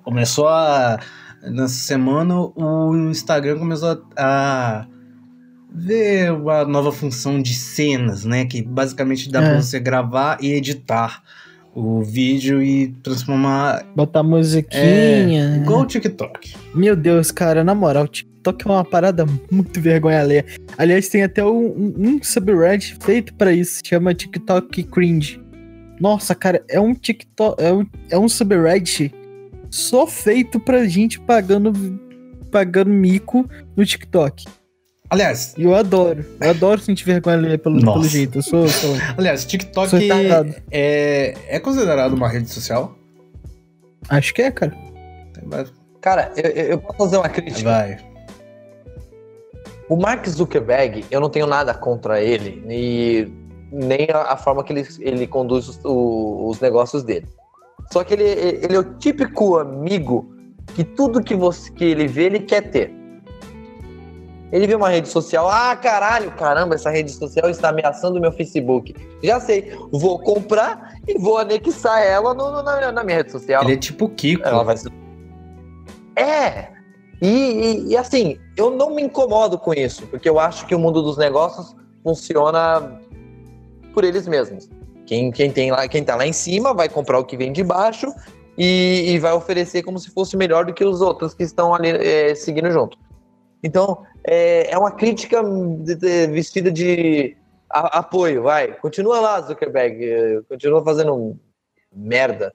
Começou 0.04 0.48
a. 0.48 1.00
Nessa 1.46 1.76
semana 1.76 2.40
o 2.40 2.96
Instagram 3.10 3.60
começou 3.60 4.02
a, 4.18 4.86
ver 5.74 6.30
a 6.30 6.66
nova 6.66 6.92
função 6.92 7.42
de 7.42 7.54
cenas, 7.54 8.24
né? 8.24 8.46
Que 8.46 8.62
basicamente 8.62 9.30
dá 9.30 9.42
É. 9.44 9.50
pra 9.50 9.62
você 9.62 9.80
gravar 9.80 10.38
e 10.42 10.54
editar 10.54 11.22
o 11.76 12.02
vídeo 12.04 12.62
e 12.62 12.90
transformar. 13.04 13.84
Botar 13.96 14.20
É, 14.20 14.24
musiquinha. 14.24 15.58
igual 15.58 15.82
o 15.82 15.86
TikTok. 15.86 16.56
Meu 16.74 16.96
Deus, 16.96 17.32
cara, 17.32 17.64
na 17.64 17.74
moral, 17.74 18.08
TikTok 18.08 18.68
é 18.68 18.72
uma 18.72 18.86
parada 18.86 19.26
muito 19.52 19.82
vergonha 19.82 20.22
alheia. 20.22 20.46
Aliás, 20.78 21.10
tem 21.10 21.24
até 21.24 21.44
um, 21.44 21.66
um, 21.66 21.94
um 21.98 22.24
subreddit 22.24 22.98
feito 23.04 23.34
pra 23.34 23.52
isso, 23.52 23.78
se 23.78 23.82
chama 23.90 24.14
TikTok 24.14 24.84
Cringe. 24.84 25.42
Nossa, 26.00 26.36
cara, 26.36 26.64
é 26.70 26.80
um 26.80 26.94
TikTok, 26.94 27.62
é 27.62 27.74
um, 27.74 27.86
é 28.12 28.18
um 28.20 28.30
subreddit 28.30 29.12
só 29.74 30.06
feito 30.06 30.60
pra 30.60 30.86
gente 30.86 31.20
pagando, 31.20 31.74
pagando 32.52 32.92
mico 32.92 33.50
no 33.76 33.84
TikTok. 33.84 34.46
Aliás, 35.10 35.54
E 35.58 35.64
eu 35.64 35.74
adoro, 35.76 36.24
eu 36.40 36.50
adoro 36.50 36.80
sentir 36.80 37.04
vergonha 37.06 37.36
alheia 37.38 37.58
pelo, 37.58 37.80
pelo 37.80 38.04
jeito. 38.04 38.38
Eu 38.38 38.42
sou, 38.44 38.68
sou 38.68 38.96
aliás, 39.18 39.46
TikTok 39.46 39.90
Sou 39.90 40.00
é, 40.72 41.34
é 41.48 41.60
considerado 41.60 42.14
uma 42.14 42.28
rede 42.30 42.50
social? 42.52 42.96
acho 44.10 44.34
que 44.34 44.42
é, 44.44 44.52
cara. 44.52 44.76
Cara, 46.02 46.32
eu, 46.36 46.52
eu 46.52 46.66
eu 46.72 46.78
posso 46.78 46.98
fazer 46.98 47.18
uma 47.18 47.30
crítica. 47.30 47.70
Vai. 47.70 47.98
O 49.90 49.96
Mark 49.96 50.28
Zuckerberg, 50.28 51.04
eu 51.10 51.20
não 51.20 51.30
tenho 51.30 51.48
nada 51.48 51.74
contra 51.74 52.22
ele, 52.22 52.64
e 52.70 53.28
nem 53.72 54.08
a, 54.12 54.34
a 54.34 54.38
forma 54.38 54.64
que 54.64 54.72
ele, 54.74 54.88
ele 55.00 55.28
conduz 55.28 55.68
os, 55.68 55.80
o- 55.84 56.48
os 56.50 56.60
negócios 56.60 57.04
dele. 57.04 57.28
Só 57.94 58.04
que 58.04 58.16
ele, 58.16 58.24
ele 58.24 58.76
é 58.76 58.80
o 58.80 58.96
típico 58.96 59.60
amigo 59.60 60.34
que 60.74 60.84
tudo 60.84 61.22
que, 61.22 61.36
você, 61.36 61.72
que 61.72 61.84
ele 61.86 62.08
vê, 62.08 62.24
ele 62.24 62.40
quer 62.40 62.62
ter. 62.72 62.92
Ele 64.52 64.66
vê 64.66 64.74
uma 64.74 64.90
rede 64.90 65.08
social, 65.08 65.48
ah, 65.48 65.76
caralho, 65.76 66.32
caramba, 66.32 66.74
essa 66.74 66.90
rede 66.90 67.12
social 67.12 67.52
está 67.52 67.70
ameaçando 67.70 68.18
o 68.18 68.20
meu 68.20 68.32
Facebook. 68.32 68.96
Já 69.24 69.40
sei, 69.40 69.78
vou 69.92 70.18
comprar 70.18 70.96
e 71.08 71.20
vou 71.20 71.38
anexar 71.38 72.02
ela 72.02 72.34
no- 72.34 72.50
no- 72.52 72.64
na, 72.64 72.92
na 72.92 73.04
minha 73.04 73.18
rede 73.18 73.32
social. 73.32 73.62
Ele 73.64 73.74
é 73.74 73.78
tipo 73.78 74.06
o 74.06 74.10
Kiko. 74.10 74.44
Ela 74.48 74.64
vai. 74.64 74.76
É! 76.16 76.70
E, 77.22 77.28
e- 77.28 77.88
e, 77.90 77.98
assim, 77.98 78.40
eu 78.58 78.72
não 78.72 78.90
me 78.96 79.04
incomodo 79.04 79.56
com 79.60 79.72
isso, 79.72 80.08
porque 80.08 80.28
eu 80.28 80.40
acho 80.40 80.66
que 80.66 80.74
o 80.74 80.80
mundo 80.80 81.04
dos 81.04 81.16
negócios 81.18 81.76
funciona 82.04 83.00
por 83.94 84.04
eles 84.04 84.28
mesmos. 84.28 84.68
Quem, 85.14 85.32
quem, 85.32 85.52
tem 85.52 85.70
lá, 85.72 85.88
quem 85.88 86.04
tá 86.04 86.16
lá 86.16 86.26
em 86.26 86.34
cima 86.34 86.74
vai 86.74 86.90
comprar 86.90 87.20
o 87.20 87.24
que 87.24 87.38
vem 87.38 87.52
de 87.54 87.64
baixo 87.64 88.12
e, 88.58 89.12
e 89.12 89.20
vai 89.20 89.32
oferecer 89.34 89.84
como 89.84 90.00
se 90.00 90.10
fosse 90.10 90.36
melhor 90.36 90.66
do 90.66 90.74
que 90.74 90.84
os 90.84 91.02
outros 91.02 91.36
que 91.36 91.44
estão 91.44 91.74
ali 91.76 91.90
é, 91.90 92.34
seguindo 92.34 92.72
junto. 92.72 92.98
Então, 93.64 94.04
é, 94.26 94.72
é 94.72 94.78
uma 94.78 94.90
crítica 94.90 95.44
de- 95.44 95.96
de- 95.96 96.28
vestida 96.28 96.72
de 96.72 97.38
a- 97.70 98.00
apoio, 98.00 98.42
vai. 98.42 98.74
Continua 98.80 99.20
lá, 99.20 99.40
Zuckerberg. 99.42 100.44
Continua 100.50 100.84
fazendo 100.84 101.38
merda 101.96 102.52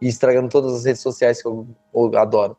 e 0.00 0.08
estragando 0.08 0.48
todas 0.48 0.74
as 0.74 0.84
redes 0.84 1.00
sociais 1.02 1.40
que 1.40 1.46
eu, 1.46 1.64
eu 1.94 2.18
adoro. 2.18 2.56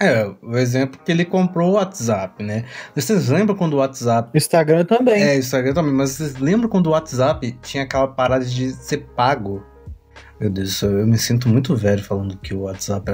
É, 0.00 0.30
o 0.42 0.56
exemplo 0.56 0.98
que 1.04 1.12
ele 1.12 1.26
comprou 1.26 1.72
o 1.72 1.74
WhatsApp, 1.74 2.42
né? 2.42 2.64
Vocês 2.94 3.28
lembram 3.28 3.54
quando 3.54 3.74
o 3.74 3.76
WhatsApp. 3.76 4.30
Instagram 4.34 4.86
também. 4.86 5.22
É, 5.22 5.36
Instagram 5.36 5.74
também, 5.74 5.92
mas 5.92 6.12
vocês 6.12 6.36
lembram 6.38 6.70
quando 6.70 6.86
o 6.86 6.90
WhatsApp 6.90 7.54
tinha 7.62 7.82
aquela 7.82 8.08
parada 8.08 8.44
de 8.44 8.72
ser 8.72 9.06
pago? 9.14 9.62
Meu 10.40 10.48
Deus, 10.48 10.80
eu 10.80 11.06
me 11.06 11.18
sinto 11.18 11.50
muito 11.50 11.76
velho 11.76 12.02
falando 12.02 12.34
que 12.38 12.54
o 12.54 12.60
WhatsApp 12.60 13.12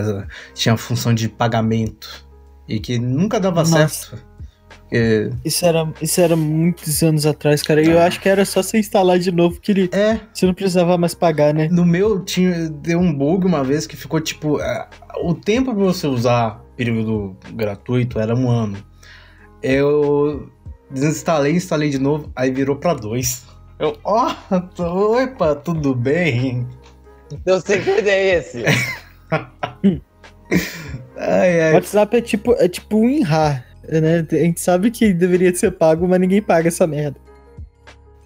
tinha 0.54 0.74
a 0.74 0.78
função 0.78 1.12
de 1.12 1.28
pagamento 1.28 2.24
e 2.68 2.78
que 2.78 3.00
nunca 3.00 3.40
dava 3.40 3.60
Nossa. 3.60 3.88
certo. 3.88 4.24
Porque, 4.86 5.30
Isso 5.44 5.66
era, 5.66 5.92
isso 6.00 6.20
era 6.20 6.36
muitos 6.36 7.02
anos 7.02 7.26
atrás, 7.26 7.60
cara. 7.62 7.82
E 7.82 7.90
eu 7.90 8.00
acho 8.00 8.20
que 8.20 8.28
era 8.28 8.44
só 8.44 8.62
você 8.62 8.78
instalar 8.78 9.18
de 9.18 9.32
novo 9.32 9.60
que 9.60 9.72
ele, 9.72 9.90
é, 9.92 10.20
você 10.32 10.46
não 10.46 10.54
precisava 10.54 10.96
mais 10.96 11.12
pagar, 11.12 11.52
né? 11.52 11.66
no 11.68 11.84
meu 11.84 12.20
tinha 12.20 12.68
deu 12.70 13.00
um 13.00 13.12
bug 13.12 13.44
uma 13.44 13.64
vez 13.64 13.88
que 13.88 13.96
ficou 13.96 14.20
tipo. 14.20 14.60
é, 14.60 14.88
o 15.24 15.34
tempo 15.34 15.74
pra 15.74 15.84
você 15.84 16.06
usar 16.06 16.64
período 16.76 17.36
gratuito 17.52 18.18
era 18.18 18.34
um 18.34 18.50
ano. 18.50 18.76
Eu 19.62 20.50
desinstalei, 20.90 21.52
instalei 21.52 21.90
de 21.90 21.98
novo, 21.98 22.30
aí 22.36 22.50
virou 22.50 22.76
pra 22.76 22.94
dois. 22.94 23.44
Eu, 23.78 23.96
ó, 24.04 24.34
oh, 24.78 25.22
opa, 25.22 25.54
tudo 25.54 25.94
bem? 25.94 26.66
Então 27.32 27.58
o 27.58 27.60
segredo 27.60 28.08
é 28.08 28.36
esse. 28.36 28.64
Ai, 31.16 31.60
ai. 31.60 31.72
WhatsApp 31.74 32.16
é 32.16 32.20
tipo, 32.20 32.52
é 32.52 32.68
tipo 32.68 32.98
um 32.98 33.08
INRA, 33.08 33.64
né? 33.88 34.26
A 34.30 34.34
gente 34.34 34.60
sabe 34.60 34.90
que 34.90 35.12
deveria 35.12 35.54
ser 35.54 35.72
pago, 35.72 36.06
mas 36.06 36.20
ninguém 36.20 36.42
paga 36.42 36.68
essa 36.68 36.86
merda. 36.86 37.18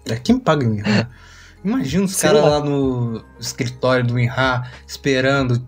É, 0.09 0.15
Quem 0.15 0.37
paga 0.37 0.67
o 0.67 0.73
INRA? 0.73 1.09
Imagina 1.63 2.05
os 2.05 2.15
Sei 2.15 2.29
caras 2.29 2.43
lá. 2.43 2.57
lá 2.57 2.65
no 2.65 3.23
escritório 3.39 4.05
do 4.05 4.19
INRA 4.19 4.69
esperando. 4.87 5.65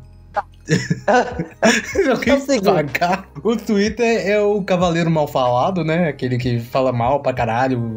Alguém 2.09 2.33
É 2.33 2.61
pagar. 2.61 3.29
O 3.43 3.55
Twitter 3.55 4.27
é 4.27 4.39
o 4.39 4.63
cavaleiro 4.63 5.11
mal 5.11 5.27
falado, 5.27 5.83
né? 5.83 6.07
Aquele 6.07 6.37
que 6.37 6.59
fala 6.59 6.91
mal 6.91 7.21
pra 7.21 7.33
caralho, 7.33 7.95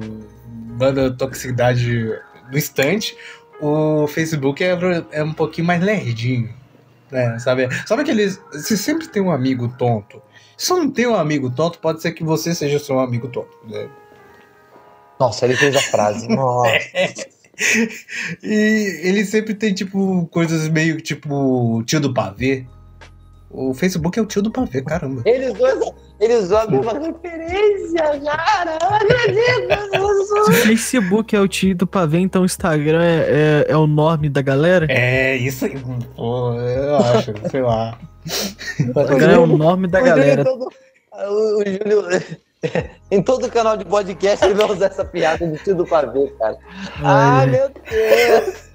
manda 0.78 1.10
toxicidade 1.10 2.18
no 2.50 2.58
instante. 2.58 3.16
O 3.60 4.06
Facebook 4.06 4.62
é, 4.62 4.76
é 5.12 5.22
um 5.22 5.32
pouquinho 5.32 5.66
mais 5.66 5.82
lerdinho. 5.82 6.52
Né? 7.10 7.38
Sabe? 7.38 7.68
Sabe 7.86 8.02
aqueles. 8.02 8.40
Você 8.52 8.76
sempre 8.76 9.06
tem 9.06 9.22
um 9.22 9.30
amigo 9.30 9.68
tonto. 9.78 10.20
Se 10.56 10.70
não 10.70 10.90
tem 10.90 11.06
um 11.06 11.14
amigo 11.14 11.50
tonto, 11.50 11.78
pode 11.78 12.02
ser 12.02 12.12
que 12.12 12.24
você 12.24 12.54
seja 12.54 12.78
seu 12.78 12.98
amigo 12.98 13.28
tonto. 13.28 13.56
Né? 13.68 13.88
Nossa, 15.20 15.44
ele 15.44 15.56
fez 15.56 15.76
a 15.76 15.80
frase. 15.80 16.26
Nossa. 16.34 16.70
E 18.42 19.00
ele 19.02 19.24
sempre 19.24 19.54
tem, 19.54 19.72
tipo, 19.72 20.26
coisas 20.30 20.68
meio 20.68 21.00
tipo 21.00 21.82
tio 21.84 22.00
do 22.00 22.12
pavê. 22.12 22.66
O 23.50 23.72
Facebook 23.72 24.18
é 24.18 24.22
o 24.22 24.26
tio 24.26 24.42
do 24.42 24.50
pavê, 24.50 24.82
caramba. 24.82 25.22
Eles 25.24 25.54
dois, 25.54 25.78
eles 26.20 26.44
usam 26.44 26.58
a 26.58 26.66
mesma 26.66 26.92
referência, 26.92 28.20
cara. 28.24 28.78
Se 30.44 30.50
o 30.50 30.52
Facebook 30.52 31.34
é 31.34 31.40
o 31.40 31.48
tio 31.48 31.74
do 31.74 31.86
pavê, 31.86 32.18
então 32.18 32.42
o 32.42 32.44
Instagram 32.44 33.02
é, 33.02 33.64
é, 33.68 33.72
é 33.72 33.76
o 33.76 33.86
nome 33.86 34.28
da 34.28 34.42
galera? 34.42 34.86
É, 34.90 35.36
isso 35.36 35.64
aí. 35.64 35.78
Pô, 36.14 36.54
eu 36.54 36.96
acho, 36.96 37.32
sei 37.50 37.62
lá. 37.62 37.98
O 38.80 38.82
Instagram 38.82 39.32
é 39.32 39.38
o 39.38 39.46
nome 39.46 39.88
da 39.88 40.00
galera. 40.00 40.44
o 40.44 41.64
Júlio, 41.64 42.04
em 43.10 43.22
todo 43.22 43.50
canal 43.50 43.76
de 43.76 43.84
podcast, 43.84 44.44
ele 44.44 44.54
vai 44.54 44.70
usar 44.70 44.86
essa 44.86 45.04
piada 45.04 45.46
de 45.46 45.58
tudo 45.58 45.84
pra 45.84 46.02
ver, 46.06 46.34
cara. 46.38 46.56
Ah, 47.02 47.38
Ai, 47.40 47.46
meu 47.46 47.68
Deus. 47.70 48.66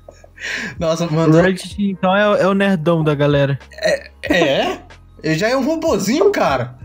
Nossa, 0.80 1.06
O 1.06 1.14
mano. 1.14 1.40
Reddit, 1.42 1.76
então, 1.92 2.16
é, 2.16 2.28
o- 2.30 2.36
é 2.36 2.48
o 2.48 2.54
nerdão 2.54 3.04
da 3.04 3.14
galera. 3.14 3.60
É? 4.24 4.80
Ele 5.24 5.36
já 5.38 5.50
é 5.50 5.56
um 5.56 5.64
robozinho, 5.66 6.32
cara. 6.32 6.76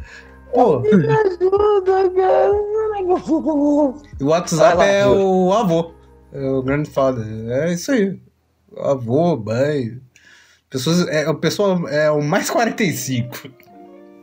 Pô, 0.53 0.79
Ajuda, 0.87 2.11
cara. 2.15 2.53
o 2.53 4.27
WhatsApp 4.27 4.77
lá, 4.79 4.87
é 4.87 5.03
Júlio. 5.05 5.27
o 5.27 5.53
avô. 5.53 5.93
É 6.33 6.41
o 6.51 6.63
grandfather. 6.63 7.25
É 7.51 7.73
isso 7.73 7.93
aí. 7.93 8.19
Avô, 8.79 9.37
mãe. 9.37 9.99
Pessoas, 10.69 11.07
é, 11.09 11.29
o 11.29 11.35
pessoal 11.37 11.89
é 11.89 12.11
o 12.11 12.21
mais 12.23 12.51
45. 12.51 13.49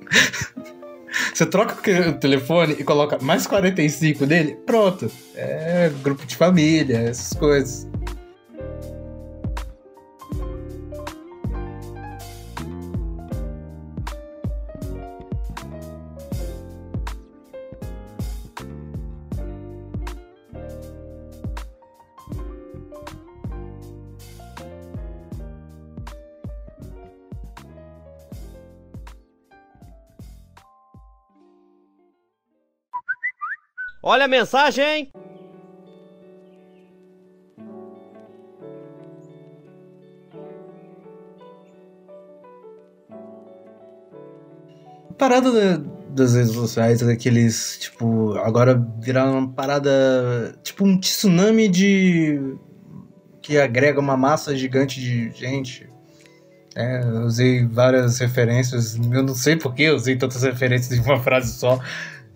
Você 1.33 1.45
troca 1.45 2.09
o 2.09 2.13
telefone 2.13 2.75
e 2.79 2.83
coloca 2.83 3.17
mais 3.21 3.45
45 3.47 4.25
dele, 4.25 4.57
pronto. 4.65 5.11
É 5.35 5.91
grupo 6.03 6.25
de 6.25 6.35
família, 6.35 6.97
essas 6.97 7.33
coisas. 7.33 7.87
Olha 34.03 34.25
a 34.25 34.27
mensagem? 34.27 35.09
A 45.09 45.13
parada 45.13 45.51
da- 45.51 45.83
das 46.09 46.35
redes 46.35 46.51
sociais 46.53 47.01
é 47.01 47.15
que 47.15 47.27
eles, 47.27 47.77
tipo, 47.79 48.33
agora 48.37 48.75
viraram 48.99 49.39
uma 49.39 49.49
parada. 49.49 50.55
Tipo 50.63 50.85
um 50.85 50.99
tsunami 50.99 51.67
de. 51.67 52.39
que 53.41 53.57
agrega 53.57 53.99
uma 53.99 54.15
massa 54.15 54.55
gigante 54.55 55.01
de 55.01 55.29
gente. 55.31 55.89
É, 56.75 57.01
eu 57.03 57.21
usei 57.25 57.65
várias 57.65 58.17
referências, 58.19 58.95
eu 58.95 59.21
não 59.21 59.35
sei 59.35 59.55
por 59.57 59.75
que 59.75 59.83
eu 59.83 59.95
usei 59.95 60.15
tantas 60.15 60.43
referências 60.43 60.97
em 60.97 61.01
uma 61.01 61.19
frase 61.21 61.53
só. 61.53 61.79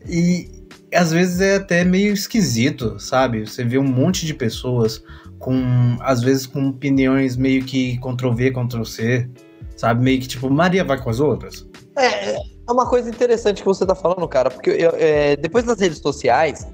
E 0.06 0.57
às 0.94 1.12
vezes 1.12 1.42
é 1.42 1.56
até 1.56 1.84
meio 1.84 2.14
esquisito, 2.14 3.00
sabe? 3.00 3.46
Você 3.48 3.64
vê 3.64 3.78
um 3.78 3.84
monte 3.84 4.26
de 4.26 4.34
pessoas 4.34 5.04
com, 5.40 5.98
às 6.02 6.22
vezes, 6.22 6.46
com 6.46 6.70
opiniões 6.70 7.36
meio 7.36 7.64
que 7.64 7.98
Ctrl-V, 8.00 8.52
Ctrl-C, 8.52 9.30
sabe? 9.76 10.04
Meio 10.04 10.20
que 10.22 10.28
tipo, 10.28 10.50
Maria 10.50 10.84
vai 10.84 11.02
com 11.02 11.10
as 11.10 11.20
outras. 11.20 11.68
É, 11.98 12.36
é 12.36 12.72
uma 12.72 12.88
coisa 12.88 13.10
interessante 13.10 13.62
que 13.62 13.66
você 13.68 13.86
tá 13.86 13.96
falando, 13.96 14.28
cara, 14.28 14.50
porque 14.50 14.70
eu- 14.70 14.94
é, 14.96 15.36
depois 15.36 15.66
das 15.66 15.80
redes 15.80 16.00
sociais, 16.00 16.68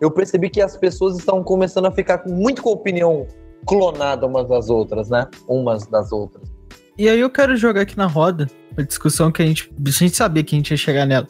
eu 0.00 0.10
percebi 0.10 0.48
que 0.50 0.60
as 0.60 0.76
pessoas 0.76 1.18
estão 1.18 1.42
começando 1.42 1.86
a 1.86 1.90
ficar 1.92 2.18
com- 2.18 2.30
muito 2.32 2.62
com 2.62 2.70
opinião 2.70 3.26
clonada 3.66 4.26
umas 4.26 4.48
das 4.48 4.68
outras, 4.68 5.08
né? 5.08 5.26
Umas 5.48 5.86
das 5.86 6.10
outras. 6.12 6.50
E 6.98 7.08
aí 7.08 7.20
eu 7.20 7.30
quero 7.30 7.56
jogar 7.56 7.82
aqui 7.82 7.96
na 7.96 8.06
roda 8.06 8.46
a 8.76 8.82
discussão 8.82 9.30
que 9.30 9.42
a 9.42 9.46
gente, 9.46 9.72
a 9.86 9.90
gente 9.90 10.16
sabia 10.16 10.42
que 10.42 10.54
a 10.54 10.58
gente 10.58 10.70
ia 10.72 10.76
chegar 10.76 11.06
nela. 11.06 11.26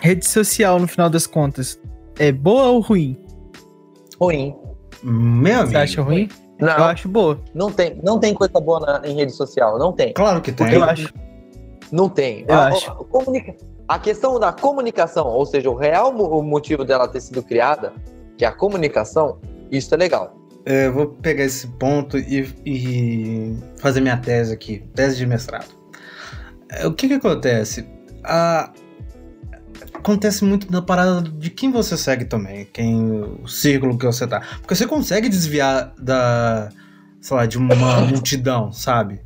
Rede 0.00 0.26
social, 0.26 0.78
no 0.78 0.88
final 0.88 1.10
das 1.10 1.26
contas, 1.26 1.78
é 2.18 2.32
boa 2.32 2.68
ou 2.68 2.80
ruim? 2.80 3.18
Ruim. 4.20 4.54
Meu 5.02 5.56
amigo. 5.60 5.70
Você 5.70 5.76
acha 5.76 6.02
ruim? 6.02 6.28
Eu 6.58 6.66
Não, 6.66 6.74
acho 6.84 7.08
boa. 7.08 7.40
não 7.54 7.72
tem, 7.72 7.98
não 8.02 8.18
tem 8.18 8.34
coisa 8.34 8.60
boa 8.60 8.80
na- 8.80 9.08
em 9.08 9.14
rede 9.14 9.32
social, 9.32 9.78
não 9.78 9.92
tem. 9.92 10.12
Claro 10.12 10.40
que 10.42 10.52
tem. 10.52 10.72
Eu 10.72 10.84
acho. 10.84 11.12
Não 11.90 12.08
tem. 12.08 12.44
Eu 12.46 12.54
a, 12.54 12.68
acho. 12.68 12.90
a- 12.90 12.94
comunica- 12.96 13.56
a 13.88 13.98
questão 13.98 14.38
da 14.38 14.52
comunicação, 14.52 15.26
ou 15.26 15.44
seja, 15.46 15.70
o 15.70 15.74
real 15.74 16.12
mo- 16.12 16.28
o 16.38 16.42
motivo 16.42 16.84
dela 16.84 17.08
ter 17.08 17.20
sido 17.20 17.42
criada, 17.42 17.92
que 18.36 18.44
é 18.44 18.48
a 18.48 18.52
comunicação, 18.52 19.38
isso 19.70 19.94
é 19.94 19.96
legal. 19.96 20.36
Eu 20.66 20.92
vou 20.92 21.06
pegar 21.08 21.44
esse 21.44 21.66
ponto 21.66 22.18
e, 22.18 22.46
e 22.66 23.56
fazer 23.78 24.02
minha 24.02 24.18
tese 24.18 24.52
aqui, 24.52 24.84
tese 24.94 25.16
de 25.16 25.24
mestrado. 25.26 25.74
É, 26.70 26.86
O 26.86 26.92
que 26.92 27.08
que 27.08 27.14
acontece? 27.14 27.88
A- 28.22 28.70
acontece 30.00 30.44
muito 30.44 30.70
da 30.70 30.82
parada 30.82 31.22
de 31.22 31.50
quem 31.50 31.70
você 31.70 31.96
segue 31.96 32.24
também, 32.24 32.66
quem 32.72 33.22
o 33.42 33.46
círculo 33.46 33.96
que 33.96 34.06
você 34.06 34.26
tá. 34.26 34.40
Porque 34.60 34.74
você 34.74 34.86
consegue 34.86 35.28
desviar 35.28 35.94
da, 35.98 36.70
sei 37.20 37.36
lá, 37.36 37.46
de 37.46 37.58
uma 37.58 38.00
multidão, 38.08 38.72
sabe? 38.72 39.20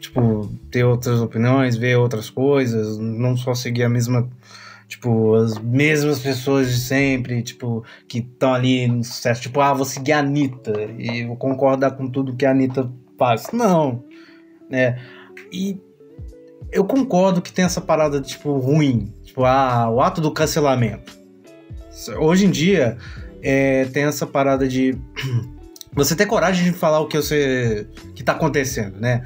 Tipo, 0.00 0.50
ter 0.70 0.84
outras 0.84 1.20
opiniões, 1.20 1.76
ver 1.76 1.96
outras 1.96 2.30
coisas, 2.30 2.98
não 2.98 3.36
só 3.36 3.54
seguir 3.54 3.84
a 3.84 3.88
mesma, 3.88 4.28
tipo, 4.88 5.34
as 5.34 5.58
mesmas 5.58 6.18
pessoas 6.18 6.70
de 6.70 6.80
sempre, 6.80 7.42
tipo, 7.42 7.84
que 8.08 8.18
estão 8.18 8.54
ali 8.54 8.88
no 8.88 9.04
sucesso. 9.04 9.42
Tipo, 9.42 9.60
ah, 9.60 9.74
vou 9.74 9.84
seguir 9.84 10.12
a 10.12 10.20
Anitta 10.20 10.72
e 10.98 11.26
vou 11.26 11.36
concordar 11.36 11.92
com 11.92 12.08
tudo 12.08 12.34
que 12.34 12.46
a 12.46 12.50
Anitta 12.50 12.90
faz. 13.18 13.52
Não, 13.52 14.02
né? 14.70 14.98
E 15.52 15.78
eu 16.72 16.84
concordo 16.84 17.42
que 17.42 17.52
tem 17.52 17.64
essa 17.64 17.80
parada, 17.80 18.20
tipo, 18.20 18.56
ruim. 18.56 19.12
Tipo, 19.30 19.42
o 19.42 20.00
ato 20.00 20.20
do 20.20 20.32
cancelamento. 20.32 21.16
Hoje 22.18 22.46
em 22.46 22.50
dia, 22.50 22.98
é, 23.40 23.84
tem 23.86 24.02
essa 24.02 24.26
parada 24.26 24.66
de 24.66 24.98
você 25.94 26.16
ter 26.16 26.26
coragem 26.26 26.64
de 26.64 26.72
falar 26.76 26.98
o 26.98 27.06
que 27.06 27.16
você 27.16 27.86
que 28.14 28.24
tá 28.24 28.32
acontecendo, 28.32 28.98
né? 28.98 29.22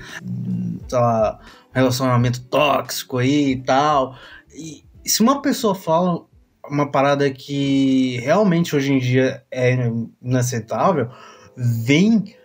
Sei 0.87 0.99
lá, 0.99 1.41
relacionamento 1.73 2.43
tóxico 2.43 3.17
aí 3.17 3.53
e 3.53 3.63
tal. 3.63 4.15
E 4.53 4.85
se 5.09 5.23
uma 5.23 5.41
pessoa 5.41 5.75
fala 5.75 6.23
uma 6.69 6.91
parada 6.91 7.31
que 7.31 8.19
realmente 8.19 8.77
hoje 8.77 8.93
em 8.93 8.99
dia 8.99 9.43
é 9.51 9.91
inaceitável, 10.23 11.09
vem 11.57 12.37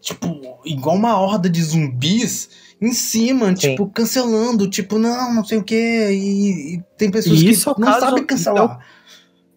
tipo, 0.00 0.40
igual 0.64 0.96
uma 0.96 1.18
horda 1.18 1.48
de 1.48 1.62
zumbis 1.62 2.48
em 2.80 2.92
cima, 2.92 3.48
Sim. 3.48 3.54
tipo, 3.54 3.86
cancelando, 3.88 4.68
tipo, 4.68 4.98
não, 4.98 5.34
não 5.34 5.44
sei 5.44 5.58
o 5.58 5.62
quê. 5.64 6.08
E, 6.12 6.74
e 6.76 6.82
tem 6.96 7.10
pessoas 7.10 7.40
E 7.40 7.44
que 7.44 7.50
isso 7.50 7.70
é 7.70 7.74
não 7.78 7.88
caso- 7.88 8.00
sabem 8.00 8.24
cancelar. 8.24 8.80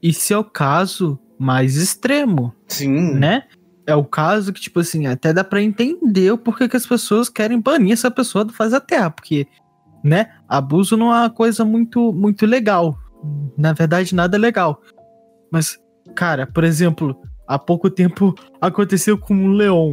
Esse 0.01 0.33
é 0.33 0.37
o 0.37 0.43
caso 0.43 1.17
mais 1.39 1.75
extremo, 1.77 2.53
Sim. 2.67 3.13
né? 3.15 3.43
É 3.87 3.95
o 3.95 4.03
caso 4.03 4.51
que, 4.53 4.61
tipo 4.61 4.79
assim, 4.79 5.07
até 5.07 5.33
dá 5.33 5.43
pra 5.43 5.61
entender 5.61 6.31
o 6.31 6.37
porquê 6.37 6.67
que 6.69 6.77
as 6.77 6.85
pessoas 6.85 7.29
querem 7.29 7.59
banir 7.59 7.93
essa 7.93 8.09
pessoa 8.11 8.43
do 8.45 8.53
Faz 8.53 8.73
a 8.73 8.79
Terra, 8.79 9.09
porque, 9.09 9.45
né, 10.03 10.29
abuso 10.47 10.95
não 10.97 11.13
é 11.13 11.19
uma 11.21 11.29
coisa 11.29 11.63
muito, 11.65 12.13
muito 12.13 12.45
legal. 12.45 12.97
Na 13.57 13.71
verdade, 13.73 14.13
nada 14.15 14.35
é 14.37 14.39
legal. 14.39 14.81
Mas, 15.51 15.77
cara, 16.15 16.45
por 16.47 16.63
exemplo, 16.63 17.17
há 17.47 17.57
pouco 17.59 17.89
tempo 17.89 18.33
aconteceu 18.61 19.17
com 19.17 19.45
o 19.45 19.51
Leon. 19.51 19.91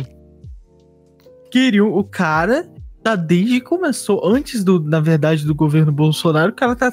Queriam, 1.51 1.93
o 1.93 2.05
cara 2.05 2.69
tá 3.03 3.17
desde 3.17 3.61
que 3.61 3.67
começou, 3.67 4.21
antes 4.27 4.63
do, 4.63 4.79
na 4.79 5.01
verdade, 5.01 5.45
do 5.47 5.55
governo 5.55 5.91
Bolsonaro, 5.91 6.53
o 6.53 6.55
cara 6.55 6.77
tá 6.77 6.93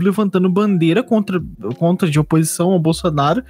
levantando 0.00 0.48
bandeira 0.48 1.02
contra, 1.02 1.42
contra 1.78 2.08
de 2.10 2.18
oposição 2.18 2.70
ao 2.72 2.78
Bolsonaro. 2.78 3.42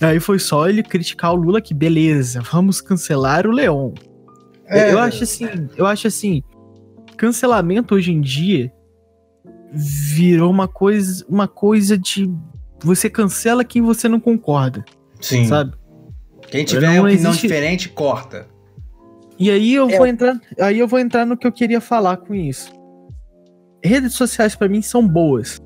E 0.00 0.04
aí 0.04 0.20
foi 0.20 0.38
só 0.38 0.68
ele 0.68 0.82
criticar 0.82 1.32
o 1.32 1.36
Lula 1.36 1.60
que 1.60 1.72
beleza, 1.74 2.40
vamos 2.52 2.80
cancelar 2.80 3.46
o 3.46 3.50
Leon. 3.52 3.92
É, 4.66 4.92
Eu 4.92 4.98
acho 4.98 5.24
assim, 5.24 5.46
eu 5.76 5.86
acho 5.86 6.06
assim, 6.08 6.42
cancelamento 7.16 7.94
hoje 7.94 8.12
em 8.12 8.20
dia 8.20 8.70
virou 9.72 10.50
uma 10.50 10.68
coisa, 10.68 11.24
uma 11.28 11.48
coisa 11.48 11.96
de 11.98 12.30
você 12.82 13.08
cancela 13.10 13.64
quem 13.64 13.82
você 13.82 14.08
não 14.08 14.20
concorda, 14.20 14.84
sim. 15.20 15.44
sabe? 15.46 15.72
Quem 16.50 16.64
tiver 16.64 16.94
Não 16.96 17.04
opinião 17.04 17.30
existe- 17.30 17.42
diferente, 17.48 17.88
corta. 17.88 18.46
E 19.38 19.50
aí 19.50 19.74
eu 19.74 19.88
É. 19.88 19.96
vou 19.96 20.06
entrar, 20.06 20.40
aí 20.60 20.78
eu 20.78 20.88
vou 20.88 20.98
entrar 20.98 21.24
no 21.24 21.36
que 21.36 21.46
eu 21.46 21.52
queria 21.52 21.80
falar 21.80 22.16
com 22.16 22.34
isso. 22.34 22.72
Redes 23.84 24.14
sociais 24.14 24.56
pra 24.56 24.68
mim 24.68 24.82
são 24.82 25.06
boas. 25.06 25.60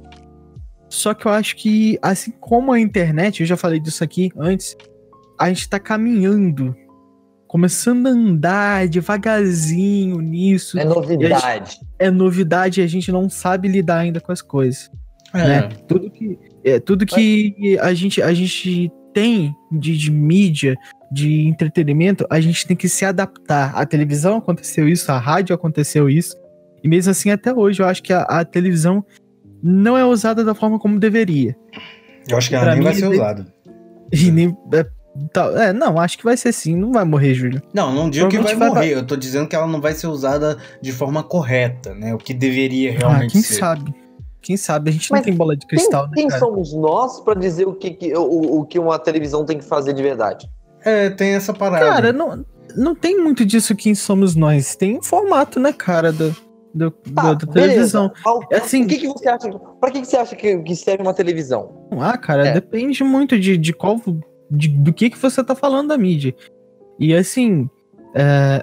Só 0.88 1.14
que 1.14 1.24
eu 1.26 1.32
acho 1.32 1.56
que 1.56 1.98
assim 2.02 2.30
como 2.38 2.70
a 2.70 2.78
internet, 2.78 3.40
eu 3.40 3.46
já 3.46 3.56
falei 3.56 3.80
disso 3.80 4.04
aqui 4.04 4.30
antes, 4.36 4.76
a 5.40 5.48
gente 5.48 5.66
tá 5.68 5.80
caminhando, 5.80 6.76
começando 7.48 8.06
a 8.06 8.10
andar 8.10 8.86
devagarzinho 8.88 10.20
nisso. 10.20 10.78
É 10.78 10.84
novidade. 10.84 11.80
É 11.98 12.10
novidade 12.10 12.80
e 12.80 12.84
a 12.84 12.86
gente 12.86 13.10
não 13.10 13.30
sabe 13.30 13.68
lidar 13.68 14.00
ainda 14.00 14.20
com 14.20 14.32
as 14.32 14.42
coisas. 14.42 14.90
É. 15.32 15.38
né? 15.48 15.68
Tudo 15.88 16.10
que, 16.10 16.38
é, 16.62 16.78
tudo 16.78 17.06
que 17.06 17.78
a, 17.80 17.94
gente, 17.94 18.20
a 18.20 18.34
gente 18.34 18.92
tem 19.14 19.56
de, 19.70 19.96
de 19.96 20.10
mídia, 20.10 20.76
de 21.12 21.46
entretenimento, 21.46 22.26
a 22.30 22.40
gente 22.40 22.66
tem 22.66 22.76
que 22.76 22.88
se 22.88 23.04
adaptar. 23.04 23.72
A 23.74 23.84
televisão 23.84 24.36
aconteceu 24.38 24.88
isso, 24.88 25.10
a 25.12 25.18
rádio 25.18 25.54
aconteceu 25.54 26.08
isso. 26.08 26.36
E 26.82 26.88
mesmo 26.88 27.10
assim, 27.10 27.30
até 27.30 27.52
hoje, 27.54 27.82
eu 27.82 27.86
acho 27.86 28.02
que 28.02 28.12
a, 28.12 28.22
a 28.22 28.44
televisão 28.44 29.04
não 29.62 29.96
é 29.96 30.04
usada 30.04 30.42
da 30.44 30.54
forma 30.54 30.78
como 30.78 30.98
deveria. 30.98 31.56
Eu 32.28 32.36
acho 32.38 32.48
que 32.48 32.54
ela 32.54 32.64
Pra 32.64 32.72
nem 32.74 32.80
mim, 32.80 32.84
vai 32.86 32.94
ser 32.94 33.06
ele- 33.06 33.14
usada. 33.16 33.46
E 34.12 34.30
nem. 34.30 34.54
É, 34.74 34.86
tal- 35.32 35.56
é, 35.56 35.72
não, 35.72 35.98
acho 35.98 36.18
que 36.18 36.24
vai 36.24 36.36
ser 36.36 36.52
sim, 36.52 36.76
não 36.76 36.92
vai 36.92 37.04
morrer, 37.04 37.32
Júlio. 37.34 37.62
Não, 37.72 37.94
não 37.94 38.10
digo 38.10 38.28
que 38.28 38.38
vai 38.38 38.54
morrer. 38.54 38.94
Eu 38.94 39.06
tô 39.06 39.16
dizendo 39.16 39.48
que 39.48 39.56
ela 39.56 39.66
não 39.66 39.80
vai 39.80 39.92
ser 39.94 40.06
usada 40.06 40.58
de 40.82 40.92
forma 40.92 41.22
correta, 41.22 41.94
né? 41.94 42.14
O 42.14 42.18
que 42.18 42.34
deveria 42.34 42.90
Ah, 42.90 42.98
realmente 42.98 43.32
quem 43.32 43.42
ser. 43.42 43.54
sabe? 43.54 43.94
Quem 44.42 44.56
sabe? 44.56 44.90
A 44.90 44.92
gente 44.92 45.10
Mas 45.10 45.20
não 45.20 45.24
tem 45.24 45.34
bola 45.34 45.56
de 45.56 45.66
Quem, 45.66 45.78
cristal, 45.78 46.04
né, 46.08 46.12
quem 46.14 46.26
cara? 46.28 46.40
somos 46.40 46.74
nós 46.74 47.20
pra 47.20 47.32
dizer 47.34 47.66
o 47.66 47.72
que, 47.74 47.90
que- 47.92 48.14
o, 48.14 48.60
o 48.60 48.64
que 48.66 48.78
uma 48.78 48.98
televisão 48.98 49.46
tem 49.46 49.56
que 49.56 49.64
fazer 49.64 49.92
de 49.94 50.02
verdade? 50.02 50.50
É, 50.84 51.10
tem 51.10 51.34
essa 51.34 51.52
parada. 51.52 51.84
Cara, 51.86 52.12
não, 52.12 52.44
não 52.76 52.94
tem 52.94 53.20
muito 53.20 53.44
disso 53.44 53.74
quem 53.76 53.94
somos 53.94 54.34
nós. 54.34 54.74
Tem 54.76 54.98
um 54.98 55.02
formato, 55.02 55.58
né, 55.60 55.72
cara, 55.72 56.12
do, 56.12 56.34
do, 56.74 56.90
Tá, 56.90 57.34
do- 57.34 57.46
da 57.46 57.52
televisão. 57.52 58.12
Ao- 58.24 58.40
É 58.50 58.56
assim- 58.56 58.84
O 58.84 58.86
que, 58.88 58.98
que 58.98 59.06
você 59.08 59.28
acha? 59.28 59.48
Pra 59.80 59.90
que, 59.90 60.00
que 60.00 60.06
você 60.06 60.16
acha 60.16 60.34
que, 60.36 60.58
que 60.58 60.74
serve 60.76 61.02
uma 61.02 61.14
televisão? 61.14 61.88
Ah, 62.00 62.16
cara, 62.16 62.48
É. 62.48 62.52
depende 62.52 63.02
muito 63.04 63.38
de, 63.38 63.56
de 63.56 63.72
qual. 63.72 64.00
de- 64.50 64.68
do 64.68 64.92
que, 64.92 65.08
que 65.10 65.18
você 65.18 65.42
tá 65.42 65.54
falando 65.54 65.88
da 65.88 65.98
mídia. 65.98 66.34
E 66.98 67.14
assim, 67.14 67.68
é, 68.14 68.62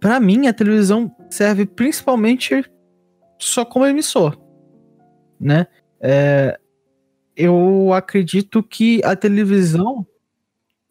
para 0.00 0.18
mim, 0.20 0.46
a 0.46 0.52
televisão 0.52 1.14
serve 1.30 1.66
principalmente 1.66 2.64
só 3.38 3.64
como 3.64 3.86
emissor, 3.86 4.36
né? 5.38 5.66
É, 6.00 6.58
eu 7.36 7.92
acredito 7.92 8.62
que 8.62 9.00
a 9.04 9.14
televisão 9.16 10.06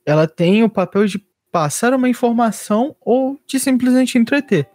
ela 0.05 0.27
tem 0.27 0.63
o 0.63 0.69
papel 0.69 1.05
de 1.05 1.23
passar 1.51 1.93
uma 1.93 2.09
informação 2.09 2.95
ou 3.01 3.39
de 3.47 3.59
simplesmente 3.59 4.17
entreter. 4.17 4.67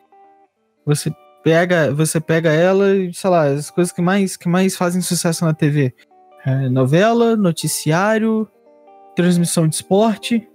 Você 0.85 1.13
pega, 1.43 1.93
você 1.93 2.21
pega 2.21 2.51
ela 2.51 2.95
e, 2.95 3.13
sei 3.13 3.31
lá, 3.31 3.45
as 3.45 3.71
coisas 3.71 3.93
que 3.93 4.03
mais, 4.03 4.37
que 4.37 4.49
mais 4.49 4.77
fazem 4.77 5.01
sucesso 5.01 5.45
na 5.45 5.55
TV. 5.55 5.95
É, 6.45 6.69
novela, 6.69 7.37
noticiário, 7.37 8.49
transmissão 9.15 9.69
de 9.69 9.75
esporte. 9.75 10.49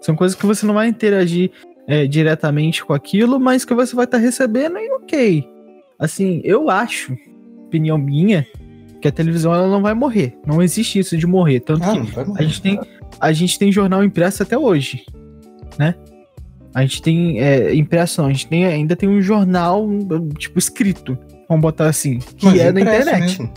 São 0.00 0.16
coisas 0.16 0.36
que 0.36 0.46
você 0.46 0.64
não 0.64 0.74
vai 0.74 0.88
interagir 0.88 1.50
é, 1.86 2.06
diretamente 2.06 2.84
com 2.84 2.92
aquilo, 2.92 3.38
mas 3.38 3.64
que 3.64 3.74
você 3.74 3.94
vai 3.94 4.04
estar 4.04 4.18
recebendo 4.18 4.78
e 4.78 4.90
ok. 4.92 5.48
Assim, 5.98 6.40
eu 6.44 6.70
acho, 6.70 7.16
opinião 7.66 7.98
minha, 7.98 8.46
que 9.00 9.08
a 9.08 9.12
televisão 9.12 9.54
ela 9.54 9.68
não 9.68 9.82
vai 9.82 9.94
morrer. 9.94 10.38
Não 10.46 10.62
existe 10.62 10.98
isso 10.98 11.16
de 11.16 11.26
morrer. 11.26 11.60
Tanto 11.60 11.82
Ah, 11.84 11.94
que 11.94 12.42
a 12.42 12.42
gente 12.42 12.62
tem, 12.62 12.80
a 13.20 13.32
gente 13.32 13.58
tem 13.58 13.70
jornal 13.72 14.02
impresso 14.04 14.42
até 14.42 14.56
hoje, 14.56 15.04
né? 15.78 15.94
A 16.74 16.82
gente 16.82 17.00
tem 17.02 17.40
é, 17.40 17.74
impresso, 17.74 18.20
não, 18.20 18.28
a 18.28 18.32
gente 18.32 18.46
tem, 18.46 18.64
ainda 18.66 18.94
tem 18.94 19.08
um 19.08 19.20
jornal, 19.20 19.86
tipo, 20.38 20.58
escrito, 20.58 21.18
vamos 21.48 21.62
botar 21.62 21.86
assim, 21.88 22.18
que 22.18 22.44
Mas 22.46 22.60
é 22.60 22.72
da 22.72 22.80
impresso 22.80 23.08
internet. 23.08 23.38
mesmo. 23.40 23.52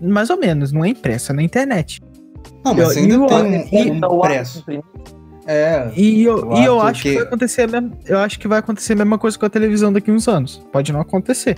Mais 0.00 0.30
ou 0.30 0.38
menos, 0.38 0.72
não 0.72 0.84
é 0.84 0.88
impresso, 0.88 1.32
é 1.32 1.34
na 1.34 1.42
internet. 1.42 2.00
Não, 2.64 2.74
mas 2.74 2.96
Eu- 2.96 3.02
ainda 3.02 3.14
e 3.14 3.18
o- 3.18 3.26
tem 3.26 3.36
um 3.92 3.98
o 3.98 4.00
de 4.00 4.16
impresso. 4.16 4.64
É. 5.48 5.90
E 5.96 6.22
eu, 6.24 6.38
Eu 6.38 6.52
e 6.56 6.64
eu 6.64 6.80
acho 6.80 7.02
que... 7.02 7.10
que- 7.10 7.14
vai 7.16 7.24
acontecer 7.24 7.62
a 7.62 7.66
mesma, 7.68 7.92
eu 8.06 8.18
acho 8.18 8.38
que 8.38 8.48
vai 8.48 8.58
acontecer 8.58 8.92
a 8.94 8.96
mesma 8.96 9.18
coisa 9.18 9.38
com 9.38 9.46
a 9.46 9.50
televisão 9.50 9.92
daqui 9.92 10.10
a 10.10 10.14
uns 10.14 10.26
anos. 10.28 10.60
Pode 10.72 10.92
não 10.92 11.00
acontecer. 11.00 11.56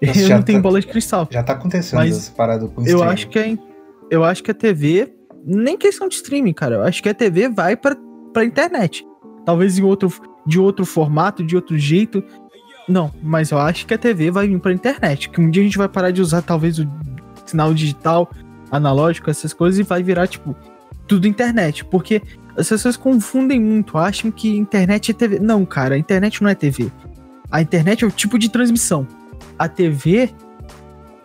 Nossa, 0.00 0.18
eu 0.20 0.26
já 0.28 0.36
não 0.36 0.42
tenho 0.42 0.58
tá- 0.58 0.62
bola 0.62 0.80
de 0.80 0.86
cristal. 0.86 1.26
Já 1.30 1.42
tá 1.42 1.52
acontecendo 1.54 1.98
Mas 1.98 2.16
essa 2.16 2.30
parada 2.32 2.66
com 2.68 2.80
Eu 2.82 2.86
streaming. 2.86 3.12
acho 3.12 3.28
que 3.28 3.38
a, 3.38 3.58
eu 4.10 4.24
acho 4.24 4.42
que 4.42 4.50
a 4.50 4.54
TV, 4.54 5.12
nem 5.48 5.78
questão 5.78 6.08
de 6.08 6.16
streaming, 6.16 6.52
cara. 6.52 6.76
Eu 6.76 6.82
acho 6.82 7.02
que 7.02 7.08
a 7.08 7.14
TV 7.14 7.48
vai 7.48 7.74
pra, 7.76 7.96
pra 8.32 8.44
internet. 8.44 9.06
Talvez 9.44 9.78
em 9.78 9.82
outro, 9.82 10.12
de 10.46 10.60
outro 10.60 10.84
formato, 10.84 11.42
de 11.42 11.56
outro 11.56 11.78
jeito. 11.78 12.22
Não, 12.86 13.10
mas 13.22 13.50
eu 13.50 13.58
acho 13.58 13.86
que 13.86 13.94
a 13.94 13.98
TV 13.98 14.30
vai 14.30 14.46
vir 14.46 14.60
pra 14.60 14.72
internet. 14.72 15.30
Que 15.30 15.40
um 15.40 15.50
dia 15.50 15.62
a 15.62 15.64
gente 15.64 15.78
vai 15.78 15.88
parar 15.88 16.10
de 16.10 16.20
usar 16.20 16.42
talvez 16.42 16.78
o 16.78 16.86
sinal 17.46 17.72
digital, 17.72 18.30
analógico, 18.70 19.30
essas 19.30 19.54
coisas, 19.54 19.80
e 19.80 19.82
vai 19.82 20.02
virar, 20.02 20.26
tipo, 20.26 20.54
tudo 21.06 21.26
internet. 21.26 21.84
Porque 21.84 22.20
as 22.56 22.68
pessoas 22.68 22.96
confundem 22.96 23.58
muito, 23.58 23.96
acham 23.96 24.30
que 24.30 24.54
internet 24.54 25.12
é 25.12 25.14
TV. 25.14 25.38
Não, 25.38 25.64
cara, 25.64 25.94
a 25.94 25.98
internet 25.98 26.42
não 26.42 26.50
é 26.50 26.54
TV. 26.54 26.92
A 27.50 27.62
internet 27.62 28.04
é 28.04 28.06
o 28.06 28.10
tipo 28.10 28.38
de 28.38 28.50
transmissão. 28.50 29.06
A 29.58 29.66
TV 29.66 30.30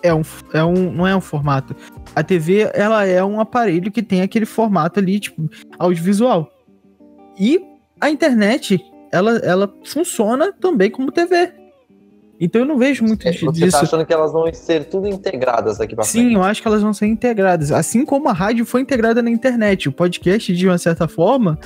é 0.02 0.14
um, 0.14 0.22
é 0.54 0.64
um, 0.64 0.92
não 0.92 1.08
é 1.08 1.16
um 1.16 1.22
formato. 1.22 1.76
A 2.16 2.24
TV, 2.24 2.70
ela 2.74 3.06
é 3.06 3.24
um 3.24 3.40
aparelho 3.40 3.92
que 3.92 4.04
tem 4.04 4.22
aquele 4.22 4.46
formato 4.46 5.00
ali, 5.00 5.20
tipo, 5.20 5.50
audiovisual. 5.80 6.50
E 7.40 7.60
a 8.00 8.10
internet, 8.10 8.80
ela, 9.12 9.38
ela 9.38 9.74
funciona 9.84 10.52
também 10.54 10.92
como 10.92 11.12
TV. 11.12 11.52
Então 12.40 12.62
eu 12.62 12.68
não 12.68 12.78
vejo 12.78 13.04
muito 13.06 13.28
É, 13.28 13.32
Você 13.32 13.52
disso. 13.52 13.72
tá 13.78 13.82
achando 13.84 14.06
que 14.06 14.14
elas 14.14 14.32
vão 14.34 14.52
ser 14.54 14.86
tudo 14.86 15.08
integradas 15.08 15.78
daqui 15.78 15.96
pra 15.96 16.04
Sim, 16.04 16.34
eu 16.36 16.44
acho 16.44 16.62
que 16.62 16.68
elas 16.68 16.82
vão 16.82 16.94
ser 16.94 17.06
integradas. 17.08 17.72
Assim 17.72 18.06
como 18.06 18.28
a 18.30 18.34
rádio 18.34 18.66
foi 18.66 18.82
integrada 18.82 19.22
na 19.22 19.30
internet. 19.30 19.88
O 19.88 19.92
podcast, 19.92 20.54
de 20.54 20.68
uma 20.68 20.78
certa 20.78 21.08
forma, 21.08 21.58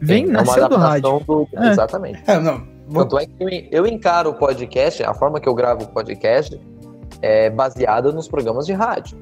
vem 0.00 0.24
Sim, 0.26 0.30
é 0.30 0.34
nasceu 0.34 0.68
do 0.68 0.76
rádio. 0.76 1.20
do- 1.26 1.48
É. 1.56 1.68
Exatamente. 1.70 2.22
É, 2.26 2.38
não. 2.40 2.66
Vou... 2.86 3.02
Tanto 3.04 3.18
é 3.18 3.26
que 3.26 3.32
eu- 3.72 3.82
eu 3.82 3.86
encaro 3.86 4.30
o 4.30 4.34
podcast, 4.34 5.02
a 5.04 5.12
forma 5.12 5.38
que 5.40 5.48
eu 5.48 5.54
gravo 5.54 5.84
o 5.84 5.88
podcast 5.88 6.58
é 7.20 7.50
baseada 7.50 8.10
nos 8.10 8.26
programas 8.26 8.64
de 8.66 8.72
rádio. 8.72 9.18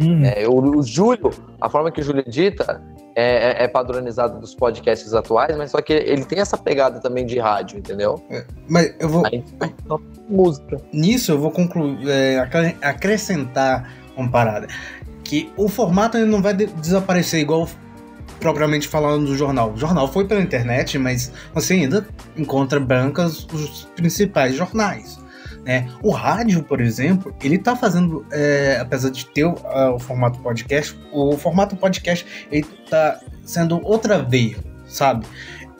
Hum, 0.00 0.24
É, 0.24 0.44
eu- 0.44 0.54
o 0.54 0.82
Júlio, 0.82 1.30
a 1.60 1.68
forma 1.68 1.90
que 1.90 2.00
o 2.00 2.04
Júlio 2.04 2.22
edita 2.26 2.80
é, 3.16 3.62
é, 3.62 3.64
é 3.64 3.68
padronizado 3.68 4.38
dos 4.38 4.54
podcasts 4.54 5.12
atuais, 5.12 5.56
mas 5.56 5.70
só 5.72 5.80
que 5.82 5.92
ele 5.92 6.24
tem 6.24 6.38
essa 6.40 6.56
pegada 6.56 7.00
também 7.00 7.26
de 7.26 7.38
rádio, 7.38 7.78
entendeu? 7.78 8.22
Mas 8.68 8.94
eu 9.00 9.08
vou. 9.08 9.26
Aí 9.26 9.42
faz 9.58 9.72
só 9.88 9.98
música. 10.28 10.76
Nisso 10.92 11.32
eu 11.32 11.38
vou 11.38 11.50
concluir, 11.50 12.08
é, 12.08 12.38
acre- 12.38 12.76
acrescentar 12.80 13.92
uma 14.16 14.30
parada. 14.30 14.68
Que 15.24 15.52
o 15.56 15.68
formato 15.68 16.16
ele 16.16 16.26
não 16.26 16.40
vai 16.40 16.54
de- 16.54 16.66
desaparecer 16.66 17.40
igual 17.40 17.68
propriamente 18.40 18.86
falando 18.86 19.26
do 19.26 19.36
jornal. 19.36 19.72
O 19.72 19.76
jornal 19.76 20.06
foi 20.06 20.24
pela 20.26 20.40
internet, 20.40 20.96
mas 20.96 21.32
você 21.52 21.74
ainda 21.74 22.06
encontra 22.36 22.78
bancas 22.78 23.44
os 23.52 23.84
principais 23.96 24.54
jornais. 24.54 25.18
Né? 25.64 25.88
O 26.02 26.10
rádio, 26.10 26.62
por 26.62 26.80
exemplo, 26.80 27.34
ele 27.42 27.58
tá 27.58 27.76
fazendo, 27.76 28.24
é, 28.32 28.78
apesar 28.80 29.10
de 29.10 29.26
ter 29.26 29.44
a- 29.44 29.92
o 29.92 29.98
formato 29.98 30.38
podcast, 30.40 30.98
o 31.12 31.36
formato 31.36 31.76
podcast 31.76 32.24
ele 32.50 32.64
tá 32.88 33.20
sendo 33.44 33.80
outra 33.84 34.22
veia, 34.22 34.56
sabe? 34.86 35.26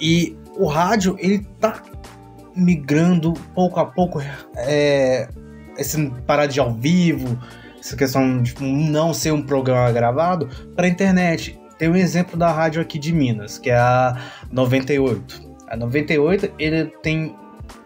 E 0.00 0.36
o 0.56 0.66
rádio, 0.66 1.16
ele 1.18 1.38
tá 1.60 1.82
migrando 2.54 3.32
pouco 3.54 3.78
a 3.80 3.86
pouco, 3.86 4.20
é, 4.56 5.28
esse 5.76 6.10
parar 6.26 6.46
de 6.46 6.58
ao 6.60 6.74
vivo, 6.74 7.38
essa 7.78 7.96
questão 7.96 8.42
de 8.42 8.54
não 8.62 9.14
ser 9.14 9.32
um 9.32 9.42
programa 9.42 9.90
gravado, 9.92 10.48
para 10.74 10.86
a 10.86 10.88
internet. 10.88 11.58
Tem 11.78 11.88
um 11.88 11.94
exemplo 11.96 12.36
da 12.36 12.50
rádio 12.50 12.82
aqui 12.82 12.98
de 12.98 13.12
Minas, 13.12 13.56
que 13.58 13.70
é 13.70 13.76
a 13.78 14.18
98. 14.50 15.40
A 15.68 15.76
98, 15.76 16.50
ele 16.58 16.86
tem 17.02 17.36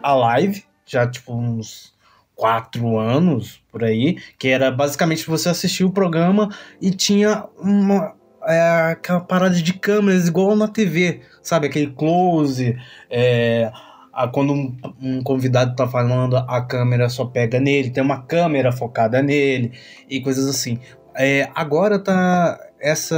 a 0.01 0.13
live, 0.15 0.63
já 0.85 1.07
tipo 1.07 1.33
uns 1.33 1.93
quatro 2.35 2.97
anos 2.97 3.63
por 3.71 3.83
aí, 3.83 4.17
que 4.37 4.47
era 4.47 4.71
basicamente 4.71 5.25
você 5.27 5.49
assistir 5.49 5.83
o 5.83 5.91
programa 5.91 6.49
e 6.81 6.91
tinha 6.91 7.45
uma 7.57 8.15
é, 8.45 8.91
aquela 8.91 9.21
parada 9.21 9.55
de 9.55 9.73
câmeras 9.73 10.27
igual 10.27 10.55
na 10.55 10.67
TV, 10.67 11.21
sabe? 11.41 11.67
Aquele 11.67 11.91
close, 11.91 12.77
é, 13.09 13.71
a, 14.11 14.27
quando 14.27 14.53
um, 14.53 14.77
um, 15.01 15.23
convidado 15.23 15.75
tá 15.75 15.87
falando, 15.87 16.35
a 16.37 16.61
câmera 16.61 17.09
só 17.09 17.25
pega 17.25 17.59
nele, 17.59 17.89
tem 17.89 18.03
uma 18.03 18.21
câmera 18.21 18.71
focada 18.71 19.21
nele 19.21 19.71
e 20.09 20.21
coisas 20.21 20.47
assim. 20.47 20.79
É, 21.15 21.49
agora 21.55 21.99
tá 21.99 22.59
essa, 22.79 23.15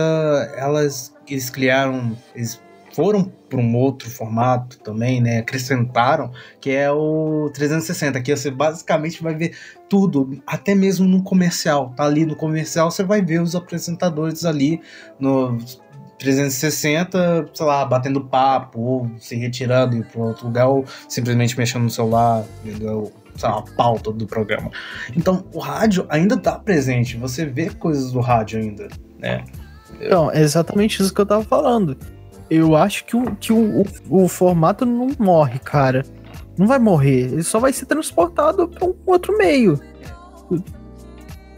elas 0.57 1.16
eles 1.28 1.49
criaram, 1.49 2.16
eles 2.36 2.61
foram 2.96 3.30
para 3.50 3.60
um 3.60 3.76
outro 3.76 4.10
formato 4.10 4.80
também, 4.80 5.20
né? 5.20 5.39
Acrescentaram, 5.39 6.32
que 6.62 6.72
é 6.72 6.89
o 6.89 7.52
360, 7.54 8.22
que 8.22 8.34
você 8.34 8.50
basicamente 8.50 9.22
vai 9.22 9.36
ver 9.36 9.54
tudo, 9.89 10.41
até 10.48 10.74
mesmo 10.74 11.06
no 11.06 11.22
comercial. 11.22 11.93
Tá 11.93 12.06
ali 12.06 12.26
no 12.26 12.38
comercial, 12.38 12.89
você 12.89 13.04
vai 13.04 13.22
ver 13.22 13.41
os 13.41 13.54
apresentadores 13.54 14.46
ali 14.46 14.80
no 15.20 15.58
360, 16.20 17.50
sei 17.54 17.66
lá, 17.66 17.84
batendo 17.84 18.24
papo, 18.24 18.80
ou 18.80 19.12
se 19.20 19.36
retirando 19.36 20.02
para 20.06 20.22
outro 20.22 20.48
lugar, 20.48 20.68
ou 20.70 20.86
simplesmente 21.10 21.58
mexendo 21.58 21.84
no 21.84 21.89
celular, 21.89 22.46
entendeu? 22.64 23.12
Sei 23.36 23.50
lá, 23.50 23.58
a 23.58 23.76
pauta 23.76 24.10
do 24.10 24.26
programa. 24.26 24.72
Então, 25.18 25.43
o 25.54 25.60
rádio 25.60 26.06
ainda 26.08 26.38
tá 26.38 26.58
presente, 26.58 27.18
você 27.18 27.46
vê 27.46 27.70
coisas 27.72 28.14
do 28.14 28.22
rádio 28.22 28.58
ainda, 28.58 28.88
né? 29.20 29.43
Então, 30.00 30.32
é 30.32 30.39
exatamente 30.39 31.02
isso 31.02 31.14
que 31.14 31.20
eu 31.20 31.26
tava 31.26 31.43
falando 31.43 31.98
eu 32.50 32.76
acho 32.76 33.06
que, 33.06 33.16
o, 33.16 33.36
que 33.36 33.52
o, 33.52 33.82
o, 33.82 34.24
o, 34.24 34.28
formato 34.28 34.86
não 34.86 35.10
morre, 35.18 35.60
cara. 35.60 36.04
Não 36.58 36.68
vai 36.68 36.80
morrer. 36.80 37.32
Ele 37.32 37.43
só 37.43 37.60
vai 37.60 37.74
ser 37.74 37.86
transportado 37.86 38.68
para 38.68 38.86
um 38.86 38.96
outro 39.06 39.36
meio. 39.38 39.80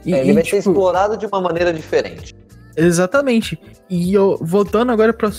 E, 0.06 0.14
é, 0.14 0.22
ele 0.22 0.32
e, 0.32 0.34
vai 0.34 0.44
tipo, 0.44 0.62
ser 0.62 0.70
explorado 0.70 1.18
de 1.18 1.26
uma 1.26 1.42
maneira 1.42 1.74
diferente. 1.74 2.34
Exatamente. 2.76 3.60
E 3.90 4.14
eu, 4.14 4.38
voltando 4.42 4.92
agora 4.92 5.14
para 5.14 5.30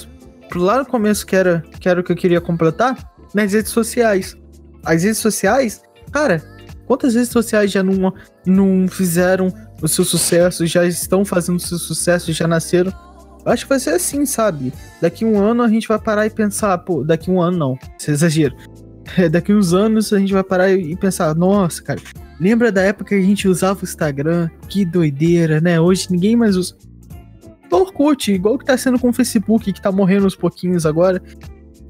lá 0.54 0.78
no 0.78 0.86
começo, 0.86 1.26
que 1.26 1.34
era, 1.34 1.64
que 1.80 1.88
era 1.88 2.00
o 2.00 2.04
que 2.04 2.12
eu 2.12 2.16
queria 2.16 2.40
completar, 2.40 2.96
nas 3.34 3.52
redes 3.52 3.72
sociais. 3.72 4.36
As 4.84 5.02
redes 5.02 5.18
sociais, 5.18 5.82
cara, 6.10 6.42
quantas 6.86 7.14
redes 7.14 7.30
sociais 7.30 7.70
já 7.70 7.82
não, 7.82 8.12
não 8.44 8.88
fizeram 8.88 9.52
o 9.80 9.88
seu 9.88 10.04
sucesso, 10.04 10.66
já 10.66 10.84
estão 10.84 11.24
fazendo 11.24 11.56
o 11.56 11.60
seu 11.60 11.78
sucesso, 11.78 12.32
já 12.32 12.46
nasceram 12.46 12.92
Acho 13.48 13.64
que 13.64 13.68
vai 13.68 13.80
ser 13.80 13.90
assim, 13.90 14.26
sabe? 14.26 14.72
Daqui 15.00 15.24
um 15.24 15.38
ano 15.38 15.62
a 15.62 15.68
gente 15.68 15.88
vai 15.88 15.98
parar 15.98 16.26
e 16.26 16.30
pensar, 16.30 16.76
pô, 16.78 17.02
daqui 17.02 17.30
um 17.30 17.40
ano 17.40 17.56
não, 17.56 17.78
isso 17.98 18.10
é 18.10 18.14
exagero. 18.14 18.56
Daqui 19.30 19.54
uns 19.54 19.72
anos 19.72 20.12
a 20.12 20.18
gente 20.18 20.32
vai 20.32 20.44
parar 20.44 20.70
e 20.70 20.94
pensar, 20.96 21.34
nossa, 21.34 21.82
cara, 21.82 22.00
lembra 22.38 22.70
da 22.70 22.82
época 22.82 23.10
que 23.10 23.14
a 23.14 23.20
gente 23.20 23.48
usava 23.48 23.80
o 23.80 23.84
Instagram? 23.84 24.50
Que 24.68 24.84
doideira, 24.84 25.60
né? 25.60 25.80
Hoje 25.80 26.08
ninguém 26.10 26.36
mais 26.36 26.56
usa. 26.56 26.76
Orkut, 27.70 28.32
igual 28.32 28.58
que 28.58 28.64
tá 28.64 28.76
sendo 28.76 28.98
com 28.98 29.10
o 29.10 29.12
Facebook, 29.12 29.72
que 29.72 29.80
tá 29.80 29.92
morrendo 29.92 30.26
uns 30.26 30.36
pouquinhos 30.36 30.86
agora. 30.86 31.22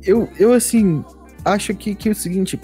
Eu, 0.02 0.28
eu 0.38 0.52
assim, 0.52 1.04
acho 1.44 1.74
que, 1.74 1.94
que 1.94 2.08
é 2.08 2.12
o 2.12 2.14
seguinte: 2.14 2.58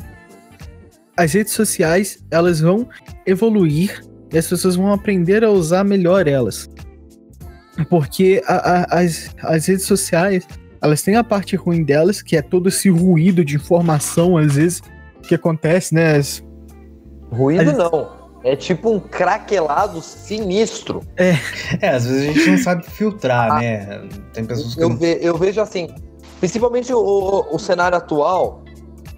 as 1.17 1.33
redes 1.33 1.53
sociais, 1.53 2.25
elas 2.31 2.61
vão 2.61 2.89
evoluir 3.27 4.03
e 4.33 4.39
as 4.39 4.49
pessoas 4.49 4.77
vão 4.77 4.93
aprender 4.93 5.45
a 5.45 5.51
usar 5.51 5.85
melhor 5.85 6.27
elas. 6.27 6.69
Porque 7.89 8.43
a, 8.47 8.55
a, 8.55 9.01
as, 9.01 9.35
as 9.43 9.66
redes 9.66 9.85
sociais, 9.85 10.47
elas 10.81 11.03
têm 11.03 11.16
a 11.16 11.25
parte 11.25 11.57
ruim 11.57 11.83
delas, 11.83 12.22
que 12.22 12.37
é 12.37 12.43
todo 12.43 12.68
esse 12.68 12.89
ruído 12.89 13.45
de 13.45 13.57
informação, 13.57 14.37
às 14.37 14.55
vezes, 14.55 14.83
que 15.22 15.35
acontece, 15.35 15.95
né? 15.95 16.16
As, 16.16 16.43
ruído 17.31 17.70
as... 17.70 17.77
não. 17.77 18.25
É 18.45 18.55
tipo 18.55 18.91
um 18.91 19.01
craquelado 19.01 20.03
sinistro. 20.03 21.01
É. 21.16 21.35
é, 21.81 21.89
às 21.89 22.05
vezes 22.05 22.29
a 22.29 22.33
gente 22.33 22.51
não 22.51 22.59
sabe 22.59 22.85
filtrar, 22.85 23.53
ah, 23.53 23.59
né? 23.59 24.03
Tem 24.35 24.45
pessoas 24.45 24.75
que. 24.75 24.83
Eu, 24.83 24.95
ve, 24.95 25.18
eu 25.22 25.39
vejo 25.39 25.62
assim, 25.62 25.89
principalmente 26.41 26.93
o, 26.93 26.99
o, 26.99 27.57
o 27.57 27.59
cenário 27.59 27.97
atual 27.97 28.62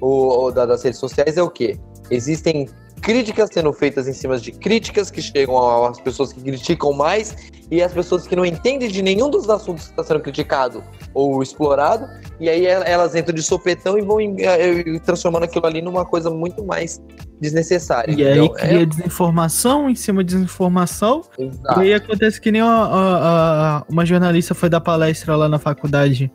o, 0.00 0.44
o, 0.44 0.50
das 0.52 0.82
redes 0.84 1.00
sociais 1.00 1.36
é 1.36 1.42
o 1.42 1.50
quê? 1.50 1.76
Existem 2.08 2.68
críticas 3.00 3.50
sendo 3.52 3.72
feitas 3.72 4.08
em 4.08 4.12
cima 4.12 4.38
de 4.38 4.52
críticas 4.52 5.10
que 5.10 5.22
chegam 5.22 5.86
às 5.86 6.00
pessoas 6.00 6.32
que 6.32 6.40
criticam 6.40 6.92
mais 6.92 7.34
e 7.70 7.82
as 7.82 7.92
pessoas 7.92 8.26
que 8.26 8.36
não 8.36 8.44
entendem 8.44 8.88
de 8.88 9.02
nenhum 9.02 9.28
dos 9.28 9.48
assuntos 9.50 9.84
que 9.84 9.90
está 9.90 10.04
sendo 10.04 10.20
criticado 10.20 10.82
ou 11.12 11.42
explorado, 11.42 12.06
e 12.38 12.48
aí 12.48 12.64
elas 12.66 13.14
entram 13.14 13.34
de 13.34 13.42
sopetão 13.42 13.98
e 13.98 14.02
vão 14.02 14.20
eh, 14.20 15.00
transformando 15.04 15.44
aquilo 15.44 15.66
ali 15.66 15.82
numa 15.82 16.04
coisa 16.04 16.30
muito 16.30 16.64
mais 16.64 17.00
desnecessária. 17.40 18.12
E 18.12 18.24
aí 18.24 18.48
cria 18.50 18.82
é... 18.82 18.86
desinformação 18.86 19.90
em 19.90 19.94
cima 19.94 20.22
de 20.22 20.34
desinformação, 20.34 21.22
Exato. 21.38 21.80
e 21.80 21.84
aí 21.84 21.94
acontece 21.94 22.40
que 22.40 22.52
nem 22.52 22.62
uma, 22.62 23.84
uma 23.88 24.06
jornalista 24.06 24.54
foi 24.54 24.68
dar 24.68 24.80
palestra 24.80 25.34
lá 25.34 25.48
na 25.48 25.58
faculdade 25.58 26.30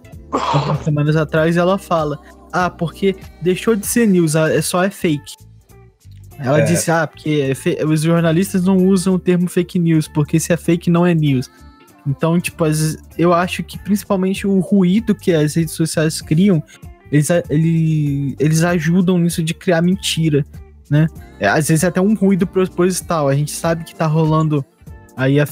semanas 0.84 1.16
atrás 1.16 1.56
e 1.56 1.60
ela 1.60 1.78
fala, 1.78 2.20
ah, 2.52 2.70
porque 2.70 3.16
deixou 3.42 3.76
de 3.76 3.86
ser 3.86 4.08
news, 4.08 4.36
é 4.36 4.62
só 4.62 4.84
é 4.84 4.90
fake. 4.90 5.36
Ela 6.44 6.62
é. 6.62 6.66
disse, 6.66 6.90
ah, 6.90 7.06
porque 7.06 7.54
os 7.86 8.02
jornalistas 8.02 8.64
não 8.64 8.78
usam 8.78 9.16
o 9.16 9.20
termo 9.20 9.48
fake 9.48 9.78
news, 9.78 10.08
porque 10.08 10.40
se 10.40 10.52
é 10.52 10.58
fake 10.58 10.90
não 10.90 11.06
é 11.06 11.14
news. 11.14 11.50
Então, 12.06 12.40
tipo, 12.40 12.64
eu 13.18 13.34
acho 13.34 13.64
que 13.64 13.78
principalmente 13.78 14.48
o 14.48 14.60
ruído 14.60 15.14
que 15.14 15.32
as 15.32 15.56
redes 15.56 15.74
sociais 15.74 16.22
criam, 16.22 16.64
eles, 17.12 17.30
eles, 17.50 18.36
eles 18.40 18.64
ajudam 18.64 19.20
nisso 19.20 19.44
de 19.44 19.54
criar 19.54 19.82
mentira, 19.82 20.46
né? 20.90 21.08
É, 21.40 21.48
às 21.48 21.68
vezes 21.68 21.84
é 21.84 21.88
até 21.88 22.02
um 22.02 22.14
ruído 22.16 22.48
proposital. 22.48 23.30
A 23.30 23.36
gente 23.36 23.52
sabe 23.52 23.84
que 23.84 23.94
tá 23.94 24.08
rolando 24.08 24.66
aí 25.16 25.40
a, 25.40 25.46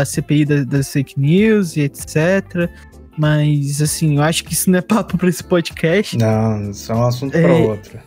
a 0.00 0.04
CPI 0.04 0.44
das, 0.44 0.66
das 0.66 0.92
fake 0.92 1.18
news 1.18 1.76
e 1.76 1.80
etc. 1.80 2.68
Mas, 3.16 3.80
assim, 3.80 4.16
eu 4.16 4.22
acho 4.22 4.44
que 4.44 4.52
isso 4.52 4.70
não 4.70 4.78
é 4.78 4.82
papo 4.82 5.16
pra 5.16 5.28
esse 5.28 5.42
podcast. 5.42 6.18
Não, 6.18 6.70
isso 6.70 6.90
é 6.90 6.94
um 6.94 7.06
assunto 7.06 7.34
é, 7.36 7.42
para 7.42 7.54
outro. 7.54 7.98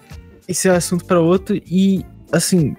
Isso 0.47 0.67
é 0.67 0.71
um 0.71 0.75
assunto 0.75 1.05
para 1.05 1.19
outro. 1.19 1.59
E 1.65 2.05
assim, 2.31 2.75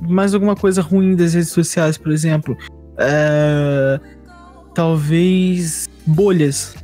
mais 0.00 0.34
alguma 0.34 0.54
coisa 0.54 0.80
ruim 0.82 1.14
das 1.16 1.34
redes 1.34 1.50
sociais, 1.50 1.98
por 1.98 2.12
exemplo. 2.12 2.56
É, 2.98 4.00
talvez 4.74 5.88
bolhas. 6.06 6.74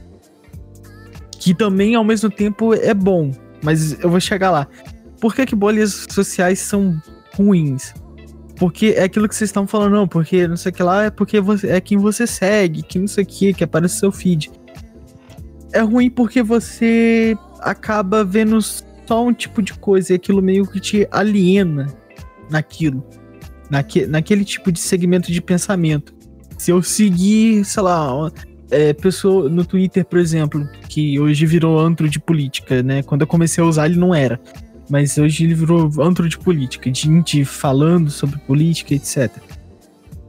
Que 1.39 1.55
também, 1.55 1.95
ao 1.95 2.05
mesmo 2.05 2.31
tempo, 2.31 2.75
é 2.75 2.95
bom. 2.95 3.31
Mas 3.63 3.99
eu 4.03 4.11
vou 4.11 4.21
chegar 4.21 4.51
lá. 4.51 4.67
Por 5.21 5.35
que, 5.35 5.47
que 5.47 5.55
bolhas 5.55 6.07
sociais 6.11 6.59
são 6.59 7.01
ruins? 7.35 7.95
Porque 8.57 8.95
é 8.97 9.05
aquilo 9.05 9.29
que 9.29 9.35
vocês 9.35 9.49
estão 9.49 9.67
falando, 9.67 9.93
não, 9.93 10.09
porque 10.09 10.49
não 10.49 10.57
sei 10.57 10.71
o 10.71 10.75
que 10.75 10.83
lá, 10.83 11.05
é 11.05 11.11
porque 11.11 11.41
você, 11.41 11.69
é 11.69 11.81
quem 11.81 11.97
você 11.97 12.27
segue, 12.27 12.83
que 12.83 12.99
não 12.99 13.07
sei 13.07 13.23
o 13.23 13.27
que, 13.27 13.55
que 13.55 13.63
aparece 13.63 13.95
no 13.95 14.01
seu 14.01 14.13
feed. 14.13 14.51
É 15.73 15.81
ruim 15.81 16.11
porque 16.11 16.43
você 16.43 17.37
acaba 17.61 18.25
vendo 18.25 18.61
só 18.61 19.25
um 19.25 19.33
tipo 19.33 19.63
de 19.63 19.75
coisa 19.75 20.13
e 20.13 20.17
aquilo 20.17 20.43
meio 20.43 20.67
que 20.67 20.81
te 20.81 21.07
aliena 21.11 21.87
naquilo, 22.51 23.05
naque, 23.71 24.07
naquele 24.07 24.45
tipo 24.45 24.71
de 24.73 24.79
segmento 24.79 25.31
de 25.31 25.41
pensamento. 25.41 26.15
Se 26.57 26.71
eu 26.71 26.83
seguir, 26.83 27.65
sei 27.65 27.83
lá, 27.83 28.31
é, 28.71 28.93
pessoa 28.93 29.49
no 29.49 29.65
Twitter, 29.65 30.05
por 30.05 30.19
exemplo, 30.19 30.69
que 30.89 31.19
hoje 31.19 31.47
virou 31.47 31.79
antro 31.79 32.09
de 32.09 32.19
política, 32.19 32.83
né? 32.83 33.03
Quando 33.03 33.23
eu 33.23 33.27
comecei 33.27 33.63
a 33.63 33.67
usar, 33.67 33.87
ele 33.87 33.99
não 33.99 34.15
era. 34.15 34.41
Mas 34.91 35.17
hoje 35.19 35.45
ele 35.45 35.55
virou 35.55 35.91
antro 36.01 36.29
de 36.29 36.39
política, 36.39 36.91
de 36.91 37.03
gente 37.03 37.45
falando 37.45 38.11
sobre 38.11 38.39
política, 38.39 38.95
etc. 38.95 39.31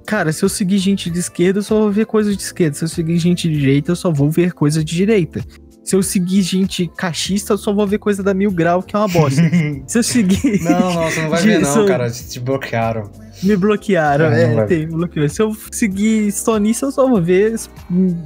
Cara, 0.05 0.31
se 0.33 0.43
eu 0.43 0.49
seguir 0.49 0.79
gente 0.79 1.09
de 1.09 1.19
esquerda, 1.19 1.59
eu 1.59 1.63
só 1.63 1.79
vou 1.79 1.91
ver 1.91 2.05
coisas 2.05 2.35
de 2.35 2.43
esquerda. 2.43 2.75
Se 2.75 2.83
eu 2.83 2.87
seguir 2.87 3.17
gente 3.17 3.47
de 3.47 3.59
direita, 3.59 3.91
eu 3.91 3.95
só 3.95 4.11
vou 4.11 4.29
ver 4.29 4.53
coisas 4.53 4.83
de 4.83 4.95
direita. 4.95 5.43
Se 5.89 5.95
eu 5.95 6.03
seguir 6.03 6.43
gente 6.43 6.85
cachista, 6.95 7.53
eu 7.53 7.57
só 7.57 7.73
vou 7.73 7.87
ver 7.87 7.97
coisa 7.97 8.21
da 8.21 8.31
Mil 8.31 8.51
Grau, 8.51 8.83
que 8.83 8.95
é 8.95 8.99
uma 8.99 9.07
bosta. 9.07 9.41
Se 9.87 9.97
eu 9.97 10.03
seguir. 10.03 10.61
Não, 10.61 10.93
não, 10.93 11.09
você 11.09 11.21
não 11.23 11.29
vai 11.31 11.41
ver, 11.41 11.61
não, 11.61 11.85
cara. 11.87 12.11
Te 12.11 12.39
bloquearam. 12.39 13.09
Me 13.41 13.57
bloquearam, 13.57 14.25
é, 14.25 14.53
é 14.53 14.65
tem, 14.65 14.87
bloqueou. 14.87 15.27
Se 15.27 15.41
eu 15.41 15.57
seguir 15.71 16.31
sonista, 16.31 16.85
eu 16.85 16.91
só 16.91 17.09
vou 17.09 17.19
ver 17.19 17.55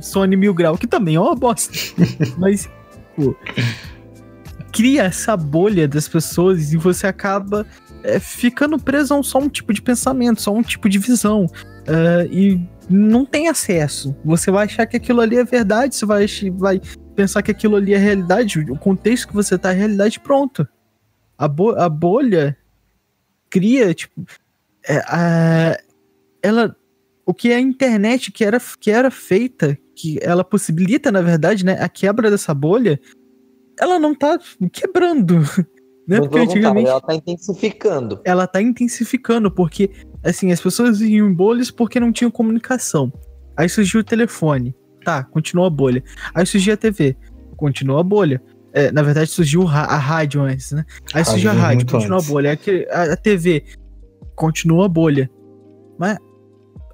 Sony 0.01 0.36
Mil 0.36 0.53
Grau, 0.53 0.78
que 0.78 0.86
também 0.86 1.16
é 1.16 1.20
uma 1.22 1.36
bosta. 1.36 1.72
Mas, 2.38 2.70
pô, 3.16 3.34
cria 4.74 5.03
essa 5.03 5.38
bolha 5.38 5.88
das 5.88 6.05
pessoas 6.05 6.74
e 6.74 6.76
você 6.76 7.07
acaba 7.07 7.66
é, 8.03 8.20
ficando 8.20 8.78
preso 8.78 9.14
a 9.14 9.18
um, 9.20 9.24
só 9.24 9.39
um 9.39 9.47
tipo 9.47 9.72
de 9.72 9.82
pensamento, 9.82 10.41
só 10.41 10.53
um 10.53 10.61
tipo 10.61 10.89
de 10.89 10.99
visão. 10.99 11.45
Uh, 11.45 12.28
e 12.30 12.61
não 12.89 13.26
tem 13.26 13.47
acesso. 13.47 14.14
Você 14.26 14.51
vai 14.51 14.66
achar 14.66 14.86
que 14.86 14.97
aquilo 14.97 15.22
ali 15.22 15.38
é 15.38 15.45
verdade, 15.45 15.95
você 15.95 16.05
vai, 16.05 16.26
vai 16.57 16.82
pensar 17.14 17.41
que 17.41 17.51
aquilo 17.51 17.76
ali 17.76 17.93
é 17.93 17.97
realidade, 17.97 18.59
o 18.59 18.78
contexto 18.78 19.28
que 19.28 19.34
você 19.34 19.57
tá 19.57 19.72
é 19.72 19.76
realidade, 19.76 20.20
pronto. 20.20 20.68
A, 21.38 21.47
bo 21.47 21.72
a 21.72 21.89
bolha 21.89 22.57
cria, 23.49 23.93
tipo, 23.93 24.26
é, 24.88 24.97
a, 25.07 25.78
ela, 26.41 26.76
o 27.26 27.34
que 27.34 27.51
é 27.51 27.55
a 27.55 27.61
internet 27.61 28.32
que 28.32 28.43
era, 28.43 28.59
que 28.80 28.91
era 28.91 29.09
feita, 29.09 29.78
que 29.95 30.20
ela 30.22 30.43
possibilita, 30.43 31.11
na 31.11 31.22
verdade, 31.22 31.64
né, 31.64 31.78
a 31.80 31.88
quebra 31.88 32.30
dessa 32.30 32.53
bolha, 32.53 32.99
ela 33.80 33.99
não 33.99 34.14
tá 34.14 34.39
quebrando. 34.72 35.39
Né? 36.05 36.20
Porque 36.20 36.38
contar, 36.38 36.51
antigamente 36.51 36.89
ela 36.89 36.99
tá 36.99 37.16
intensificando. 37.16 38.22
ela 38.26 38.45
tá 38.45 38.61
intensificando, 38.61 39.49
porque, 39.49 39.89
assim, 40.22 40.51
as 40.51 40.59
pessoas 40.59 40.99
viviam 40.99 41.30
em 41.30 41.34
bolhas 41.34 41.72
porque 41.72 41.97
não 41.97 42.11
tinham 42.11 42.30
comunicação. 42.30 43.09
Aí 43.55 43.70
surgiu 43.70 44.01
o 44.01 44.03
telefone, 44.03 44.76
tá, 45.04 45.24
continua 45.24 45.68
a 45.68 45.70
bolha. 45.70 46.04
Aí 46.34 46.45
surgiu 46.45 46.74
a 46.74 46.78
TV, 46.78 47.16
continua 47.58 47.99
a 48.01 48.04
bolha. 48.04 48.41
É, 48.76 48.91
na 48.91 49.04
verdade, 49.04 49.30
surgiu 49.30 49.68
a 49.68 49.97
rádio 49.97 50.41
antes, 50.41 50.72
né? 50.72 50.84
Aí 51.14 51.24
surgiu 51.24 51.51
a 51.51 51.54
Rádio 51.54 51.86
continua 51.86 52.18
antes. 52.18 52.28
a 52.28 52.32
bolha. 52.32 52.60
Aí 52.66 52.88
A, 52.89 53.14
a 53.14 53.16
TV, 53.16 53.64
continua 54.36 54.86
a 54.86 54.89
bolha. 54.89 55.30
Mas 55.99 56.18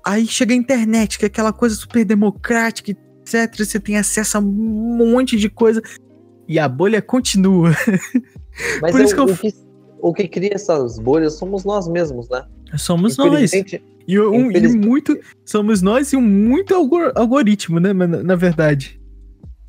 aí 0.05 0.27
chega 0.27 0.53
a 0.53 0.57
internet, 0.57 1.17
que 1.17 1.23
é 1.23 1.27
aquela 1.27 1.53
coisa 1.53 1.75
super 1.75 2.03
democrática, 2.03 2.91
etc. 2.91 3.55
Você 3.57 3.79
tem 3.79 3.97
acesso 3.97 4.37
a 4.37 4.41
um 4.41 4.43
monte 4.43 5.37
de 5.37 5.49
coisa. 5.49 5.81
E 6.49 6.59
a 6.59 6.67
bolha 6.67 7.01
continua. 7.01 7.71
Mas 8.81 8.91
Por 8.91 8.99
é 8.99 9.03
isso 9.05 9.15
que 9.15 9.21
o, 9.21 9.27
eu- 9.29 9.33
o 9.33 9.37
que, 9.37 9.53
o 10.01 10.13
que 10.13 10.27
cria 10.27 10.51
essas 10.53 10.99
bolhas 10.99 11.35
somos 11.37 11.63
nós 11.63 11.87
mesmos, 11.87 12.27
né? 12.29 12.43
Somos 12.77 13.15
nós. 13.15 13.51
E, 14.09 14.19
um, 14.19 14.51
e 14.51 14.67
muito. 14.75 15.15
Somos 15.45 15.83
nós 15.83 16.11
e 16.13 16.17
um 16.17 16.21
muito 16.21 16.73
algor- 16.73 17.11
algoritmo, 17.15 17.79
né? 17.79 17.93
Na, 17.93 18.07
na 18.07 18.35
verdade. 18.35 18.99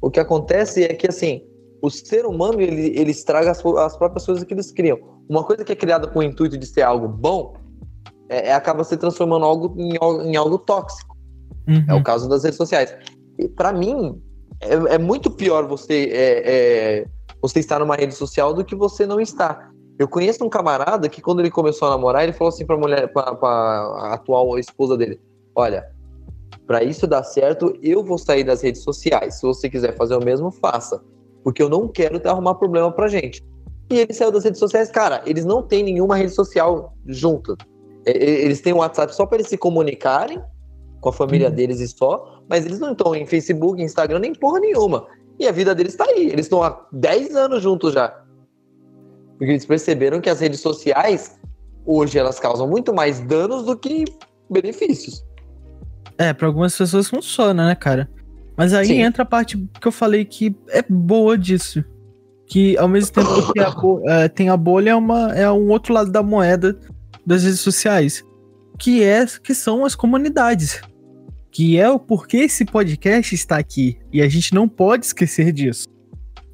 o 0.00 0.10
que 0.10 0.18
acontece 0.18 0.82
é 0.82 0.94
que, 0.94 1.06
assim, 1.06 1.42
o 1.82 1.90
ser 1.90 2.24
humano, 2.24 2.58
ele, 2.58 2.98
ele 2.98 3.10
estraga 3.10 3.50
as, 3.50 3.62
as 3.62 3.96
próprias 3.98 4.24
coisas 4.24 4.42
que 4.42 4.54
eles 4.54 4.70
criam. 4.70 4.98
Uma 5.28 5.44
coisa 5.44 5.62
que 5.62 5.72
é 5.72 5.76
criada 5.76 6.06
com 6.08 6.20
o 6.20 6.22
intuito 6.22 6.56
de 6.56 6.64
ser 6.64 6.80
algo 6.80 7.06
bom, 7.06 7.54
é, 8.30 8.48
é- 8.48 8.54
acaba 8.54 8.82
se 8.82 8.96
transformando 8.96 9.44
algo 9.44 9.74
em, 9.78 9.98
em 10.30 10.36
algo 10.36 10.56
tóxico. 10.56 11.14
Uhum. 11.68 11.84
É 11.86 11.92
o 11.92 12.02
caso 12.02 12.26
das 12.26 12.42
redes 12.42 12.56
sociais. 12.56 12.96
E 13.38 13.46
para 13.46 13.74
mim, 13.74 14.18
é, 14.62 14.94
é 14.94 14.98
muito 14.98 15.30
pior 15.30 15.68
você, 15.68 16.08
é, 16.14 16.42
é, 17.00 17.04
você 17.42 17.60
estar 17.60 17.78
numa 17.78 17.94
rede 17.94 18.14
social 18.14 18.54
do 18.54 18.64
que 18.64 18.74
você 18.74 19.04
não 19.04 19.20
estar. 19.20 19.69
Eu 20.00 20.08
conheço 20.08 20.42
um 20.42 20.48
camarada 20.48 21.10
que 21.10 21.20
quando 21.20 21.40
ele 21.40 21.50
começou 21.50 21.86
a 21.86 21.90
namorar, 21.90 22.22
ele 22.24 22.32
falou 22.32 22.48
assim 22.48 22.64
pra 22.64 22.74
mulher, 22.74 23.12
pra, 23.12 23.34
pra 23.34 24.14
atual 24.14 24.58
esposa 24.58 24.96
dele: 24.96 25.20
Olha, 25.54 25.86
para 26.66 26.82
isso 26.82 27.06
dar 27.06 27.22
certo, 27.22 27.76
eu 27.82 28.02
vou 28.02 28.16
sair 28.16 28.42
das 28.42 28.62
redes 28.62 28.82
sociais. 28.82 29.34
Se 29.34 29.42
você 29.42 29.68
quiser 29.68 29.94
fazer 29.94 30.16
o 30.16 30.24
mesmo, 30.24 30.50
faça. 30.50 31.02
Porque 31.44 31.62
eu 31.62 31.68
não 31.68 31.86
quero 31.86 32.18
arrumar 32.26 32.54
problema 32.54 32.90
pra 32.90 33.08
gente. 33.08 33.44
E 33.90 33.98
ele 33.98 34.14
saiu 34.14 34.30
das 34.32 34.44
redes 34.44 34.58
sociais, 34.58 34.90
cara, 34.90 35.20
eles 35.26 35.44
não 35.44 35.62
têm 35.62 35.82
nenhuma 35.82 36.16
rede 36.16 36.32
social 36.32 36.94
junta. 37.06 37.54
É, 38.06 38.12
Eles 38.16 38.62
têm 38.62 38.72
um 38.72 38.78
WhatsApp 38.78 39.14
só 39.14 39.26
para 39.26 39.36
eles 39.36 39.48
se 39.48 39.58
comunicarem 39.58 40.42
com 41.02 41.10
a 41.10 41.12
família 41.12 41.48
Uhum. 41.48 41.54
deles 41.54 41.78
e 41.80 41.88
só, 41.88 42.40
mas 42.48 42.64
eles 42.64 42.78
não 42.78 42.92
estão 42.92 43.14
em 43.14 43.26
Facebook, 43.26 43.82
Instagram, 43.82 44.20
nem 44.20 44.32
porra 44.34 44.60
nenhuma. 44.60 45.06
E 45.38 45.46
a 45.46 45.52
vida 45.52 45.74
deles 45.74 45.94
tá 45.94 46.04
aí. 46.04 46.28
Eles 46.30 46.46
estão 46.46 46.62
há 46.62 46.86
10 46.90 47.36
anos 47.36 47.62
juntos 47.62 47.92
já. 47.92 48.18
Porque 49.40 49.52
eles 49.52 49.64
perceberam 49.64 50.20
que 50.20 50.28
as 50.28 50.38
redes 50.38 50.60
sociais, 50.60 51.40
hoje, 51.86 52.18
elas 52.18 52.38
causam 52.38 52.68
muito 52.68 52.92
mais 52.92 53.20
danos 53.20 53.64
do 53.64 53.74
que 53.74 54.04
benefícios. 54.50 55.24
É, 56.18 56.34
pra 56.34 56.46
algumas 56.46 56.76
pessoas 56.76 57.08
funciona, 57.08 57.68
né, 57.68 57.74
cara? 57.74 58.06
Mas 58.54 58.74
aí 58.74 58.88
Sim. 58.88 59.00
entra 59.00 59.22
a 59.22 59.26
parte 59.26 59.56
que 59.80 59.88
eu 59.88 59.90
falei 59.92 60.26
que 60.26 60.54
é 60.68 60.82
boa 60.82 61.38
disso. 61.38 61.82
Que 62.46 62.76
ao 62.76 62.86
mesmo 62.86 63.14
tempo 63.14 63.50
que 63.54 63.60
a 63.60 63.70
bo- 63.70 64.02
é, 64.06 64.28
tem 64.28 64.50
a 64.50 64.58
bolha, 64.58 64.90
é, 64.90 64.94
uma, 64.94 65.32
é 65.32 65.50
um 65.50 65.70
outro 65.70 65.94
lado 65.94 66.12
da 66.12 66.22
moeda 66.22 66.78
das 67.24 67.44
redes 67.44 67.60
sociais. 67.60 68.22
Que, 68.78 69.02
é, 69.02 69.24
que 69.42 69.54
são 69.54 69.86
as 69.86 69.94
comunidades. 69.94 70.82
Que 71.50 71.80
é 71.80 71.88
o 71.88 71.98
porquê 71.98 72.38
esse 72.40 72.66
podcast 72.66 73.34
está 73.34 73.56
aqui. 73.56 73.98
E 74.12 74.20
a 74.20 74.28
gente 74.28 74.54
não 74.54 74.68
pode 74.68 75.06
esquecer 75.06 75.50
disso. 75.50 75.88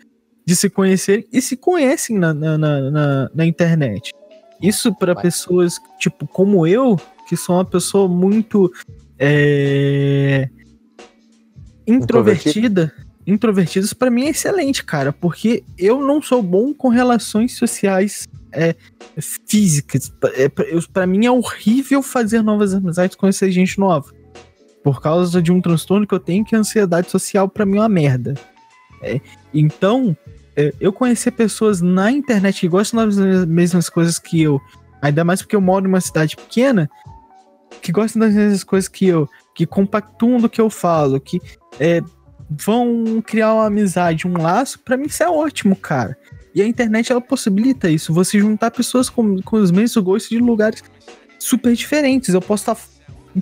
de 0.47 0.55
se 0.55 0.69
conhecer 0.69 1.27
e 1.33 1.41
se 1.41 1.57
conhecem 1.57 2.19
na, 2.19 2.35
na, 2.35 2.59
na, 2.59 3.31
na- 3.35 3.47
internet. 3.47 4.13
Isso 4.61 4.95
para 4.95 5.17
pessoas, 5.17 5.81
tipo, 5.99 6.27
como 6.27 6.67
eu, 6.67 7.01
que 7.31 7.37
sou 7.37 7.55
uma 7.55 7.65
pessoa 7.65 8.09
muito 8.09 8.73
é, 9.17 10.49
introvertida. 11.87 12.93
Introvertida, 13.25 13.85
isso 13.85 13.95
pra 13.97 14.11
mim 14.11 14.25
é 14.25 14.31
excelente, 14.31 14.85
cara, 14.85 15.13
porque 15.13 15.63
eu 15.79 16.01
não 16.01 16.21
sou 16.21 16.43
bom 16.43 16.75
com 16.75 16.89
relações 16.89 17.57
sociais 17.57 18.29
é, 18.51 18.75
físicas. 19.47 20.13
É, 20.35 20.49
pra 20.93 21.07
mim 21.07 21.25
é 21.25 21.31
horrível 21.31 22.03
fazer 22.03 22.43
novas 22.43 22.75
amizades, 22.75 23.15
conhecer 23.15 23.53
gente 23.53 23.79
nova. 23.79 24.13
Por 24.83 25.01
causa 25.01 25.41
de 25.41 25.53
um 25.53 25.61
transtorno 25.61 26.09
que 26.09 26.15
eu 26.15 26.19
tenho, 26.19 26.45
que 26.45 26.57
a 26.57 26.59
ansiedade 26.59 27.13
social 27.13 27.49
pra 27.49 27.65
mim 27.65 27.77
é 27.77 27.83
uma 27.83 27.89
merda. 27.89 28.35
É, 29.01 29.21
então, 29.55 30.17
é, 30.57 30.75
eu 30.81 30.93
conhecer 30.93 31.31
pessoas 31.31 31.81
na 31.81 32.11
internet 32.11 32.63
que 32.63 32.69
gostam 32.69 33.07
das 33.07 33.47
mesmas 33.47 33.89
coisas 33.89 34.19
que 34.19 34.43
eu, 34.43 34.61
ainda 35.01 35.23
mais 35.23 35.43
porque 35.43 35.55
eu 35.55 35.61
moro 35.61 35.85
numa 35.85 36.01
cidade 36.01 36.35
pequena, 36.35 36.91
que 37.81 37.93
gostam 37.93 38.21
das 38.21 38.35
mesmas 38.35 38.65
coisas 38.65 38.89
que 38.89 39.07
eu, 39.07 39.29
que 39.55 39.67
compactuam 39.67 40.39
do 40.39 40.49
que 40.49 40.61
eu 40.61 40.71
falo, 40.71 41.21
que 41.21 41.41
é, 41.79 42.01
vão 42.49 43.23
criar 43.25 43.55
uma 43.55 43.67
amizade, 43.67 44.27
um 44.27 44.41
laço, 44.41 44.79
pra 44.81 44.97
mim 44.97 45.07
isso 45.07 45.23
é 45.23 45.29
ótimo, 45.29 45.75
cara. 45.77 46.17
E 46.55 46.61
a 46.61 46.67
internet 46.67 47.13
ela 47.13 47.21
possibilita 47.21 47.89
isso, 47.89 48.13
você 48.13 48.39
juntar 48.39 48.71
pessoas 48.71 49.09
com, 49.09 49.41
com 49.43 49.57
os 49.57 49.71
mesmos 49.71 50.03
gostos 50.03 50.31
de 50.31 50.39
lugares 50.39 50.83
super 51.39 51.75
diferentes. 51.75 52.35
Eu 52.35 52.43
posso 52.43 52.71
estar 52.71 52.77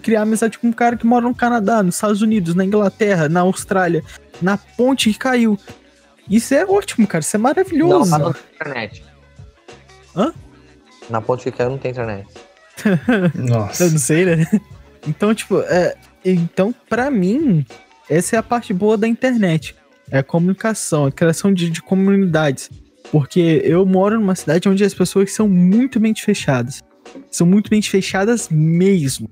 criar 0.02 0.22
amizade 0.22 0.58
com 0.58 0.66
um 0.68 0.72
cara 0.72 0.96
que 0.96 1.06
mora 1.06 1.26
no 1.26 1.34
Canadá, 1.34 1.82
nos 1.82 1.94
Estados 1.94 2.20
Unidos, 2.20 2.54
na 2.54 2.64
Inglaterra, 2.64 3.28
na 3.28 3.40
Austrália, 3.40 4.04
na 4.42 4.58
ponte 4.58 5.10
que 5.12 5.18
caiu. 5.18 5.58
Isso 6.28 6.52
é 6.54 6.66
ótimo, 6.66 7.06
cara. 7.06 7.22
Isso 7.22 7.34
é 7.34 7.38
Não, 7.38 7.44
maravilhoso. 7.44 8.10
lá 8.10 8.18
não 8.18 8.32
tem 8.32 8.42
internet. 8.54 9.04
Hã? 10.14 10.32
Na 11.08 11.22
ponte 11.22 11.44
que 11.44 11.52
caiu 11.52 11.70
não 11.70 11.78
tem 11.78 11.90
internet. 11.90 12.28
Nossa. 13.34 13.84
Eu 13.84 13.90
não 13.90 13.98
sei, 13.98 14.24
né? 14.24 14.46
Então, 15.06 15.34
tipo, 15.34 15.60
é, 15.60 15.96
então, 16.24 16.74
pra 16.88 17.10
mim, 17.10 17.64
essa 18.08 18.36
é 18.36 18.38
a 18.38 18.42
parte 18.42 18.72
boa 18.72 18.96
da 18.96 19.06
internet. 19.06 19.74
É 20.10 20.18
a 20.18 20.22
comunicação, 20.22 21.06
a 21.06 21.12
criação 21.12 21.52
de, 21.52 21.70
de 21.70 21.82
comunidades. 21.82 22.70
Porque 23.10 23.62
eu 23.64 23.84
moro 23.86 24.18
numa 24.18 24.34
cidade 24.34 24.68
onde 24.68 24.84
as 24.84 24.94
pessoas 24.94 25.32
são 25.32 25.48
muito 25.48 26.00
mente 26.00 26.22
fechadas. 26.22 26.82
São 27.30 27.46
muito 27.46 27.70
mente 27.70 27.90
fechadas 27.90 28.48
mesmo. 28.50 29.30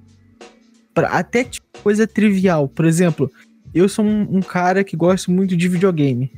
Pra, 0.94 1.08
até 1.08 1.44
tipo, 1.44 1.66
coisa 1.82 2.06
trivial. 2.06 2.68
Por 2.68 2.84
exemplo, 2.84 3.30
eu 3.74 3.88
sou 3.88 4.04
um, 4.04 4.36
um 4.36 4.40
cara 4.40 4.82
que 4.82 4.96
gosta 4.96 5.30
muito 5.30 5.56
de 5.56 5.68
videogame. 5.68 6.32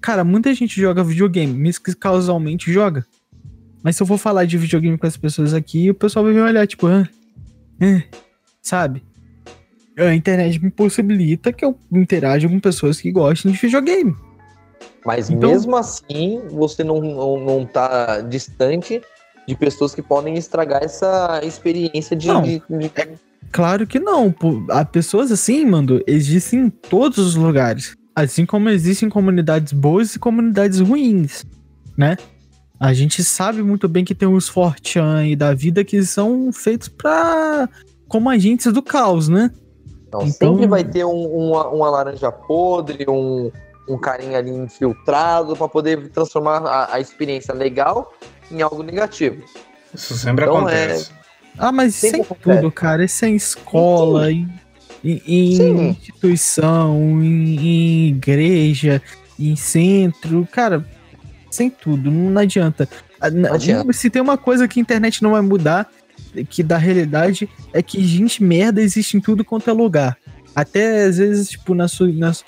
Cara, 0.00 0.22
muita 0.22 0.54
gente 0.54 0.80
joga 0.80 1.02
videogame, 1.02 1.52
mesmo 1.52 1.84
que 1.84 1.94
causalmente 1.94 2.72
joga. 2.72 3.04
Mas 3.88 3.96
se 3.96 4.02
eu 4.02 4.06
for 4.06 4.18
falar 4.18 4.44
de 4.44 4.58
videogame 4.58 4.98
com 4.98 5.06
as 5.06 5.16
pessoas 5.16 5.54
aqui, 5.54 5.88
o 5.88 5.94
pessoal 5.94 6.22
vai 6.22 6.34
me 6.34 6.40
olhar, 6.42 6.66
tipo, 6.66 6.86
ah, 6.88 7.08
ah", 7.80 8.02
sabe? 8.60 9.02
A 9.96 10.14
internet 10.14 10.62
me 10.62 10.70
possibilita 10.70 11.54
que 11.54 11.64
eu 11.64 11.74
interaja 11.90 12.46
com 12.50 12.60
pessoas 12.60 13.00
que 13.00 13.10
gostam 13.10 13.50
de 13.50 13.56
videogame. 13.56 14.14
Mas 15.06 15.30
Então- 15.30 15.48
mesmo 15.52 15.74
assim, 15.74 16.38
você 16.50 16.84
não, 16.84 17.00
não, 17.00 17.40
não 17.42 17.64
tá 17.64 18.20
distante 18.20 19.00
de 19.46 19.56
pessoas 19.56 19.94
que 19.94 20.02
podem 20.02 20.34
estragar 20.36 20.84
essa 20.84 21.40
experiência 21.42 22.14
de. 22.14 22.26
Não, 22.28 22.42
de- 22.42 22.62
de- 22.68 22.92
Claro 23.50 23.86
que 23.86 23.98
não. 23.98 24.34
Há 24.68 24.84
pessoas 24.84 25.32
assim, 25.32 25.64
mano, 25.64 25.98
existem 26.06 26.60
em 26.66 26.68
todos 26.68 27.16
os 27.16 27.36
lugares. 27.36 27.96
Assim 28.14 28.44
como 28.44 28.68
existem 28.68 29.08
comunidades 29.08 29.72
boas 29.72 30.14
e 30.14 30.18
comunidades 30.18 30.78
ruins, 30.78 31.46
né? 31.96 32.18
A 32.80 32.92
gente 32.92 33.24
sabe 33.24 33.62
muito 33.62 33.88
bem 33.88 34.04
que 34.04 34.14
tem 34.14 34.28
os 34.28 34.48
Fortean 34.48 35.26
e 35.26 35.34
da 35.36 35.52
vida 35.54 35.84
que 35.84 36.02
são 36.04 36.52
feitos 36.52 36.88
pra. 36.88 37.68
como 38.06 38.30
agentes 38.30 38.72
do 38.72 38.82
caos, 38.82 39.28
né? 39.28 39.50
Então, 40.06 40.22
Então- 40.22 40.52
sempre 40.54 40.66
vai 40.66 40.82
ter 40.84 41.04
um- 41.04 41.26
uma, 41.50 41.68
uma 41.68 41.90
laranja 41.90 42.32
podre, 42.32 43.04
um, 43.08 43.50
um 43.88 43.98
carinha 43.98 44.38
ali 44.38 44.50
infiltrado 44.50 45.54
para 45.54 45.68
poder 45.68 46.08
transformar 46.08 46.58
a, 46.66 46.94
a 46.94 47.00
experiência 47.00 47.52
legal 47.52 48.14
em 48.50 48.62
algo 48.62 48.82
negativo. 48.82 49.42
Isso 49.92 50.14
sempre 50.16 50.44
Então, 50.44 50.56
acontece. 50.58 51.10
Ah, 51.58 51.72
mas 51.72 52.02
isso 52.02 52.14
é 52.16 52.18
em 52.20 52.24
tudo, 52.24 52.70
cara. 52.72 53.04
Isso 53.04 53.24
é 53.24 53.28
em 53.28 53.34
escola, 53.36 54.30
em, 54.32 54.48
em- 55.04 55.22
em 55.26 55.88
instituição, 55.90 56.96
em, 57.22 57.56
em 57.58 58.08
igreja, 58.08 59.02
em 59.38 59.54
centro. 59.56 60.48
Cara, 60.50 60.86
sem 61.50 61.70
tudo, 61.70 62.10
não 62.10 62.40
adianta. 62.40 62.88
Ah, 63.20 63.30
na- 63.30 63.54
adianta. 63.54 63.92
Se 63.92 64.08
tem 64.10 64.20
uma 64.22 64.36
coisa 64.38 64.66
que 64.68 64.78
a 64.78 64.82
internet 64.82 65.22
não 65.22 65.32
vai 65.32 65.40
mudar, 65.42 65.88
que 66.48 66.62
da 66.62 66.76
realidade, 66.76 67.48
é 67.72 67.82
que 67.82 68.02
gente 68.04 68.42
merda 68.42 68.80
existe 68.82 69.16
em 69.16 69.20
tudo 69.20 69.44
quanto 69.44 69.68
é 69.70 69.72
lugar. 69.72 70.16
Até 70.54 71.04
às 71.04 71.18
vezes, 71.18 71.48
tipo, 71.50 71.74
na 71.74 71.88
sua. 71.88 72.08
Na, 72.12 72.32
su- 72.32 72.44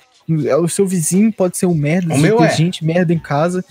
o 0.61 0.67
seu 0.69 0.87
vizinho 0.87 1.31
pode 1.33 1.57
ser 1.57 1.65
um 1.65 1.73
merda, 1.73 2.13
O 2.13 2.17
se 2.17 2.21
meu 2.21 2.37
tem 2.37 2.45
é. 2.45 2.51
gente 2.55 2.85
merda 2.85 3.13
em 3.13 3.19
casa. 3.19 3.63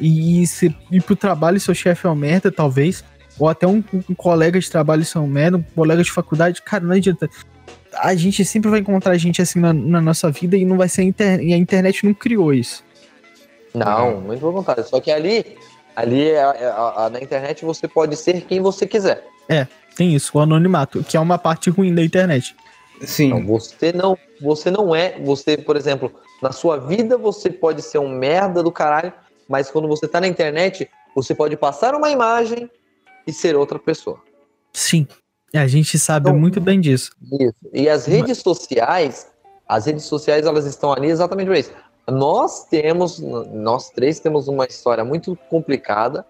E 0.00 0.46
se 0.46 0.74
ir 0.90 1.02
pro 1.02 1.16
trabalho 1.16 1.58
seu 1.58 1.74
chefe 1.74 2.06
é 2.06 2.10
um 2.10 2.14
merda, 2.14 2.50
talvez. 2.52 3.02
Ou 3.38 3.48
até 3.48 3.66
um, 3.66 3.82
um 4.08 4.14
colega 4.14 4.58
de 4.60 4.70
trabalho 4.70 5.04
ser 5.04 5.18
um 5.18 5.26
merda, 5.26 5.56
um 5.58 5.62
colega 5.62 6.02
de 6.02 6.10
faculdade. 6.12 6.62
Cara, 6.62 6.84
não 6.84 6.94
adianta. 6.94 7.28
A 7.94 8.14
gente 8.14 8.44
sempre 8.44 8.70
vai 8.70 8.80
encontrar 8.80 9.16
gente 9.16 9.40
assim 9.40 9.58
na, 9.58 9.72
na 9.72 10.00
nossa 10.00 10.30
vida 10.30 10.56
e 10.56 10.64
não 10.66 10.76
vai 10.76 10.88
ser 10.88 11.00
a 11.02 11.04
internet. 11.04 11.46
E 11.48 11.52
a 11.54 11.56
internet 11.56 12.04
não 12.04 12.12
criou 12.14 12.52
isso. 12.52 12.84
Não, 13.76 14.20
muito 14.20 14.40
pelo 14.40 14.52
contrário. 14.52 14.84
Só 14.86 15.00
que 15.00 15.10
ali, 15.10 15.56
ali 15.94 16.30
é- 16.30 16.34
é- 16.34 16.66
a- 16.66 17.04
a- 17.06 17.10
na 17.10 17.20
internet 17.20 17.64
você 17.64 17.86
pode 17.86 18.16
ser 18.16 18.40
quem 18.42 18.60
você 18.60 18.86
quiser. 18.86 19.26
Tem 19.96 20.14
isso, 20.14 20.36
o 20.36 20.40
anonimato, 20.40 21.02
que 21.02 21.16
é 21.16 21.20
uma 21.20 21.38
parte 21.38 21.70
ruim 21.70 21.94
da 21.94 22.02
internet. 22.02 22.54
Sim. 23.02 23.26
Então, 23.28 23.46
você 23.46 23.92
não, 23.92 24.18
você 24.40 24.70
não 24.70 24.94
é, 24.94 25.18
você, 25.20 25.56
por 25.56 25.76
exemplo, 25.76 26.12
na 26.42 26.52
sua 26.52 26.76
vida 26.78 27.16
você 27.16 27.48
pode 27.50 27.80
ser 27.82 27.98
um 27.98 28.08
merda 28.08 28.62
do 28.62 28.70
caralho, 28.72 29.12
mas 29.48 29.70
quando 29.70 29.86
você 29.88 30.06
tá 30.08 30.20
na 30.20 30.26
internet, 30.26 30.88
você 31.14 31.34
pode 31.34 31.56
passar 31.56 31.94
uma 31.94 32.10
imagem 32.10 32.70
e 33.26 33.32
ser 33.32 33.56
outra 33.56 33.78
pessoa. 33.78 34.18
Sim. 34.72 35.06
A 35.54 35.66
gente 35.66 35.98
sabe 35.98 36.28
Então- 36.28 36.38
muito 36.38 36.60
bem 36.60 36.78
disso. 36.80 37.10
Isso. 37.40 37.54
E 37.72 37.88
as 37.88 38.04
redes 38.04 38.38
sociais, 38.38 39.26
as 39.66 39.86
redes 39.86 40.04
sociais, 40.04 40.44
elas 40.44 40.66
estão 40.66 40.92
ali 40.92 41.08
exatamente 41.08 41.46
para 41.48 41.58
isso. 41.58 41.72
Nós 42.08 42.64
temos, 42.64 43.18
nós 43.18 43.90
três 43.90 44.20
temos 44.20 44.46
uma 44.48 44.64
história 44.64 45.04
muito 45.04 45.36
complicada, 45.50 46.24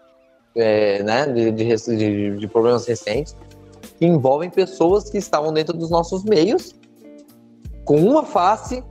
é, 0.54 1.02
né, 1.02 1.26
de, 1.26 1.50
de, 1.52 2.36
de- 2.38 2.48
problemas 2.48 2.86
recentes, 2.86 3.36
que 3.98 4.06
envolvem 4.06 4.48
pessoas 4.48 5.10
que 5.10 5.18
estavam 5.18 5.52
dentro 5.52 5.76
dos 5.76 5.90
nossos 5.90 6.24
meios, 6.24 6.74
com 7.84 8.00
uma 8.00 8.24
face, 8.24 8.82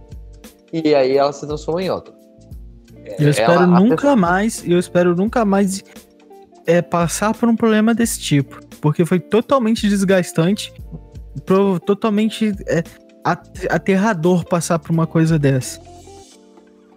e 0.72 0.94
aí 0.94 1.18
ela 1.18 1.34
se 1.34 1.46
transforma 1.48 1.82
em 1.82 1.90
outra. 1.90 2.14
Eu 3.20 3.30
espero 3.30 3.54
Ela- 3.54 3.68
nunca 3.68 4.16
mais, 4.16 4.64
eu 4.68 4.78
espero 4.80 5.16
nunca 5.16 5.44
mais 5.44 5.84
é, 6.68 6.82
passar 6.82 7.36
por 7.36 7.48
um 7.50 7.56
problema 7.56 7.94
desse 7.94 8.20
tipo. 8.20 8.60
Porque 8.82 9.06
foi 9.06 9.20
totalmente 9.20 9.88
desgastante, 9.88 10.74
pro- 11.46 11.80
totalmente 11.80 12.52
é, 12.68 12.84
at- 13.24 13.66
aterrador 13.70 14.46
passar 14.46 14.80
por 14.80 14.92
uma 14.92 15.06
coisa 15.08 15.38
dessa. 15.40 15.80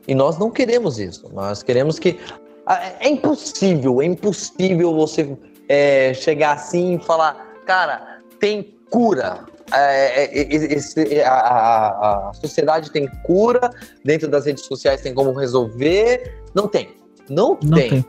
E 0.09 0.15
nós 0.15 0.39
não 0.39 0.51
queremos 0.51 0.99
isso. 0.99 1.29
Nós 1.33 1.63
queremos 1.63 1.99
que. 1.99 2.19
Ah, 2.67 2.81
É 3.01 3.09
impossível, 3.09 4.01
é 4.03 4.07
impossível 4.07 4.95
você 4.95 5.37
é, 5.69 6.13
chegar 6.15 6.53
assim 6.55 6.97
e 6.97 6.99
falar, 6.99 7.35
cara, 7.67 8.19
tem 8.41 8.75
cura. 8.91 9.45
É, 9.71 10.25
é, 10.25 10.43
é, 10.43 10.55
esse- 10.73 11.21
a, 11.23 11.31
a- 11.31 12.29
a 12.31 12.33
sociedade 12.33 12.91
tem 12.91 13.07
cura, 13.25 13.69
dentro 14.03 14.27
das 14.29 14.47
redes 14.47 14.65
sociais 14.65 15.03
tem 15.03 15.13
como 15.13 15.33
resolver. 15.33 16.43
Não 16.55 16.67
tem. 16.67 16.89
Não, 17.29 17.59
Não 17.63 17.77
tem. 17.79 17.89
tem. 17.91 18.05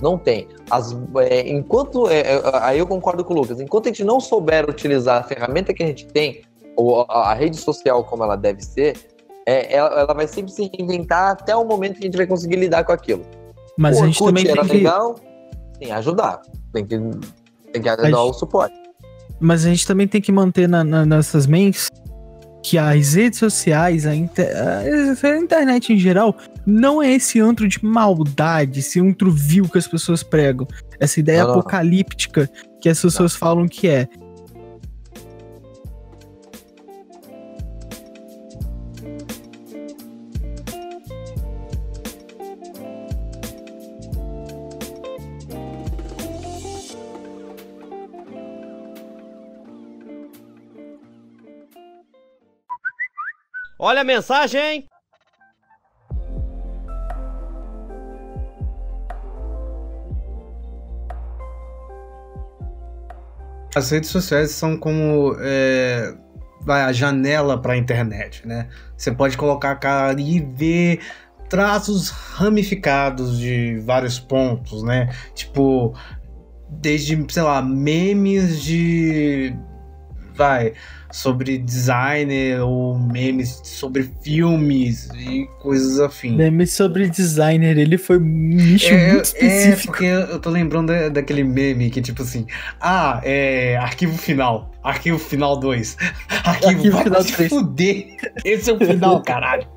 Não 0.00 0.16
tem. 0.18 0.48
As, 0.70 0.96
é, 1.28 1.48
enquanto. 1.48 2.08
é, 2.08 2.20
é, 2.20 2.40
aí 2.62 2.78
eu 2.78 2.86
concordo 2.86 3.24
com 3.24 3.34
o 3.34 3.36
Lucas. 3.36 3.60
Enquanto 3.60 3.86
a 3.86 3.88
gente 3.88 4.04
não 4.04 4.20
souber 4.20 4.68
utilizar 4.70 5.20
a 5.20 5.24
ferramenta 5.24 5.74
que 5.74 5.82
a 5.82 5.86
gente 5.86 6.06
tem, 6.06 6.42
ou 6.76 7.02
a, 7.08 7.30
a 7.30 7.34
rede 7.34 7.56
social 7.56 8.04
como 8.04 8.22
ela 8.22 8.36
deve 8.36 8.62
ser, 8.62 8.94
é, 9.46 9.74
ela, 9.74 10.00
ela 10.00 10.14
vai 10.14 10.26
sempre 10.26 10.52
se 10.52 10.70
reinventar 10.76 11.32
até 11.32 11.54
o 11.56 11.64
momento 11.64 11.94
que 11.94 12.00
a 12.00 12.06
gente 12.06 12.16
vai 12.16 12.26
conseguir 12.26 12.56
lidar 12.56 12.84
com 12.84 12.92
aquilo. 12.92 13.24
Mas 13.78 13.98
o 13.98 14.02
a 14.02 14.06
gente 14.06 14.18
também 14.22 14.46
era 14.48 14.60
tem 14.62 14.70
que. 14.70 14.76
legal, 14.78 15.16
sim, 15.82 15.90
ajudar. 15.90 16.42
Tem 16.72 16.84
que, 16.86 16.98
tem 17.72 17.82
que 17.82 17.96
dar 17.96 18.02
gente- 18.02 18.14
o 18.14 18.32
suporte. 18.32 18.74
Mas 19.40 19.66
a 19.66 19.68
gente 19.70 19.86
também 19.86 20.06
tem 20.06 20.20
que 20.20 20.30
manter 20.30 20.68
na, 20.68 20.84
na, 20.84 21.04
nessas 21.04 21.46
mentes 21.46 21.90
que 22.62 22.78
as 22.78 23.14
redes 23.14 23.40
sociais, 23.40 24.06
a, 24.06 24.14
inter- 24.14 24.52
a- 24.56 25.36
internet 25.36 25.92
em 25.92 25.98
geral, 25.98 26.36
não 26.64 27.02
é 27.02 27.10
esse 27.12 27.40
antro 27.40 27.66
de 27.66 27.84
maldade, 27.84 28.78
esse 28.78 29.00
antro 29.00 29.32
vil 29.32 29.68
que 29.68 29.78
as 29.78 29.88
pessoas 29.88 30.22
pregam. 30.22 30.64
Essa 31.00 31.18
ideia 31.18 31.40
Não, 31.40 31.46
não, 31.48 31.54
não. 31.54 31.60
apocalíptica 31.60 32.48
que 32.80 32.88
as 32.88 33.00
pessoas 33.00 33.34
falam 33.34 33.66
que 33.66 33.88
é. 33.88 34.06
Olha 53.84 54.02
a 54.02 54.04
mensagem! 54.04 54.88
As 63.74 63.90
redes 63.90 64.08
sociais 64.08 64.52
são 64.52 64.76
como 64.76 65.34
é, 65.40 66.14
a 66.68 66.92
janela 66.92 67.60
para 67.60 67.72
a 67.72 67.76
internet, 67.76 68.46
né? 68.46 68.68
Você 68.96 69.10
pode 69.10 69.36
colocar 69.36 69.72
a 69.72 69.76
cara 69.76 70.20
e 70.20 70.38
ver 70.38 71.00
traços 71.48 72.10
ramificados 72.10 73.36
de 73.36 73.80
vários 73.80 74.16
pontos, 74.16 74.84
né? 74.84 75.12
Tipo, 75.34 75.92
desde, 76.70 77.20
sei 77.32 77.42
lá, 77.42 77.60
memes 77.60 78.62
de. 78.62 79.56
Vai, 80.42 80.72
sobre 81.12 81.56
designer 81.58 82.60
ou 82.64 82.98
memes 82.98 83.60
sobre 83.62 84.10
filmes 84.24 85.08
e 85.14 85.46
coisas 85.60 86.00
afins. 86.00 86.34
Meme 86.36 86.66
sobre 86.66 87.08
designer, 87.08 87.78
ele 87.78 87.96
foi 87.96 88.18
um 88.18 88.24
nicho 88.24 88.86
É, 88.92 89.12
muito 89.12 89.18
é, 89.18 89.22
específico. 89.22 89.92
porque 89.92 90.04
eu 90.06 90.40
tô 90.40 90.50
lembrando 90.50 90.88
da- 90.88 91.08
daquele 91.10 91.44
meme 91.44 91.90
que, 91.90 92.00
tipo 92.02 92.22
assim, 92.22 92.44
ah, 92.80 93.20
é. 93.22 93.76
Arquivo 93.76 94.18
final. 94.18 94.72
Arquivo 94.82 95.18
final 95.18 95.56
2. 95.60 95.96
Arquivo, 96.44 96.70
Arquivo 96.76 96.94
vai 96.96 97.04
final 97.04 97.22
se 97.22 97.32
três. 97.34 97.50
fuder. 97.50 98.16
Esse 98.44 98.70
é 98.70 98.72
o 98.72 98.78
final, 98.78 99.22
caralho. 99.22 99.68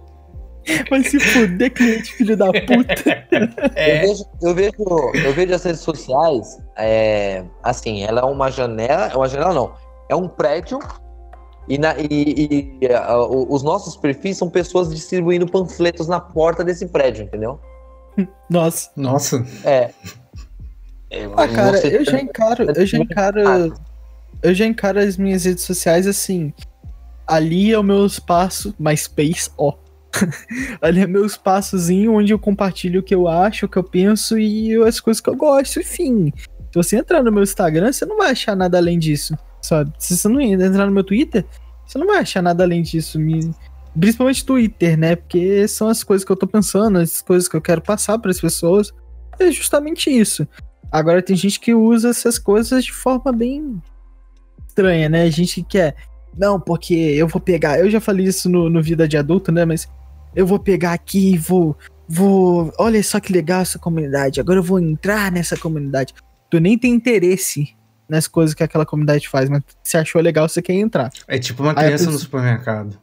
Vai 0.90 1.04
se 1.04 1.20
fuder, 1.20 1.72
cliente, 1.72 2.12
filho 2.14 2.36
da 2.36 2.48
puta. 2.48 2.96
É. 3.76 4.04
Eu, 4.06 4.08
vejo, 4.08 4.26
eu, 4.42 4.56
vejo, 4.56 5.12
eu 5.26 5.34
vejo 5.34 5.54
as 5.54 5.64
redes 5.64 5.82
sociais, 5.82 6.58
é, 6.78 7.44
assim, 7.62 8.04
ela 8.04 8.22
é 8.22 8.24
uma 8.24 8.50
janela, 8.50 9.08
é 9.14 9.16
uma 9.16 9.28
janela 9.28 9.54
não, 9.54 9.74
é 10.10 10.16
um 10.16 10.28
prédio 10.28 10.80
e, 11.68 11.78
na- 11.78 11.96
e- 11.98 12.78
e, 12.82 12.88
o- 13.30 13.54
os 13.54 13.64
nossos 13.64 13.96
perfis 13.98 14.38
são 14.38 14.50
pessoas 14.50 14.90
distribuindo 14.94 15.48
panfletos 15.48 16.08
na 16.08 16.20
porta 16.20 16.64
desse 16.64 16.88
prédio, 16.88 17.24
entendeu? 17.26 17.60
Nossa. 18.50 18.90
Nossa. 18.96 19.46
É. 19.64 19.92
É, 21.10 21.26
Ah, 21.36 21.48
cara, 21.48 21.88
eu 21.88 22.04
já 22.04 22.20
encaro, 22.20 22.64
eu 22.76 22.86
já 22.86 22.98
encaro, 22.98 23.74
eu 24.44 24.54
já 24.54 24.66
encaro 24.66 25.00
as 25.00 25.18
minhas 25.18 25.46
redes 25.46 25.64
sociais 25.64 26.08
assim. 26.08 26.54
Ali 27.28 27.72
é 27.74 27.80
o 27.80 27.84
meu 27.84 28.06
espaço, 28.06 28.74
MySpace, 28.80 29.50
ó. 29.58 29.74
ali 30.82 31.02
é 31.02 31.08
meu 31.08 31.26
espaçozinho 31.26 32.14
onde 32.16 32.32
eu 32.34 32.40
compartilho 32.40 33.00
o 33.02 33.04
que 33.04 33.14
eu 33.14 33.28
acho, 33.28 33.66
o 33.66 33.70
que 33.70 33.78
eu 33.78 33.84
penso 33.84 34.38
e 34.38 34.74
as 34.84 35.00
coisas 35.00 35.20
que 35.22 35.30
eu 35.30 35.36
gosto, 35.36 35.80
enfim. 35.80 36.32
Se 36.38 36.76
você 36.76 36.98
entrar 36.98 37.24
no 37.24 37.32
meu 37.32 37.44
Instagram, 37.44 37.92
você 37.92 38.06
não 38.06 38.18
vai 38.18 38.32
achar 38.32 38.56
nada 38.56 38.78
além 38.78 38.98
disso, 39.00 39.38
sabe? 39.66 39.92
Se 40.00 40.16
você 40.18 40.28
não 40.28 40.40
entrar 40.40 40.86
no 40.86 40.92
meu 40.92 41.04
Twitter, 41.04 41.46
você 41.86 41.98
não 41.98 42.08
vai 42.08 42.20
achar 42.20 42.42
nada 42.42 42.64
além 42.64 42.82
disso. 42.82 43.20
Me... 43.20 43.52
Principalmente 43.98 44.46
Twitter, 44.46 44.98
né? 44.98 45.16
Porque 45.16 45.68
são 45.68 45.88
as 45.88 46.04
coisas 46.04 46.26
que 46.26 46.32
eu 46.32 46.36
tô 46.36 46.48
pensando, 46.48 46.98
as 46.98 47.22
coisas 47.22 47.48
que 47.48 47.56
eu 47.56 47.62
quero 47.62 47.82
passar 47.82 48.18
para 48.20 48.32
as 48.32 48.40
pessoas. 48.40 48.94
É 49.40 49.52
justamente 49.52 50.10
isso. 50.10 50.48
Agora 50.92 51.22
tem 51.22 51.36
gente 51.36 51.60
que 51.60 51.74
usa 51.74 52.10
essas 52.10 52.38
coisas 52.40 52.86
de 52.86 52.94
forma 52.94 53.32
bem 53.32 53.82
estranha, 54.68 55.10
né? 55.10 55.30
Gente 55.32 55.62
que 55.62 55.70
quer. 55.70 55.96
Não, 56.38 56.60
porque 56.60 56.94
eu 56.94 57.28
vou 57.28 57.42
pegar. 57.42 57.80
Eu 57.80 57.90
já 57.90 58.02
falei 58.02 58.26
isso 58.26 58.50
no, 58.50 58.70
no 58.70 58.82
Vida 58.82 59.08
de 59.08 59.18
Adulto, 59.18 59.52
né? 59.52 59.66
Mas 59.66 59.88
eu 60.36 60.46
vou 60.46 60.60
pegar 60.60 60.94
aqui 60.94 61.34
e 61.34 61.38
vou. 61.38 61.78
Vou. 62.08 62.72
Olha 62.78 63.02
só 63.02 63.20
que 63.20 63.34
legal 63.34 63.62
essa 63.62 63.80
comunidade. 63.80 64.40
Agora 64.40 64.60
eu 64.60 64.64
vou 64.64 64.80
entrar 64.80 65.32
nessa 65.32 65.58
comunidade. 65.58 66.14
Tu 66.50 66.60
nem 66.60 66.78
tem 66.78 66.94
interesse 66.94 67.76
nas 68.10 68.28
coisas 68.28 68.54
que 68.54 68.64
aquela 68.64 68.86
comunidade 68.86 69.28
faz, 69.30 69.50
mas 69.50 69.62
se 69.84 69.98
achou 69.98 70.22
legal, 70.22 70.48
você 70.48 70.62
quer 70.62 70.74
entrar. 70.74 71.10
É 71.28 71.38
tipo 71.40 71.64
uma 71.64 71.72
a 71.72 71.76
criança 71.76 72.06
no 72.06 72.12
pessoa- 72.12 72.18
supermercado. 72.20 73.00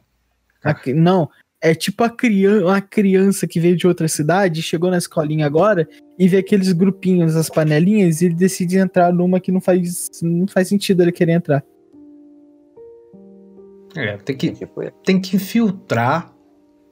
Aqui- 0.63 0.93
não, 0.93 1.29
É 1.65 1.73
tipo 1.73 2.03
a 2.03 2.09
criança, 2.09 2.65
uma 2.65 2.81
criança 2.81 3.47
que 3.47 3.57
veio 3.57 3.77
de 3.77 3.87
outra 3.87 4.05
cidade, 4.09 4.61
chegou 4.61 4.91
na 4.91 4.97
escolinha 4.97 5.45
agora 5.45 5.87
e 6.19 6.27
vê 6.27 6.35
aqueles 6.39 6.73
grupinhos, 6.73 7.37
as 7.37 7.49
panelinhas, 7.49 8.21
e 8.21 8.25
ele 8.25 8.35
decide 8.35 8.77
entrar 8.77 9.13
numa 9.13 9.39
que 9.39 9.49
não 9.49 9.61
faz, 9.61 10.09
não 10.21 10.45
faz 10.45 10.67
sentido 10.67 11.01
ele 11.01 11.13
querer 11.13 11.31
entrar. 11.31 11.63
É, 13.95 14.17
tem 14.17 14.35
que, 14.35 14.51
Tipo, 14.51 14.81
é. 14.81 14.91
tem 15.05 15.21
que 15.21 15.37
filtrar 15.39 16.33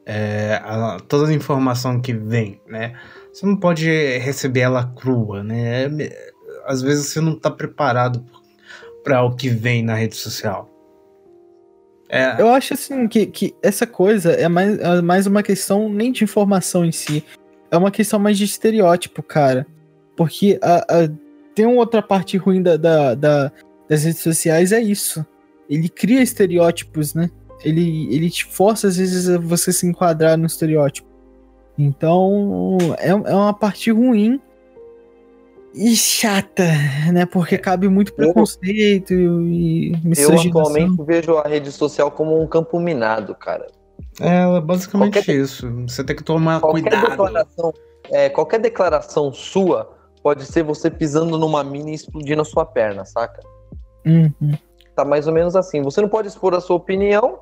é, 0.06 0.60
a- 0.64 0.98
toda 1.08 1.30
a 1.30 1.34
informação 1.34 2.00
que 2.02 2.14
vem, 2.14 2.60
né? 2.68 2.94
Você 3.32 3.46
não 3.46 3.56
pode 3.56 3.86
receber 4.20 4.62
ela 4.62 4.86
crua, 4.96 5.44
né? 5.44 5.88
Às 6.72 6.82
vezes 6.82 7.08
você 7.08 7.20
não 7.22 7.36
tá 7.36 7.52
preparado 7.52 8.24
para 9.04 9.22
o 9.24 9.36
que 9.36 9.50
vem 9.50 9.84
na 9.84 9.96
rede 9.96 10.16
social. 10.16 10.70
É, 12.10 12.42
Eu 12.42 12.50
acho 12.50 12.74
assim 12.74 13.08
que, 13.08 13.26
que 13.26 13.56
essa 13.62 13.88
coisa 13.88 14.32
é 14.34 14.48
mais, 14.48 14.80
é 14.80 15.02
mais 15.02 15.28
uma 15.28 15.42
questão 15.42 15.88
nem 15.90 16.12
de 16.12 16.24
informação 16.24 16.84
em 16.86 16.92
si. 16.92 17.24
É 17.70 17.78
uma 17.78 17.92
questão 17.92 18.20
mais 18.20 18.38
de 18.38 18.44
estereótipo, 18.44 19.24
cara. 19.24 19.66
Porque 20.16 20.60
a, 20.62 20.76
a- 20.80 21.10
tem 21.56 21.66
uma 21.66 21.80
outra 21.80 22.02
parte 22.02 22.38
ruim 22.38 22.62
da, 22.62 22.78
da- 22.78 23.16
da- 23.16 23.52
das 23.90 24.04
redes 24.04 24.22
sociais, 24.22 24.72
é 24.72 24.80
isso. 24.82 25.26
Ele 25.70 25.88
cria 25.90 26.22
estereótipos, 26.22 27.14
né? 27.14 27.30
Ele, 27.64 28.14
ele 28.14 28.30
te 28.30 28.46
força, 28.46 28.88
às 28.88 28.98
vezes, 28.98 29.30
a 29.30 29.38
você 29.38 29.72
se 29.72 29.86
enquadrar 29.88 30.38
no 30.38 30.46
estereótipo. 30.46 31.08
Então, 31.78 32.78
é, 33.00 33.10
é 33.10 33.14
uma 33.36 33.54
parte 33.54 33.90
ruim 33.92 34.40
e 35.74 35.96
chata, 35.96 36.64
né? 37.14 37.26
Porque 37.26 37.58
cabe 37.58 37.88
muito 37.88 38.14
preconceito 38.14 39.14
e 39.14 39.94
Eu 39.94 40.00
misoginação. 40.04 40.62
atualmente 40.62 41.04
vejo 41.04 41.38
a 41.38 41.48
rede 41.48 41.72
social 41.72 42.12
como 42.12 42.42
um 42.42 42.48
campo 42.48 42.80
minado, 42.80 43.34
cara. 43.36 43.68
é 44.20 44.60
basicamente 44.62 45.14
Qualquer- 45.14 45.36
isso. 45.36 45.70
Você 45.88 46.04
tem 46.04 46.16
que 46.16 46.24
tomar 46.24 46.60
Qualquer 46.60 46.82
cuidado. 46.82 47.10
declaração, 47.12 47.74
é, 48.10 48.30
qualquer 48.30 48.60
declaração 48.60 49.32
sua 49.34 49.96
pode 50.22 50.46
ser 50.46 50.64
você 50.64 50.90
pisando 50.92 51.38
numa 51.38 51.64
mina 51.64 51.90
e 51.90 51.94
explodindo 51.94 52.42
a 52.42 52.46
sua 52.46 52.66
perna, 52.66 53.06
saca? 53.06 53.42
Uhum. 54.06 54.32
Tá 54.96 55.06
mais 55.06 55.28
ou 55.28 55.34
menos 55.34 55.56
assim. 55.56 55.82
Você 55.82 56.02
não 56.02 56.10
pode 56.10 56.28
expor 56.28 56.54
a 56.54 56.60
sua 56.62 56.76
opinião, 56.76 57.40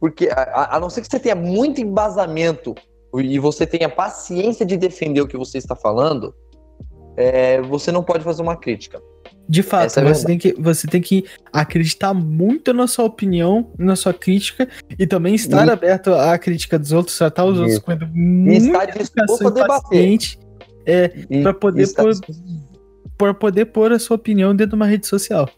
porque 0.00 0.28
a, 0.28 0.40
a- 0.42 0.76
a 0.76 0.80
não 0.80 0.90
ser 0.90 1.00
que 1.02 1.06
você 1.08 1.20
tenha 1.20 1.36
muito 1.36 1.80
embasamento 1.80 2.74
e 3.14 3.38
você 3.38 3.66
tenha 3.66 3.88
paciência 3.88 4.66
de 4.66 4.76
defender 4.76 5.20
o 5.20 5.28
que 5.28 5.36
você 5.38 5.56
está 5.58 5.74
falando, 5.76 6.34
é, 7.16 7.60
você 7.62 7.90
não 7.90 8.02
pode 8.02 8.22
fazer 8.24 8.42
uma 8.42 8.56
crítica. 8.56 9.00
De 9.48 9.62
fato, 9.62 9.98
é 10.00 10.02
você, 10.04 10.26
tem 10.26 10.38
que, 10.38 10.54
você 10.58 10.86
tem 10.88 11.00
que 11.00 11.24
acreditar 11.52 12.12
muito 12.12 12.72
na 12.74 12.86
sua 12.88 13.04
opinião, 13.04 13.70
na 13.78 13.94
sua 13.94 14.12
crítica, 14.12 14.68
e 14.98 15.06
também 15.06 15.34
estar 15.36 15.66
E- 15.66 15.70
aberto 15.70 16.12
à 16.12 16.36
crítica 16.38 16.76
dos 16.78 16.90
outros, 16.92 17.16
tratar 17.16 17.44
os 17.44 17.58
outros 17.58 17.78
com 17.78 17.92
muita 18.12 18.56
estar 18.56 18.84
disposto 18.86 19.16
educação 19.16 19.46
a 19.46 19.50
debater. 19.50 19.82
paciente 19.82 20.38
E- 20.86 21.42
Pra 21.42 21.54
poder 21.54 21.80
e 21.80 21.84
estar 21.84 22.02
pôr- 22.02 22.14
para 23.18 23.34
poder 23.34 23.66
pôr 23.66 23.92
a 23.92 23.98
sua 23.98 24.16
opinião 24.16 24.54
dentro 24.54 24.70
de 24.70 24.76
uma 24.76 24.86
rede 24.86 25.06
social. 25.06 25.48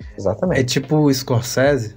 É 0.00 0.04
Exatamente. 0.18 0.64
tipo 0.64 0.96
o 0.96 1.12
Scorsese. 1.12 1.96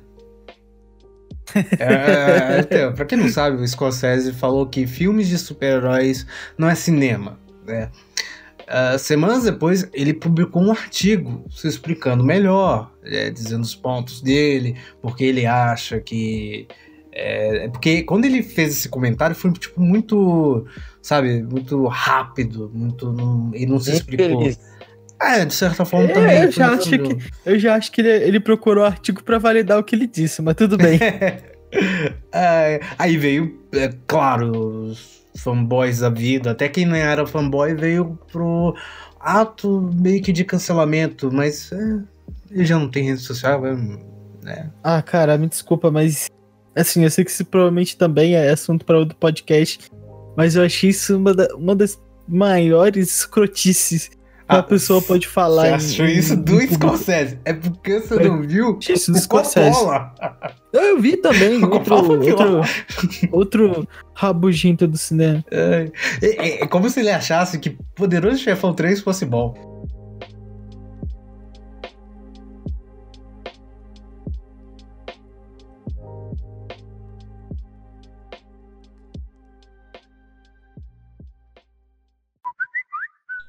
É, 1.80 2.60
então, 2.62 2.94
pra 2.94 3.06
quem 3.06 3.18
não 3.18 3.30
sabe, 3.30 3.62
o 3.62 3.68
Scorsese 3.68 4.32
falou 4.34 4.66
que 4.68 4.88
filmes 4.88 5.28
de 5.28 5.38
super-heróis 5.38 6.26
não 6.58 6.68
é 6.70 6.76
cinema. 6.76 7.38
Né? 7.66 7.90
Ah, 8.68 8.98
semanas 8.98 9.44
depois, 9.44 9.88
ele 9.94 10.14
publicou 10.14 10.62
um 10.64 10.72
artigo 10.72 11.46
se 11.52 11.68
explicando 11.68 12.24
melhor, 12.24 12.92
é, 13.04 13.30
dizendo 13.30 13.64
os 13.64 13.76
pontos 13.76 14.22
dele, 14.22 14.76
porque 15.02 15.24
ele 15.24 15.46
acha 15.46 16.00
que. 16.00 16.68
É, 17.12 17.66
é 17.66 17.68
porque 17.68 18.02
quando 18.04 18.26
ele 18.26 18.42
fez 18.42 18.70
esse 18.78 18.90
comentário 18.90 19.36
foi 19.36 19.52
tipo 19.54 19.80
muito, 19.80 20.66
sabe, 21.02 21.44
muito 21.44 21.86
rápido, 21.88 22.72
muito, 22.74 23.12
não, 23.12 23.52
ele 23.54 23.68
não 23.68 23.80
se 23.80 23.92
explicou. 23.92 24.50
É, 25.22 25.46
de 25.46 25.54
certa 25.54 25.86
forma 25.86 26.10
É, 26.10 26.14
também. 26.14 26.44
eu 26.44 26.52
já 26.52 26.72
acho 26.74 26.90
que- 26.90 27.18
Eu 27.46 27.60
já 27.60 27.76
acho 27.76 27.92
que 27.92 28.02
ele, 28.02 28.10
ele 28.10 28.40
procurou 28.40 28.84
o 28.84 28.88
artigo 28.88 29.24
pra 29.24 29.38
validar 29.38 29.78
o 29.80 29.84
que 29.84 29.96
ele 29.96 30.08
disse, 30.08 30.42
mas 30.42 30.56
tudo 30.56 30.78
bem. 30.78 31.00
É, 32.32 32.80
aí 33.00 33.18
veio, 33.18 33.60
é, 33.74 33.90
claro, 34.06 34.52
os 34.92 35.23
fanboys 35.38 36.00
da 36.00 36.10
vida. 36.10 36.52
Até 36.52 36.68
quem 36.70 36.86
não 36.86 36.96
era 36.96 37.26
fanboy 37.26 37.74
veio 37.76 38.18
pro 38.32 38.76
ato 39.20 39.90
meio 39.94 40.22
que 40.22 40.32
de 40.32 40.44
cancelamento, 40.44 41.32
mas 41.32 41.72
é, 41.72 42.00
ele 42.52 42.66
já 42.66 42.78
não 42.78 42.90
tem 42.90 43.06
rede 43.06 43.22
social, 43.22 43.66
é, 43.66 43.76
né? 44.44 44.72
ah, 44.84 45.02
cara, 45.02 45.38
me 45.38 45.48
desculpa, 45.48 45.90
mas 45.90 46.28
assim, 46.76 47.04
eu 47.04 47.10
sei 47.12 47.24
que 47.24 47.32
isso 47.32 47.46
provavelmente 47.46 47.98
também 47.98 48.36
é 48.36 48.50
assunto 48.50 48.86
pra 48.86 48.98
outro 49.00 49.16
podcast, 49.18 49.90
mas 50.36 50.56
eu 50.56 50.64
achei 50.64 50.90
isso 50.90 51.18
uma, 51.18 51.34
da- 51.34 51.56
uma 51.56 51.76
das 51.76 52.00
maiores 52.28 53.18
escrotices 53.20 54.12
uma 54.56 54.64
pessoa 54.64 55.02
pode 55.02 55.28
falar. 55.28 55.64
Você 55.64 55.70
em- 55.70 55.94
achou 55.94 56.06
em- 56.06 56.18
isso 56.18 56.34
em 56.34 56.42
do. 56.42 56.62
Scorsese? 56.62 57.40
É 57.46 57.54
porque 57.54 58.00
você 58.00 58.16
não 58.24 58.42
viu 58.42 58.78
Achei 58.80 58.96
isso 58.96 59.12
do 59.12 59.18
o 59.18 59.22
Scorsese. 59.22 59.80
Eu 60.72 61.00
vi 61.00 61.18
também, 61.18 61.62
outro, 61.66 61.96
outro, 61.96 62.62
outro 63.32 63.88
rabugento 64.16 64.88
do 64.88 64.98
cinema. 64.98 65.44
É, 65.52 65.92
é- 66.22 66.64
é 66.64 66.68
como 66.68 66.90
se 66.90 67.00
ele 67.00 67.10
achasse 67.10 67.60
que 67.60 67.78
Poderoso 67.96 68.38
Chefão 68.38 68.74
3 68.74 69.02
fosse 69.02 69.26
bom. 69.26 69.73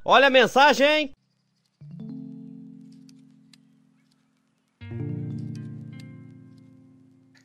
Olha 0.07 0.27
a 0.27 0.31
mensagem? 0.31 1.13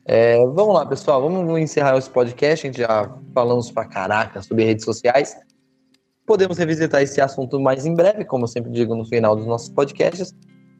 É, 0.04 0.44
vamos 0.44 0.74
lá, 0.74 0.84
pessoal. 0.84 1.22
Vamos 1.22 1.58
encerrar 1.58 1.96
esse 1.96 2.10
podcast. 2.10 2.66
A 2.66 2.70
gente 2.70 2.82
já 2.82 3.16
falamos 3.32 3.70
pra 3.70 3.86
caraca 3.86 4.42
sobre 4.42 4.64
redes 4.64 4.84
sociais. 4.84 5.34
Podemos 6.26 6.58
revisitar 6.58 7.00
esse 7.00 7.18
assunto 7.18 7.58
mais 7.58 7.86
em 7.86 7.94
breve, 7.94 8.26
como 8.26 8.44
eu 8.44 8.48
sempre 8.48 8.70
digo 8.70 8.94
no 8.94 9.06
final 9.06 9.34
dos 9.34 9.46
nossos 9.46 9.70
podcasts, 9.70 10.34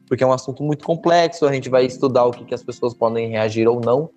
porque 0.07 0.23
é 0.23 0.27
um 0.27 0.33
assunto 0.33 0.61
muito 0.61 0.85
complexo. 0.85 1.47
A 1.47 1.53
gente 1.53 1.67
vai 1.67 1.85
estudar 1.85 2.25
o 2.25 2.31
que, 2.31 2.45
que 2.45 2.53
as 2.53 2.63
pessoas 2.63 2.93
podem 2.93 3.29
reagir 3.29 3.67
ou 3.67 3.81
não. 3.83 4.11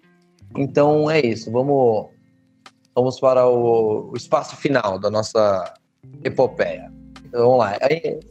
Então 0.55 1.10
é 1.10 1.24
isso. 1.24 1.51
Vamos, 1.51 2.10
vamos 2.94 3.18
para 3.18 3.48
o, 3.48 4.10
o 4.10 4.16
espaço 4.16 4.55
final 4.55 4.98
da 4.98 5.10
nossa 5.10 5.72
epopeia. 6.22 6.93
Vamos 7.35 7.59
lá. 7.59 7.77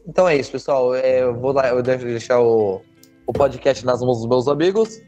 Então 0.08 0.28
é 0.28 0.38
isso, 0.38 0.52
pessoal. 0.52 0.96
É, 0.96 1.22
eu 1.24 1.36
vou 1.36 1.52
lá, 1.52 1.68
eu 1.68 1.84
deixo 1.84 2.06
deixar 2.06 2.40
o, 2.40 2.82
o 3.28 3.34
podcast 3.34 3.86
nas 3.86 4.00
mãos 4.02 4.20
dos 4.20 4.28
meus 4.28 4.48
amigos 4.48 5.02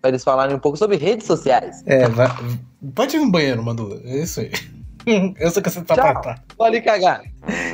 para 0.00 0.10
eles 0.10 0.22
falarem 0.22 0.54
um 0.54 0.60
pouco 0.60 0.78
sobre 0.78 0.96
redes 0.96 1.26
sociais. 1.26 1.82
É, 1.86 2.08
vai- 2.08 2.28
pode 2.94 3.16
ir 3.16 3.20
no 3.20 3.30
banheiro, 3.30 3.62
Manu. 3.62 4.00
É 4.04 4.18
isso 4.18 4.40
aí. 4.40 4.50
Eu 5.40 5.50
sou 5.50 5.62
que 5.62 5.70
você 5.70 5.80
tá 5.82 5.96
cá. 5.96 6.42
Pode 6.56 6.80
cagar. 6.82 7.22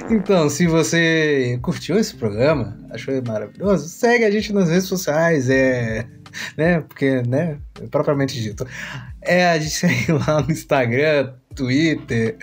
Então, 0.08 0.48
se 0.48 0.66
você 0.68 1.58
curtiu 1.62 1.98
esse 1.98 2.14
programa, 2.14 2.78
achou 2.90 3.12
ele 3.12 3.26
maravilhoso, 3.26 3.88
segue 3.88 4.24
a 4.24 4.30
gente 4.30 4.52
nas 4.52 4.68
redes 4.70 4.86
sociais, 4.86 5.50
é. 5.50 6.06
Né? 6.56 6.80
Porque, 6.82 7.22
né? 7.22 7.58
Propriamente 7.90 8.40
dito. 8.40 8.64
É, 9.20 9.46
a 9.50 9.58
gente 9.58 9.74
segue 9.74 10.12
lá 10.12 10.42
no 10.42 10.52
Instagram, 10.52 11.32
Twitter, 11.56 12.36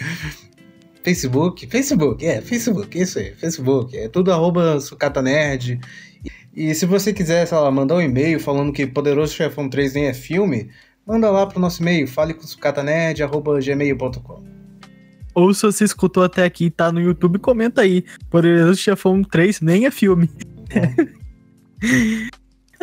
Facebook. 1.03 1.67
Facebook, 1.67 2.25
é, 2.25 2.41
Facebook, 2.41 2.99
isso 2.99 3.19
aí, 3.19 3.33
Facebook. 3.35 3.97
É 3.97 4.07
tudo 4.07 4.31
arroba 4.31 4.79
Sucata 4.79 5.21
Nerd. 5.21 5.79
E 6.55 6.73
se 6.75 6.85
você 6.85 7.13
quiser, 7.13 7.45
sei 7.45 7.57
lá, 7.57 7.71
mandar 7.71 7.95
um 7.95 8.01
e-mail 8.01 8.39
falando 8.39 8.73
que 8.73 8.85
Poderoso 8.85 9.33
Chefão 9.33 9.69
3 9.69 9.93
nem 9.93 10.05
é 10.05 10.13
filme, 10.13 10.69
manda 11.07 11.31
lá 11.31 11.47
pro 11.47 11.59
nosso 11.59 11.81
e-mail, 11.81 12.07
fale 12.07 12.33
com 12.33 12.43
sucatanerd.gmail.com. 12.43 14.43
Ou 15.33 15.53
se 15.53 15.61
você 15.61 15.85
escutou 15.85 16.23
até 16.23 16.43
aqui 16.43 16.65
e 16.65 16.69
tá 16.69 16.91
no 16.91 16.99
YouTube, 16.99 17.39
comenta 17.39 17.81
aí. 17.81 18.03
Poderoso 18.29 18.79
Chefão 18.79 19.23
3 19.23 19.61
nem 19.61 19.85
é 19.85 19.91
filme. 19.91 20.29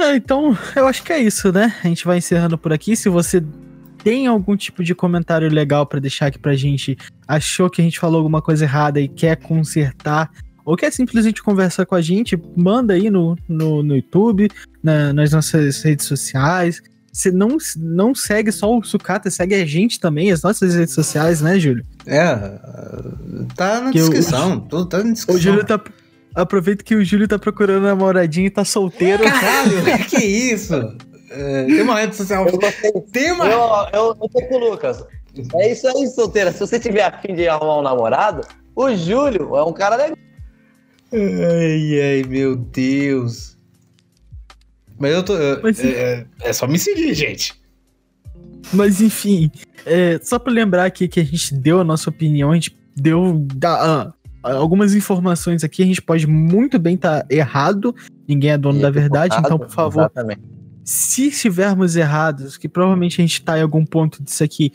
Ah, 0.01 0.15
então, 0.15 0.57
eu 0.77 0.87
acho 0.87 1.03
que 1.03 1.13
é 1.13 1.19
isso, 1.19 1.53
né? 1.53 1.75
A 1.83 1.89
gente 1.89 2.05
vai 2.05 2.19
encerrando 2.19 2.57
por 2.57 2.73
aqui. 2.73 2.95
Se 2.95 3.09
você 3.09 3.43
tem 4.03 4.27
algum 4.27 4.57
tipo 4.57 4.83
de 4.83 4.95
comentário 4.95 5.49
legal 5.51 5.87
pra 5.87 6.01
deixar 6.01 6.27
aqui 6.27 6.39
pra 6.39 6.55
gente, 6.55 6.97
achou 7.27 7.69
que 7.69 7.81
a 7.81 7.85
gente 7.85 7.99
falou 7.99 8.19
alguma 8.19 8.41
coisa 8.41 8.65
errada 8.65 9.01
e 9.01 9.09
quer 9.09 9.37
consertar, 9.37 10.31
ou 10.65 10.77
quer 10.77 10.93
simplesmente 10.93 11.43
conversar 11.43 11.87
com 11.87 11.95
a 11.95 12.01
gente, 12.01 12.41
manda 12.57 12.95
aí 12.95 13.11
no, 13.11 13.37
no, 13.49 13.83
no 13.83 13.97
YouTube, 13.97 14.49
na- 14.83 15.13
nas 15.13 15.33
nossas 15.33 15.83
redes 15.83 16.07
sociais. 16.07 16.81
Você 17.13 17.33
não, 17.33 17.57
não 17.77 18.15
segue 18.15 18.53
só 18.53 18.77
o 18.79 18.83
Sucata, 18.85 19.31
segue 19.31 19.55
a 19.55 19.65
gente 19.67 19.99
também, 19.99 20.31
as 20.31 20.43
nossas 20.43 20.75
redes 20.75 20.95
sociais, 20.95 21.41
né, 21.41 21.59
Júlio? 21.59 21.85
É, 22.07 22.35
tá 23.57 23.81
na 23.81 23.91
Que 23.91 23.99
descrição, 23.99 24.61
tudo 24.61 24.87
tá 24.87 24.99
na 25.03 25.13
descrição. 25.13 25.35
O 25.35 25.39
Júlio 25.43 25.65
tá. 25.65 25.81
Aproveita 26.35 26.85
que 26.85 26.95
o 26.95 27.05
Júlio 27.05 27.27
tá 27.27 27.39
procurando 27.39 27.83
namoradinho 27.85 28.47
e 28.47 28.51
tá 28.51 28.65
solteiro. 28.65 29.25
Caralho, 29.25 30.05
que 30.09 30.19
isso? 30.19 30.75
É, 31.31 31.65
tem 31.67 31.83
uma 31.83 31.99
rede 32.01 32.17
social. 32.17 32.47
Eu. 32.47 33.03
Tem 33.13 33.33
uma. 33.33 33.47
Eu, 33.47 33.61
eu, 33.93 34.17
eu 34.23 34.29
tô 34.29 34.43
com 34.49 34.55
o 34.55 34.71
Lucas. 34.71 35.05
É 35.55 35.73
isso 35.73 35.87
aí, 35.87 36.07
solteira. 36.09 36.51
Se 36.53 36.59
você 36.61 36.81
tiver 36.81 37.03
afim 37.05 37.35
de 37.35 37.47
arrumar 37.49 37.79
um 37.79 37.83
namorado, 37.83 38.47
o 38.75 38.95
Júlio 38.95 39.55
é 39.57 39.63
um 39.65 39.73
cara 39.73 39.97
legal. 39.97 40.17
Ai, 41.13 42.01
ai, 42.01 42.23
meu 42.29 42.57
Deus. 42.57 43.57
Mas 44.99 45.13
eu 45.13 45.23
tô. 45.23 45.37
é- 45.37 45.61
Mas- 45.63 45.81
é, 45.81 46.27
é 46.41 46.53
só 46.53 46.67
me 46.67 46.79
seguir, 46.79 47.15
gente. 47.15 47.55
Mas 48.73 49.01
enfim, 49.01 49.51
é, 49.87 50.19
só 50.23 50.39
pra 50.39 50.53
lembrar 50.53 50.85
aqui 50.85 51.09
que 51.09 51.21
a 51.21 51.25
gente 51.25 51.55
deu 51.55 51.81
a 51.81 51.85
nossa 51.85 52.11
opinião, 52.11 52.51
a 52.51 52.55
gente 52.55 52.77
deu 52.97 53.39
da- 53.55 54.13
ah, 54.43 54.53
algumas 54.53 54.95
informações 54.95 55.63
aqui, 55.65 55.83
a 55.83 55.87
gente 55.87 56.03
pode 56.03 56.27
muito 56.27 56.79
bem 56.79 56.97
estar 56.97 57.25
errado, 57.31 57.95
ninguém 58.27 58.51
é 58.51 58.59
dono 58.59 58.81
da 58.81 58.91
verdade, 58.91 59.37
então 59.39 59.59
por 59.59 59.71
favor, 59.71 60.01
Exatamente. 60.01 60.43
Se 60.89 61.29
estivermos 61.29 61.97
errados, 61.97 62.57
que 62.57 62.67
provavelmente 62.67 63.21
a 63.21 63.23
gente 63.23 63.43
tá 63.43 63.59
em 63.59 63.63
algum 63.63 63.85
ponto 63.85 64.23
disso 64.23 64.43
aqui, 64.43 64.73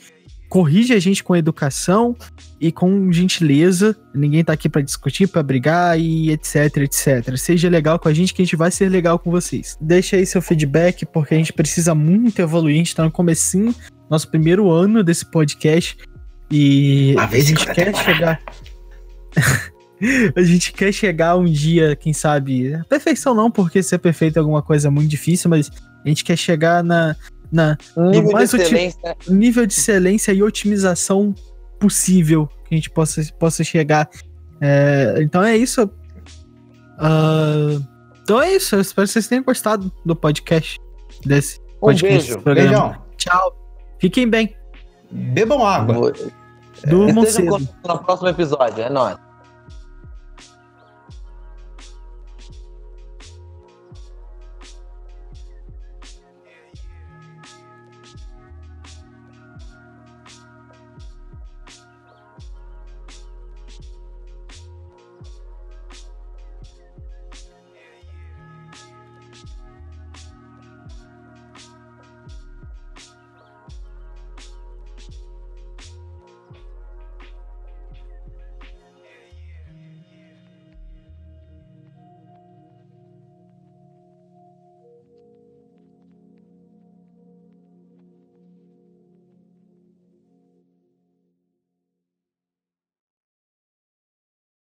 corrige 0.48 0.94
a 0.94 1.00
gente 1.00 1.24
com 1.24 1.36
educação 1.36 2.16
e 2.62 2.72
com 2.72 3.12
gentileza. 3.12 3.98
Ninguém 4.14 4.44
tá 4.44 4.54
aqui 4.54 4.70
pra 4.70 4.84
discutir, 4.84 5.26
pra 5.26 5.42
brigar 5.42 6.00
e 6.00 6.30
etc, 6.30 6.78
etc. 6.78 7.36
Seja 7.36 7.68
legal 7.68 7.98
com 7.98 8.08
a 8.08 8.14
gente 8.14 8.32
que 8.32 8.44
a 8.44 8.46
gente 8.46 8.56
vai 8.56 8.70
ser 8.70 8.90
legal 8.90 9.18
com 9.18 9.32
vocês. 9.32 9.76
Deixa 9.82 10.16
aí 10.16 10.24
seu 10.24 10.40
feedback 10.40 11.04
porque 11.04 11.34
a 11.34 11.38
gente 11.38 11.52
precisa 11.52 11.96
muito 11.96 12.40
evoluir, 12.40 12.76
a 12.76 12.78
gente 12.78 12.96
tá 12.96 13.04
no 13.04 13.12
comecinho, 13.12 13.74
nosso 14.08 14.30
primeiro 14.30 14.70
ano 14.70 15.04
desse 15.04 15.26
podcast 15.26 15.98
e 16.52 17.14
Uma 17.14 17.24
a 17.24 17.26
vez 17.26 17.46
em 17.46 17.48
gente 17.48 17.66
quer 17.66 17.86
temporada. 17.86 18.04
chegar 18.04 18.42
a 20.36 20.44
gente 20.44 20.74
quer 20.74 20.92
chegar 20.92 21.36
um 21.38 21.46
dia, 21.46 21.96
quem 21.96 22.14
sabe, 22.14 22.80
perfeição 22.88 23.34
não, 23.34 23.50
porque 23.50 23.82
ser 23.82 23.98
perfeito 23.98 24.38
é 24.38 24.42
alguma 24.42 24.62
coisa 24.62 24.92
muito 24.92 25.10
difícil, 25.10 25.50
mas 25.50 25.72
a 26.04 26.08
gente 26.10 26.24
quer 26.24 26.38
chegar 26.38 26.84
na, 26.84 27.16
na 27.52 27.78
Nível 27.98 28.28
de 28.30 28.34
mais 28.34 28.54
uti- 28.54 28.64
excelência. 28.64 29.18
nível 29.28 29.66
de 29.66 29.74
excelência 29.74 30.32
e 30.34 30.44
otimização 30.44 31.34
possível 31.80 32.48
que 32.68 32.74
a 32.74 32.78
gente 32.78 32.90
possa, 32.90 33.22
possa 33.40 33.64
chegar. 33.64 34.10
É, 34.62 35.16
então 35.20 35.44
é 35.44 35.56
isso. 35.58 35.90
Ah, 36.98 37.80
então 38.24 38.42
é 38.42 38.56
isso. 38.56 38.76
Eu 38.76 38.82
espero 38.82 39.08
que 39.08 39.14
vocês 39.14 39.28
tenham 39.28 39.44
gostado 39.44 39.92
do 40.06 40.16
podcast 40.16 40.80
desse 41.26 41.60
Um 41.60 41.80
podcast. 41.80 42.08
beijo. 42.18 42.28
desse 42.34 42.44
programa. 42.44 42.70
Beijão. 42.70 43.04
Tchau. 43.18 43.78
Fiquem 44.00 44.30
bem. 44.30 44.56
Bebam 45.12 45.66
água. 45.66 46.12
Durmam 46.88 47.24
Estejam 47.24 47.60
no 47.60 47.98
próximo 48.00 48.30
episódio. 48.30 48.84
É 48.84 48.90
nóis. 48.90 49.18